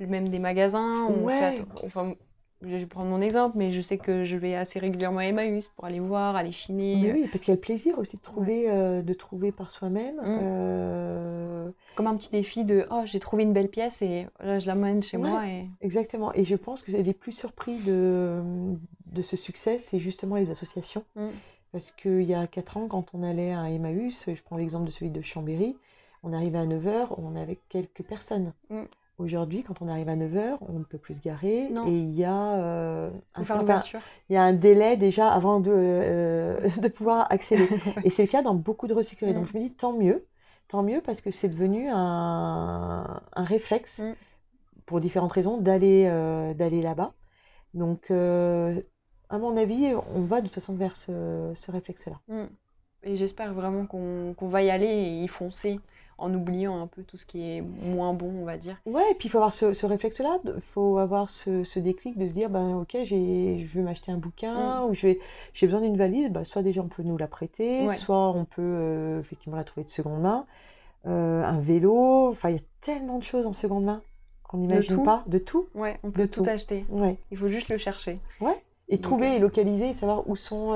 même 0.00 0.28
des 0.28 0.38
magasins. 0.38 1.06
On 1.08 1.24
Ouais. 1.24 1.38
fait 1.38 1.60
atten- 1.62 1.86
enfin, 1.86 2.14
je 2.62 2.76
vais 2.76 2.86
prendre 2.86 3.10
mon 3.10 3.20
exemple, 3.20 3.56
mais 3.58 3.70
je 3.70 3.80
sais 3.80 3.98
que 3.98 4.22
je 4.24 4.36
vais 4.36 4.54
assez 4.54 4.78
régulièrement 4.78 5.18
à 5.18 5.24
Emmaüs 5.24 5.66
pour 5.74 5.84
aller 5.84 6.00
voir, 6.00 6.36
aller 6.36 6.52
chiner. 6.52 6.96
Mais 7.02 7.12
oui, 7.12 7.28
parce 7.30 7.42
qu'il 7.44 7.50
y 7.52 7.52
a 7.52 7.56
le 7.56 7.60
plaisir 7.60 7.98
aussi 7.98 8.16
de 8.16 8.22
trouver, 8.22 8.70
euh, 8.70 9.02
de 9.02 9.12
trouver 9.14 9.50
par 9.52 9.70
soi-même. 9.70 10.16
Mm. 10.16 10.38
euh, 10.42 11.70
Comme 11.96 12.06
un 12.06 12.16
petit 12.16 12.30
défi 12.30 12.64
de 12.64 12.86
oh, 12.90 13.02
j'ai 13.04 13.20
trouvé 13.20 13.42
une 13.42 13.52
belle 13.52 13.68
pièce 13.68 14.00
et 14.02 14.26
là 14.40 14.58
je 14.58 14.66
l'amène 14.66 15.02
chez 15.02 15.16
Ouais. 15.16 15.28
moi. 15.28 15.46
Et... 15.46 15.66
Exactement. 15.80 16.32
Et 16.34 16.44
je 16.44 16.56
pense 16.56 16.82
que 16.82 16.92
les 16.92 17.12
plus 17.14 17.32
surpris 17.32 17.76
de, 17.78 18.40
de 19.06 19.22
ce 19.22 19.36
succès, 19.36 19.78
c'est 19.78 19.98
justement 19.98 20.36
les 20.36 20.50
associations. 20.50 21.04
Mm. 21.16 21.28
Parce 21.72 21.90
qu'il 21.90 22.22
y 22.24 22.34
a 22.34 22.46
4 22.46 22.76
ans, 22.76 22.86
quand 22.86 23.06
on 23.14 23.22
allait 23.22 23.52
à 23.54 23.70
Emmaüs, 23.70 24.28
je 24.32 24.42
prends 24.42 24.56
l'exemple 24.58 24.84
de 24.86 24.90
celui 24.90 25.10
de 25.10 25.22
Chambéry, 25.22 25.74
on 26.22 26.32
arrivait 26.34 26.58
à 26.58 26.66
9h, 26.66 27.08
on 27.16 27.34
avait 27.34 27.58
quelques 27.70 28.02
personnes. 28.02 28.52
Mm. 28.70 28.82
Aujourd'hui, 29.22 29.62
quand 29.62 29.80
on 29.82 29.88
arrive 29.88 30.08
à 30.08 30.16
9h, 30.16 30.56
on 30.68 30.78
ne 30.80 30.84
peut 30.84 30.98
plus 30.98 31.14
se 31.14 31.20
garer 31.20 31.68
Non. 31.70 31.86
et 31.86 31.92
il 31.96 32.12
y 32.14 32.24
a 32.24 32.54
euh, 32.54 33.10
un 33.34 33.44
faire 33.44 33.56
certain, 33.64 33.82
il 34.28 34.32
y 34.34 34.36
a 34.36 34.42
un 34.42 34.52
délai 34.52 34.96
déjà 34.96 35.28
avant 35.30 35.60
de, 35.60 35.70
euh, 35.74 36.68
de 36.82 36.88
pouvoir 36.88 37.26
accéder. 37.30 37.68
Et 38.04 38.10
c'est 38.10 38.22
le 38.22 38.28
cas 38.28 38.42
dans 38.42 38.54
beaucoup 38.54 38.86
de 38.88 38.94
recycleries. 38.94 39.34
Donc 39.34 39.44
Mm. 39.44 39.52
je 39.52 39.58
me 39.58 39.62
dis 39.62 39.72
tant 39.72 39.92
mieux, 39.92 40.26
tant 40.68 40.82
mieux 40.82 41.00
parce 41.00 41.20
que 41.20 41.30
c'est 41.30 41.48
devenu 41.48 41.88
un, 41.88 43.20
un 43.32 43.42
réflexe 43.44 44.00
Mm. 44.00 44.14
pour 44.86 45.00
différentes 45.00 45.32
raisons 45.32 45.56
d'aller 45.58 46.06
euh, 46.08 46.52
d'aller 46.54 46.82
là-bas. 46.82 47.12
Donc 47.74 48.10
euh, 48.10 48.80
à 49.30 49.38
mon 49.38 49.56
avis, 49.56 49.92
on 50.14 50.22
va 50.22 50.40
de 50.40 50.46
toute 50.46 50.54
façon 50.54 50.74
vers 50.74 50.96
ce, 50.96 51.52
ce 51.54 51.70
réflexe-là. 51.70 52.18
Mm. 52.28 52.44
Et 53.04 53.16
j'espère 53.16 53.52
vraiment 53.54 53.86
qu'on 53.86 54.34
qu'on 54.36 54.48
va 54.48 54.62
y 54.62 54.70
aller 54.70 54.86
et 54.86 55.22
y 55.24 55.28
foncer 55.28 55.80
en 56.22 56.32
oubliant 56.34 56.80
un 56.80 56.86
peu 56.86 57.02
tout 57.02 57.16
ce 57.16 57.26
qui 57.26 57.42
est 57.42 57.60
moins 57.60 58.14
bon, 58.14 58.32
on 58.40 58.44
va 58.44 58.56
dire. 58.56 58.76
Ouais, 58.86 59.02
et 59.10 59.14
puis 59.14 59.28
il 59.28 59.30
faut 59.30 59.38
avoir 59.38 59.52
ce, 59.52 59.72
ce 59.72 59.84
réflexe-là, 59.86 60.38
il 60.44 60.60
faut 60.72 60.98
avoir 60.98 61.28
ce, 61.30 61.64
ce 61.64 61.78
déclic 61.80 62.16
de 62.16 62.26
se 62.28 62.32
dire, 62.32 62.48
ben 62.50 62.76
ok, 62.78 62.96
j'ai, 63.04 63.58
je 63.58 63.78
veux 63.78 63.84
m'acheter 63.84 64.12
un 64.12 64.16
bouquin 64.18 64.84
ou 64.84 64.94
je 64.94 65.08
vais, 65.08 65.18
j'ai 65.52 65.66
besoin 65.66 65.80
d'une 65.82 65.96
valise, 65.96 66.30
bah, 66.30 66.44
soit 66.44 66.62
déjà 66.62 66.80
on 66.82 66.88
peut 66.88 67.02
nous 67.02 67.16
la 67.18 67.26
prêter, 67.26 67.86
Ouais. 67.86 67.94
soit 67.96 68.30
on 68.30 68.44
peut 68.44 68.62
euh, 68.62 69.20
effectivement 69.20 69.56
la 69.56 69.64
trouver 69.64 69.84
de 69.84 69.90
seconde 69.90 70.20
main, 70.22 70.46
Euh, 71.04 71.42
un 71.44 71.58
vélo, 71.58 72.28
enfin 72.30 72.50
il 72.50 72.56
y 72.56 72.58
a 72.58 72.62
tellement 72.80 73.18
de 73.18 73.24
choses 73.24 73.44
en 73.46 73.52
seconde 73.52 73.84
main 73.84 74.00
qu'on 74.44 74.58
n'imagine 74.58 75.02
pas, 75.02 75.24
de 75.26 75.38
tout. 75.38 75.66
Ouais, 75.74 75.98
on 76.04 76.10
peut 76.12 76.20
De 76.22 76.26
tout 76.26 76.44
tout. 76.44 76.48
acheter. 76.50 76.84
Ouais. 76.90 77.16
Il 77.32 77.36
faut 77.38 77.48
juste 77.48 77.68
le 77.70 77.76
chercher. 77.78 78.20
Et 78.88 78.96
Donc, 78.96 79.02
trouver 79.02 79.30
euh, 79.30 79.36
et 79.36 79.38
localiser 79.40 79.88
et 79.88 79.92
savoir 79.94 80.28
où 80.28 80.36
sont 80.36 80.72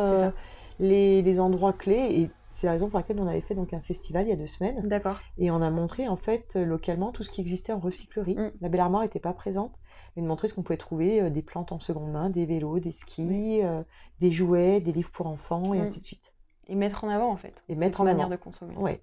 les, 0.81 1.23
les 1.23 1.39
endroits 1.41 1.73
clés. 1.73 2.09
Et 2.20 2.31
c'est 2.57 2.67
la 2.67 2.73
raison 2.73 2.89
pour 2.89 2.99
laquelle 2.99 3.21
on 3.21 3.27
avait 3.27 3.43
fait 3.43 3.55
donc 3.55 3.75
un 3.75 3.81
festival 3.81 4.27
il 4.27 4.31
y 4.31 4.33
a 4.33 4.37
deux 4.37 4.47
semaines. 4.47 4.81
D'accord. 4.89 5.21
Et 5.37 5.51
on 5.51 5.61
a 5.61 5.71
montré 5.71 6.09
en 6.09 6.17
fait 6.17 6.55
euh, 6.57 6.65
localement 6.65 7.13
tout 7.13 7.23
ce 7.23 7.31
qui 7.31 7.41
existait 7.43 7.73
en 7.73 7.79
recyclerie. 7.79 8.35
Mm. 8.35 8.51
La 8.61 8.69
Belle 8.71 8.81
Armoire 8.81 9.03
n'était 9.03 9.21
pas 9.21 9.33
présente, 9.35 9.79
mais 10.17 10.23
de 10.23 10.27
montrer 10.27 10.49
ce 10.49 10.55
qu'on 10.55 10.63
pouvait 10.63 10.79
trouver, 10.79 11.21
euh, 11.21 11.31
des 11.31 11.43
plantes 11.43 11.73
en 11.73 11.81
seconde 11.81 12.11
main, 12.13 12.31
des 12.31 12.47
vélos, 12.47 12.79
des 12.79 12.93
skis, 12.93 13.61
euh, 13.63 13.83
des 14.21 14.31
jouets, 14.31 14.81
des 14.81 14.93
livres 14.93 15.11
pour 15.11 15.27
enfants 15.27 15.75
et 15.75 15.79
Mm. 15.79 15.83
ainsi 15.83 16.01
de 16.01 16.05
suite. 16.07 16.33
Et 16.69 16.75
mettre 16.75 17.05
en 17.05 17.09
avant, 17.09 17.31
en 17.31 17.37
fait. 17.37 17.63
Et 17.69 17.75
mettre 17.75 18.01
en 18.01 18.05
manière 18.05 18.27
avant. 18.27 18.35
de 18.35 18.41
consommer. 18.41 18.75
Ouais. 18.77 19.01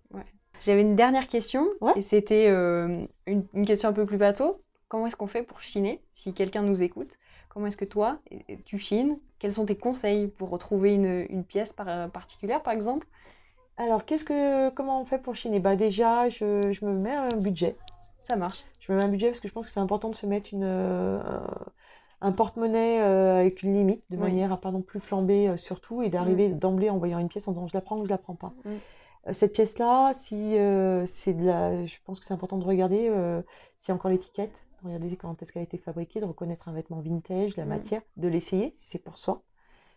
J'avais 0.62 0.82
une 0.82 0.96
dernière 0.96 1.28
question, 1.28 1.68
Ouais. 1.82 1.94
et 1.96 2.02
c'était 2.02 2.48
une, 2.50 3.08
une 3.26 3.66
question 3.66 3.88
un 3.90 3.94
peu 3.94 4.06
plus 4.06 4.18
bateau. 4.18 4.62
Comment 4.88 5.08
est-ce 5.08 5.16
qu'on 5.16 5.28
fait 5.28 5.44
pour 5.44 5.60
chiner 5.62 6.02
si 6.12 6.34
quelqu'un 6.34 6.62
nous 6.62 6.82
écoute? 6.84 7.10
Comment 7.50 7.68
est-ce 7.68 7.78
que 7.78 7.86
toi, 7.86 8.18
tu 8.66 8.78
chines? 8.78 9.18
Quels 9.40 9.54
sont 9.54 9.66
tes 9.66 9.76
conseils 9.78 10.28
pour 10.28 10.50
retrouver 10.50 10.94
une, 10.94 11.26
une 11.30 11.44
pièce 11.44 11.72
par- 11.72 12.10
particulière, 12.10 12.64
par 12.64 12.74
exemple? 12.74 13.08
Alors, 13.78 14.06
qu'est-ce 14.06 14.24
que, 14.26 14.70
comment 14.72 15.02
on 15.02 15.06
fait 15.06 15.18
pour 15.18 15.36
chiner? 15.36 15.60
Bah 15.60 15.76
déjà, 15.76 16.30
je, 16.30 16.72
je 16.72 16.86
me 16.86 16.94
mets 16.94 17.14
un 17.14 17.38
budget. 17.38 17.76
Ça 18.28 18.36
marche. 18.36 18.64
Je 18.80 18.92
me 18.92 18.98
mets 18.98 19.04
un 19.04 19.10
budget 19.10 19.28
parce 19.28 19.40
que 19.40 19.48
je 19.48 19.54
pense 19.54 19.66
que 19.66 19.72
c'est 19.72 19.80
important 19.80 20.10
de 20.10 20.16
se 20.16 20.26
mettre 20.26 20.50
une, 20.54 20.64
euh, 20.64 21.20
un 22.22 22.32
porte-monnaie 22.32 23.02
euh, 23.02 23.40
avec 23.40 23.64
une 23.64 23.74
limite, 23.74 24.04
de 24.10 24.16
Oui. 24.16 24.22
manière 24.24 24.52
à 24.52 24.58
pas 24.58 24.72
non 24.72 24.82
plus 24.82 25.00
flamber 25.00 25.50
euh, 25.50 25.58
surtout 25.58 26.02
et 26.04 26.10
d'arriver 26.10 26.50
d'emblée 26.50 26.90
en 26.90 26.98
voyant 26.98 27.20
une 27.20 27.30
pièce 27.30 27.48
en 27.48 27.52
disant 27.52 27.68
je 27.68 27.74
la 27.74 27.82
prends 27.82 27.98
ou 28.00 28.06
je 28.06 28.10
la 28.10 28.18
prends 28.18 28.36
pas. 28.36 28.54
Mm. 28.66 28.70
Euh, 29.28 29.34
Cette 29.34 29.54
pièce-là, 29.54 30.12
si 30.14 30.56
c'est 31.08 31.34
de 31.34 31.46
la, 31.46 31.86
je 31.86 31.96
pense 32.06 32.20
que 32.20 32.26
c'est 32.26 32.34
important 32.34 32.58
de 32.58 32.66
regarder 32.66 33.10
s'il 33.80 33.90
y 33.90 33.92
a 33.92 33.96
encore 33.96 34.12
l'étiquette, 34.12 34.54
de 34.84 34.88
regarder 34.88 35.16
quand 35.16 35.42
est-ce 35.42 35.52
qu'elle 35.52 35.62
a 35.62 35.66
été 35.66 35.78
fabriquée, 35.78 36.20
de 36.20 36.26
reconnaître 36.26 36.68
un 36.68 36.74
vêtement 36.74 37.00
vintage, 37.00 37.58
la 37.58 37.66
Mm. 37.66 37.70
matière, 37.70 38.02
de 38.18 38.28
l'essayer 38.28 38.72
si 38.76 38.90
c'est 38.90 39.00
pour 39.04 39.18
soi. 39.18 39.42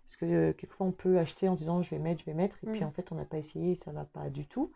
Parce 0.07 0.17
que 0.17 0.25
euh, 0.27 0.53
quelquefois 0.53 0.87
on 0.87 0.93
peut 0.93 1.19
acheter 1.19 1.49
en 1.49 1.55
disant 1.57 1.83
je 1.83 1.91
vais 1.91 1.99
mettre, 1.99 2.21
je 2.21 2.27
vais 2.27 2.35
mettre, 2.35 2.57
et 2.63 2.69
puis 2.69 2.81
Mm. 2.83 2.85
en 2.85 2.91
fait 2.93 3.11
on 3.11 3.17
n'a 3.17 3.25
pas 3.25 3.39
essayé 3.39 3.73
et 3.73 3.75
ça 3.75 3.91
va 3.91 4.05
pas 4.05 4.31
du 4.31 4.47
tout. 4.47 4.71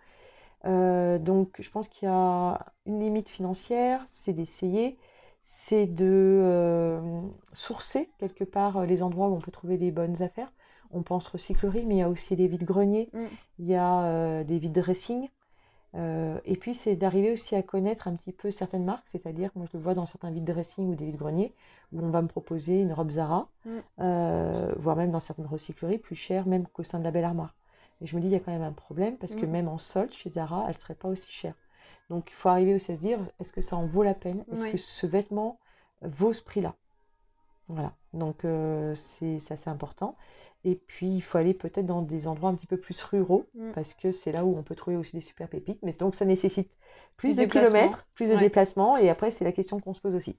Euh, 0.67 1.19
donc 1.19 1.57
je 1.61 1.71
pense 1.71 1.89
qu'il 1.89 2.07
y 2.09 2.11
a 2.13 2.59
une 2.87 3.01
limite 3.01 3.29
financière, 3.29 4.03
c'est 4.09 4.33
d'essayer, 4.33 4.99
c'est 5.41 5.87
de 5.87 6.05
euh, 6.07 7.21
sourcer 7.53 8.11
quelque 8.19 8.45
part 8.45 8.85
les 8.85 9.03
endroits 9.03 9.29
où 9.29 9.35
on 9.37 9.41
peut 9.41 9.53
trouver 9.53 9.77
les 9.79 9.91
bonnes 9.91 10.21
affaires. 10.21 10.53
On 10.91 11.03
pense 11.03 11.29
recyclerie, 11.29 11.87
mais 11.87 11.95
il 11.95 11.99
y 11.99 12.03
a 12.03 12.09
aussi 12.09 12.35
les 12.35 12.49
vides-greniers, 12.49 13.09
Mm. 13.13 13.27
il 13.61 13.67
y 13.67 13.77
a 13.77 14.43
des 14.45 14.59
vides-dressing. 14.59 15.29
Euh, 15.97 16.39
et 16.45 16.57
puis 16.57 16.73
c'est 16.75 16.95
d'arriver 16.95 17.33
aussi 17.33 17.57
à 17.57 17.63
connaître 17.63 18.07
un 18.07 18.15
petit 18.15 18.33
peu 18.33 18.51
certaines 18.51 18.85
marques, 18.85 19.09
c'est-à-dire 19.09 19.53
que 19.53 19.59
moi 19.59 19.67
je 19.73 19.77
le 19.77 19.83
vois 19.83 19.95
dans 19.95 20.07
certains 20.07 20.31
vides-dressing 20.31 20.89
ou 20.89 20.95
des 20.95 21.07
vides-greniers, 21.07 21.53
où 21.93 22.01
on 22.01 22.11
va 22.11 22.23
me 22.23 22.29
proposer 22.29 22.81
une 22.81 22.93
robe 22.93 23.11
Zara, 23.11 23.49
Mm. 23.65 23.79
euh, 24.01 24.73
voire 24.79 24.97
même 24.97 25.11
dans 25.11 25.21
certaines 25.21 25.47
recycleries, 25.47 25.99
plus 25.99 26.15
chère 26.15 26.47
même 26.47 26.67
qu'au 26.69 26.83
sein 26.85 26.99
de 27.01 27.05
la 27.05 27.11
Belle 27.11 27.25
Armoire. 27.25 27.55
Et 28.01 28.07
je 28.07 28.17
me 28.17 28.21
dis, 28.21 28.29
il 28.29 28.33
y 28.33 28.37
a 28.37 28.41
quand 28.41 28.53
même 28.53 28.63
un 28.63 28.73
problème, 28.73 29.17
parce 29.19 29.35
que 29.35 29.47
Mm. 29.47 29.51
même 29.51 29.69
en 29.69 29.79
solde, 29.79 30.13
chez 30.13 30.31
Zara, 30.31 30.65
elle 30.69 30.75
ne 30.75 30.79
serait 30.81 30.95
pas 30.95 31.09
aussi 31.09 31.31
chère. 31.31 31.55
Donc 32.09 32.31
il 32.31 32.35
faut 32.35 32.49
arriver 32.49 32.75
aussi 32.75 32.93
à 32.93 32.97
se 32.97 33.01
dire, 33.01 33.19
est-ce 33.41 33.53
que 33.53 33.61
ça 33.61 33.77
en 33.77 33.87
vaut 33.87 34.03
la 34.03 34.15
peine? 34.15 34.45
Est-ce 34.53 34.63
Oui. 34.65 34.73
que 34.73 34.79
ce 34.79 35.07
vêtement 35.07 35.59
vaut 36.03 36.33
ce 36.33 36.43
prix-là? 36.43 36.75
Voilà, 37.69 37.93
donc 38.15 38.45
euh, 38.45 38.95
c'est 38.97 39.37
assez 39.51 39.71
important. 39.71 40.17
Et 40.65 40.75
puis 40.75 41.09
il 41.09 41.21
faut 41.23 41.39
aller 41.39 41.55
peut-être 41.55 41.87
dans 41.87 42.03
des 42.03 42.29
endroits 42.29 42.51
un 42.51 42.55
petit 42.55 42.67
peu 42.67 42.77
plus 42.77 43.01
ruraux, 43.03 43.47
Mm. 43.55 43.73
parce 43.75 43.95
que 43.95 44.13
c'est 44.13 44.33
là 44.33 44.45
où 44.45 44.57
on 44.57 44.63
peut 44.63 44.75
trouver 44.75 44.97
aussi 44.97 45.17
des 45.17 45.23
super 45.23 45.49
pépites. 45.49 45.79
Mais 45.83 45.93
donc 45.93 46.15
ça 46.15 46.25
nécessite 46.25 46.69
plus 47.17 47.35
Plus 47.35 47.37
de 47.37 47.45
kilomètres, 47.51 48.07
plus 48.15 48.29
de 48.29 48.35
Ouais. 48.35 48.41
déplacements, 48.41 48.97
et 48.99 49.09
après 49.09 49.31
c'est 49.31 49.45
la 49.45 49.53
question 49.53 49.81
qu'on 49.81 49.95
se 49.95 50.01
pose 50.01 50.15
aussi. 50.15 50.37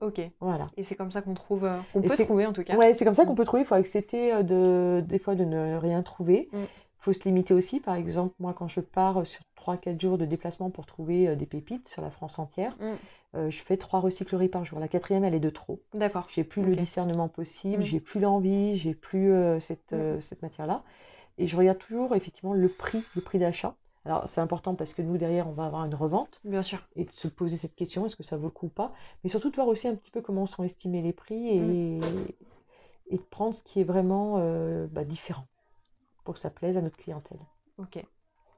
Ok. 0.00 0.20
Voilà. 0.40 0.68
Et 0.76 0.84
c'est 0.84 0.96
comme 0.96 1.10
ça 1.12 1.22
qu'on 1.22 1.34
trouve, 1.34 1.64
euh, 1.64 1.78
qu'on 1.92 2.02
peut 2.02 2.16
trouver 2.16 2.44
en 2.46 2.52
tout 2.52 2.62
cas. 2.64 2.76
Ouais, 2.76 2.92
c'est 2.92 3.04
comme 3.04 3.14
ça 3.14 3.24
Mm. 3.24 3.28
qu'on 3.28 3.34
peut 3.34 3.44
trouver. 3.44 3.62
Il 3.62 3.66
faut 3.66 3.74
accepter 3.74 4.32
euh, 4.32 4.42
de, 4.42 5.02
des 5.06 5.18
fois 5.18 5.34
de 5.34 5.44
ne 5.44 5.76
rien 5.76 6.02
trouver. 6.02 6.48
Il 6.52 6.58
Mm. 6.58 6.66
faut 6.98 7.12
se 7.12 7.24
limiter 7.24 7.54
aussi. 7.54 7.80
Par 7.80 7.94
exemple, 7.94 8.34
moi, 8.38 8.52
quand 8.52 8.68
je 8.68 8.80
pars 8.80 9.26
sur 9.26 9.42
3-4 9.54 9.98
jours 10.00 10.18
de 10.18 10.26
déplacement 10.26 10.68
pour 10.68 10.84
trouver 10.84 11.28
euh, 11.28 11.36
des 11.36 11.46
pépites 11.46 11.88
sur 11.88 12.02
la 12.02 12.10
France 12.10 12.38
entière, 12.38 12.76
Mm. 12.78 12.94
Euh, 13.34 13.50
je 13.50 13.62
fais 13.62 13.76
trois 13.76 14.00
recycleries 14.00 14.48
par 14.48 14.64
jour. 14.64 14.78
La 14.80 14.88
quatrième, 14.88 15.24
elle 15.24 15.34
est 15.34 15.40
de 15.40 15.50
trop. 15.50 15.80
D'accord. 15.94 16.26
J'ai 16.30 16.44
plus 16.44 16.62
le 16.62 16.74
discernement 16.76 17.28
possible, 17.28 17.82
Mm. 17.82 17.86
j'ai 17.86 18.00
plus 18.00 18.20
l'envie, 18.20 18.76
j'ai 18.76 18.94
plus 18.94 19.32
euh, 19.32 19.60
cette, 19.60 19.92
Mm. 19.92 19.96
euh, 19.96 20.20
cette 20.20 20.42
matière-là. 20.42 20.82
Et 21.38 21.46
je 21.46 21.56
regarde 21.56 21.78
toujours 21.78 22.14
effectivement 22.14 22.52
le 22.52 22.68
prix, 22.68 23.02
le 23.16 23.20
prix 23.22 23.38
d'achat. 23.38 23.74
Alors, 24.04 24.28
c'est 24.28 24.40
important 24.40 24.74
parce 24.74 24.92
que 24.94 25.02
nous, 25.02 25.16
derrière, 25.16 25.48
on 25.48 25.52
va 25.52 25.64
avoir 25.66 25.84
une 25.84 25.94
revente 25.94 26.40
Bien 26.44 26.62
sûr. 26.62 26.86
et 26.94 27.04
de 27.06 27.10
se 27.10 27.26
poser 27.26 27.56
cette 27.56 27.74
question, 27.74 28.04
est-ce 28.06 28.16
que 28.16 28.22
ça 28.22 28.36
vaut 28.36 28.44
le 28.44 28.50
coup 28.50 28.66
ou 28.66 28.68
pas? 28.68 28.92
Mais 29.24 29.30
surtout 29.30 29.50
de 29.50 29.54
voir 29.56 29.66
aussi 29.66 29.88
un 29.88 29.94
petit 29.94 30.10
peu 30.10 30.20
comment 30.20 30.44
sont 30.46 30.62
estimés 30.62 31.00
les 31.02 31.12
prix 31.14 31.48
et, 31.48 31.98
et 33.08 33.16
de 33.16 33.22
prendre 33.22 33.54
ce 33.54 33.62
qui 33.62 33.80
est 33.80 33.84
vraiment 33.84 34.38
bah, 34.92 35.04
différent 35.04 35.46
pour 36.24 36.34
que 36.34 36.40
ça 36.40 36.50
plaise 36.50 36.76
à 36.76 36.82
notre 36.82 36.98
clientèle. 36.98 37.38
Ok. 37.78 38.04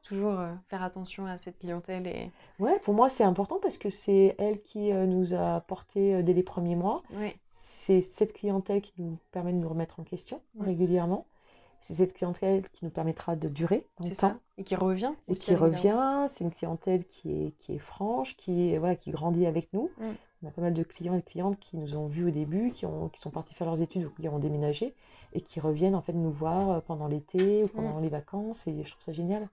Toujours 0.06 0.38
euh, 0.38 0.52
faire 0.68 0.82
attention 0.84 1.26
à 1.26 1.36
cette 1.36 1.58
clientèle 1.58 2.06
et. 2.06 2.30
Ouais, 2.60 2.78
pour 2.80 2.94
moi 2.94 3.08
c'est 3.08 3.24
important 3.24 3.58
parce 3.60 3.76
que 3.76 3.90
c'est 3.90 4.36
elle 4.38 4.62
qui 4.62 4.92
euh, 4.92 5.04
nous 5.04 5.34
a 5.34 5.60
porté 5.62 6.14
euh, 6.14 6.22
dès 6.22 6.32
les 6.32 6.44
premiers 6.44 6.76
mois. 6.76 7.02
Ouais. 7.12 7.34
C'est 7.42 8.00
cette 8.02 8.32
clientèle 8.32 8.82
qui 8.82 8.92
nous 8.98 9.18
permet 9.32 9.52
de 9.52 9.58
nous 9.58 9.68
remettre 9.68 9.98
en 9.98 10.04
question 10.04 10.40
Ouais. 10.56 10.66
régulièrement. 10.66 11.26
C'est 11.80 11.94
cette 11.94 12.14
clientèle 12.14 12.68
qui 12.70 12.84
nous 12.84 12.90
permettra 12.90 13.36
de 13.36 13.48
durer 13.48 13.86
dans 13.98 14.06
le 14.08 14.14
ça. 14.14 14.30
temps. 14.30 14.36
Et 14.58 14.64
qui 14.64 14.76
revient. 14.76 15.12
et 15.28 15.34
qui 15.34 15.54
revient. 15.54 16.24
C'est 16.28 16.42
une 16.44 16.50
clientèle 16.50 17.04
qui 17.04 17.30
est, 17.30 17.50
qui 17.58 17.74
est 17.74 17.78
franche, 17.78 18.36
qui, 18.36 18.76
voilà, 18.78 18.96
qui 18.96 19.10
grandit 19.10 19.46
avec 19.46 19.72
nous. 19.72 19.90
Mm. 19.98 20.04
On 20.42 20.48
a 20.48 20.50
pas 20.50 20.62
mal 20.62 20.74
de 20.74 20.82
clients 20.82 21.14
et 21.14 21.18
de 21.20 21.24
clientes 21.24 21.58
qui 21.58 21.76
nous 21.76 21.96
ont 21.96 22.06
vus 22.06 22.26
au 22.26 22.30
début, 22.30 22.70
qui, 22.70 22.86
ont, 22.86 23.08
qui 23.08 23.20
sont 23.20 23.30
partis 23.30 23.54
faire 23.54 23.66
leurs 23.66 23.82
études 23.82 24.04
ou 24.04 24.10
qui 24.10 24.28
ont 24.28 24.38
déménagé 24.38 24.94
et 25.32 25.40
qui 25.40 25.60
reviennent 25.60 25.94
en 25.94 26.02
fait 26.02 26.12
nous 26.12 26.30
voir 26.30 26.82
pendant 26.82 27.08
l'été 27.08 27.64
ou 27.64 27.68
pendant 27.68 27.98
les 28.00 28.08
vacances 28.08 28.66
et 28.66 28.82
je 28.84 28.90
trouve 28.90 29.02
ça 29.02 29.12
génial. 29.12 29.48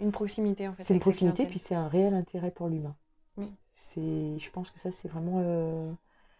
Une 0.00 0.12
proximité 0.12 0.68
en 0.68 0.72
fait. 0.74 0.82
C'est 0.82 0.94
une 0.94 1.00
proximité 1.00 1.46
puis 1.46 1.58
c'est 1.58 1.74
un 1.74 1.88
réel 1.88 2.14
intérêt 2.14 2.50
pour 2.50 2.68
l'humain. 2.68 2.94
Mm. 3.36 3.46
C'est, 3.70 4.38
je 4.38 4.50
pense 4.50 4.70
que 4.70 4.78
ça 4.80 4.90
c'est 4.90 5.08
vraiment 5.08 5.40
euh, 5.44 5.90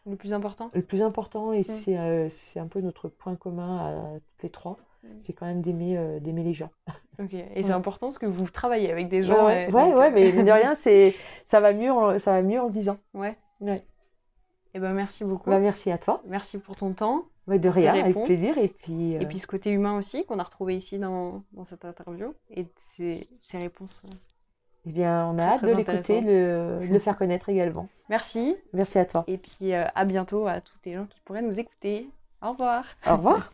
Le 0.07 0.17
plus 0.17 0.33
important. 0.33 0.71
le 0.75 0.83
plus 0.83 1.03
important 1.03 1.53
et 1.53 1.61
Mm. 1.61 1.65
c'est, 1.65 1.99
euh, 1.99 2.29
c'est 2.29 2.61
un 2.61 2.67
peu 2.67 2.81
notre 2.81 3.09
point 3.09 3.37
commun 3.37 3.79
à 3.79 4.19
toutes 4.21 4.43
les 4.43 4.51
trois. 4.51 4.77
Mm. 5.05 5.09
C'est 5.19 5.33
quand 5.33 5.47
même 5.47 5.63
d'aimer, 5.63 5.97
euh, 5.97 6.21
d'aimer 6.21 6.43
les 6.45 6.55
gens. 6.55 6.71
Ok. 7.19 7.35
Et 7.35 7.43
Ouais. 7.45 7.63
c'est 7.63 7.73
important 7.73 8.07
parce 8.07 8.19
que 8.19 8.25
vous 8.27 8.49
travaillez 8.49 8.91
avec 8.91 9.09
des 9.11 9.23
gens. 9.23 9.47
ouais, 9.47 9.71
ouais, 9.71 10.11
mais 10.11 10.33
mine 10.33 10.47
de 10.47 10.51
rien, 10.63 10.75
c'est, 10.75 11.15
ça 11.45 11.61
va 11.61 11.73
mieux, 11.75 11.93
en, 11.93 12.19
ça 12.19 12.33
va 12.33 12.43
mieux 12.43 12.59
en 12.61 12.65
le 12.67 12.71
disant. 12.73 12.97
Ouais. 13.15 13.37
Ouais. 13.61 13.85
Et 14.75 14.81
ben 14.81 14.95
merci 14.95 15.23
beaucoup. 15.23 15.51
Bah, 15.51 15.59
merci 15.59 15.91
à 15.91 15.99
toi. 15.99 16.23
Merci 16.27 16.57
pour 16.59 16.75
ton 16.75 16.93
temps. 16.95 17.25
Ouais, 17.49 17.59
de 17.59 17.69
rien, 17.69 17.95
avec 17.95 18.15
plaisir. 18.25 18.57
Et 18.59 18.69
puis, 18.69 19.13
Et 19.15 19.25
euh, 19.25 19.27
puis 19.27 19.39
ce 19.39 19.47
côté 19.47 19.71
humain 19.71 19.99
aussi 19.99 20.25
qu'on 20.25 20.39
a 20.39 20.43
retrouvé 20.45 20.77
ici 20.77 20.99
dans, 20.99 21.43
dans 21.53 21.65
cette 21.65 21.85
interview. 21.85 22.35
Et 22.51 22.67
ces, 22.97 23.29
ces 23.51 23.59
réponses. 23.59 24.01
euh. 24.07 24.15
eh 24.87 24.93
bien, 24.93 25.27
on 25.27 25.39
a 25.39 25.43
hâte 25.45 25.63
de 25.65 25.73
l'écouter, 25.73 26.23
de, 26.23 26.87
de 26.87 26.93
le 26.93 26.99
faire 26.99 27.17
connaître 27.17 27.49
également. 27.49 27.89
Merci. 28.09 28.57
Merci 28.73 28.99
à 28.99 29.05
toi. 29.05 29.25
Et 29.27 29.39
puis 29.39 29.73
euh, 29.75 29.87
à 29.95 30.05
bientôt 30.05 30.47
à 30.47 30.61
tous 30.61 30.79
les 30.85 30.95
gens 30.95 31.07
qui 31.07 31.21
pourraient 31.21 31.43
nous 31.43 31.59
écouter. 31.59 32.09
Au 32.43 32.51
revoir. 32.53 32.85
Au 33.07 33.17
revoir. 33.17 33.53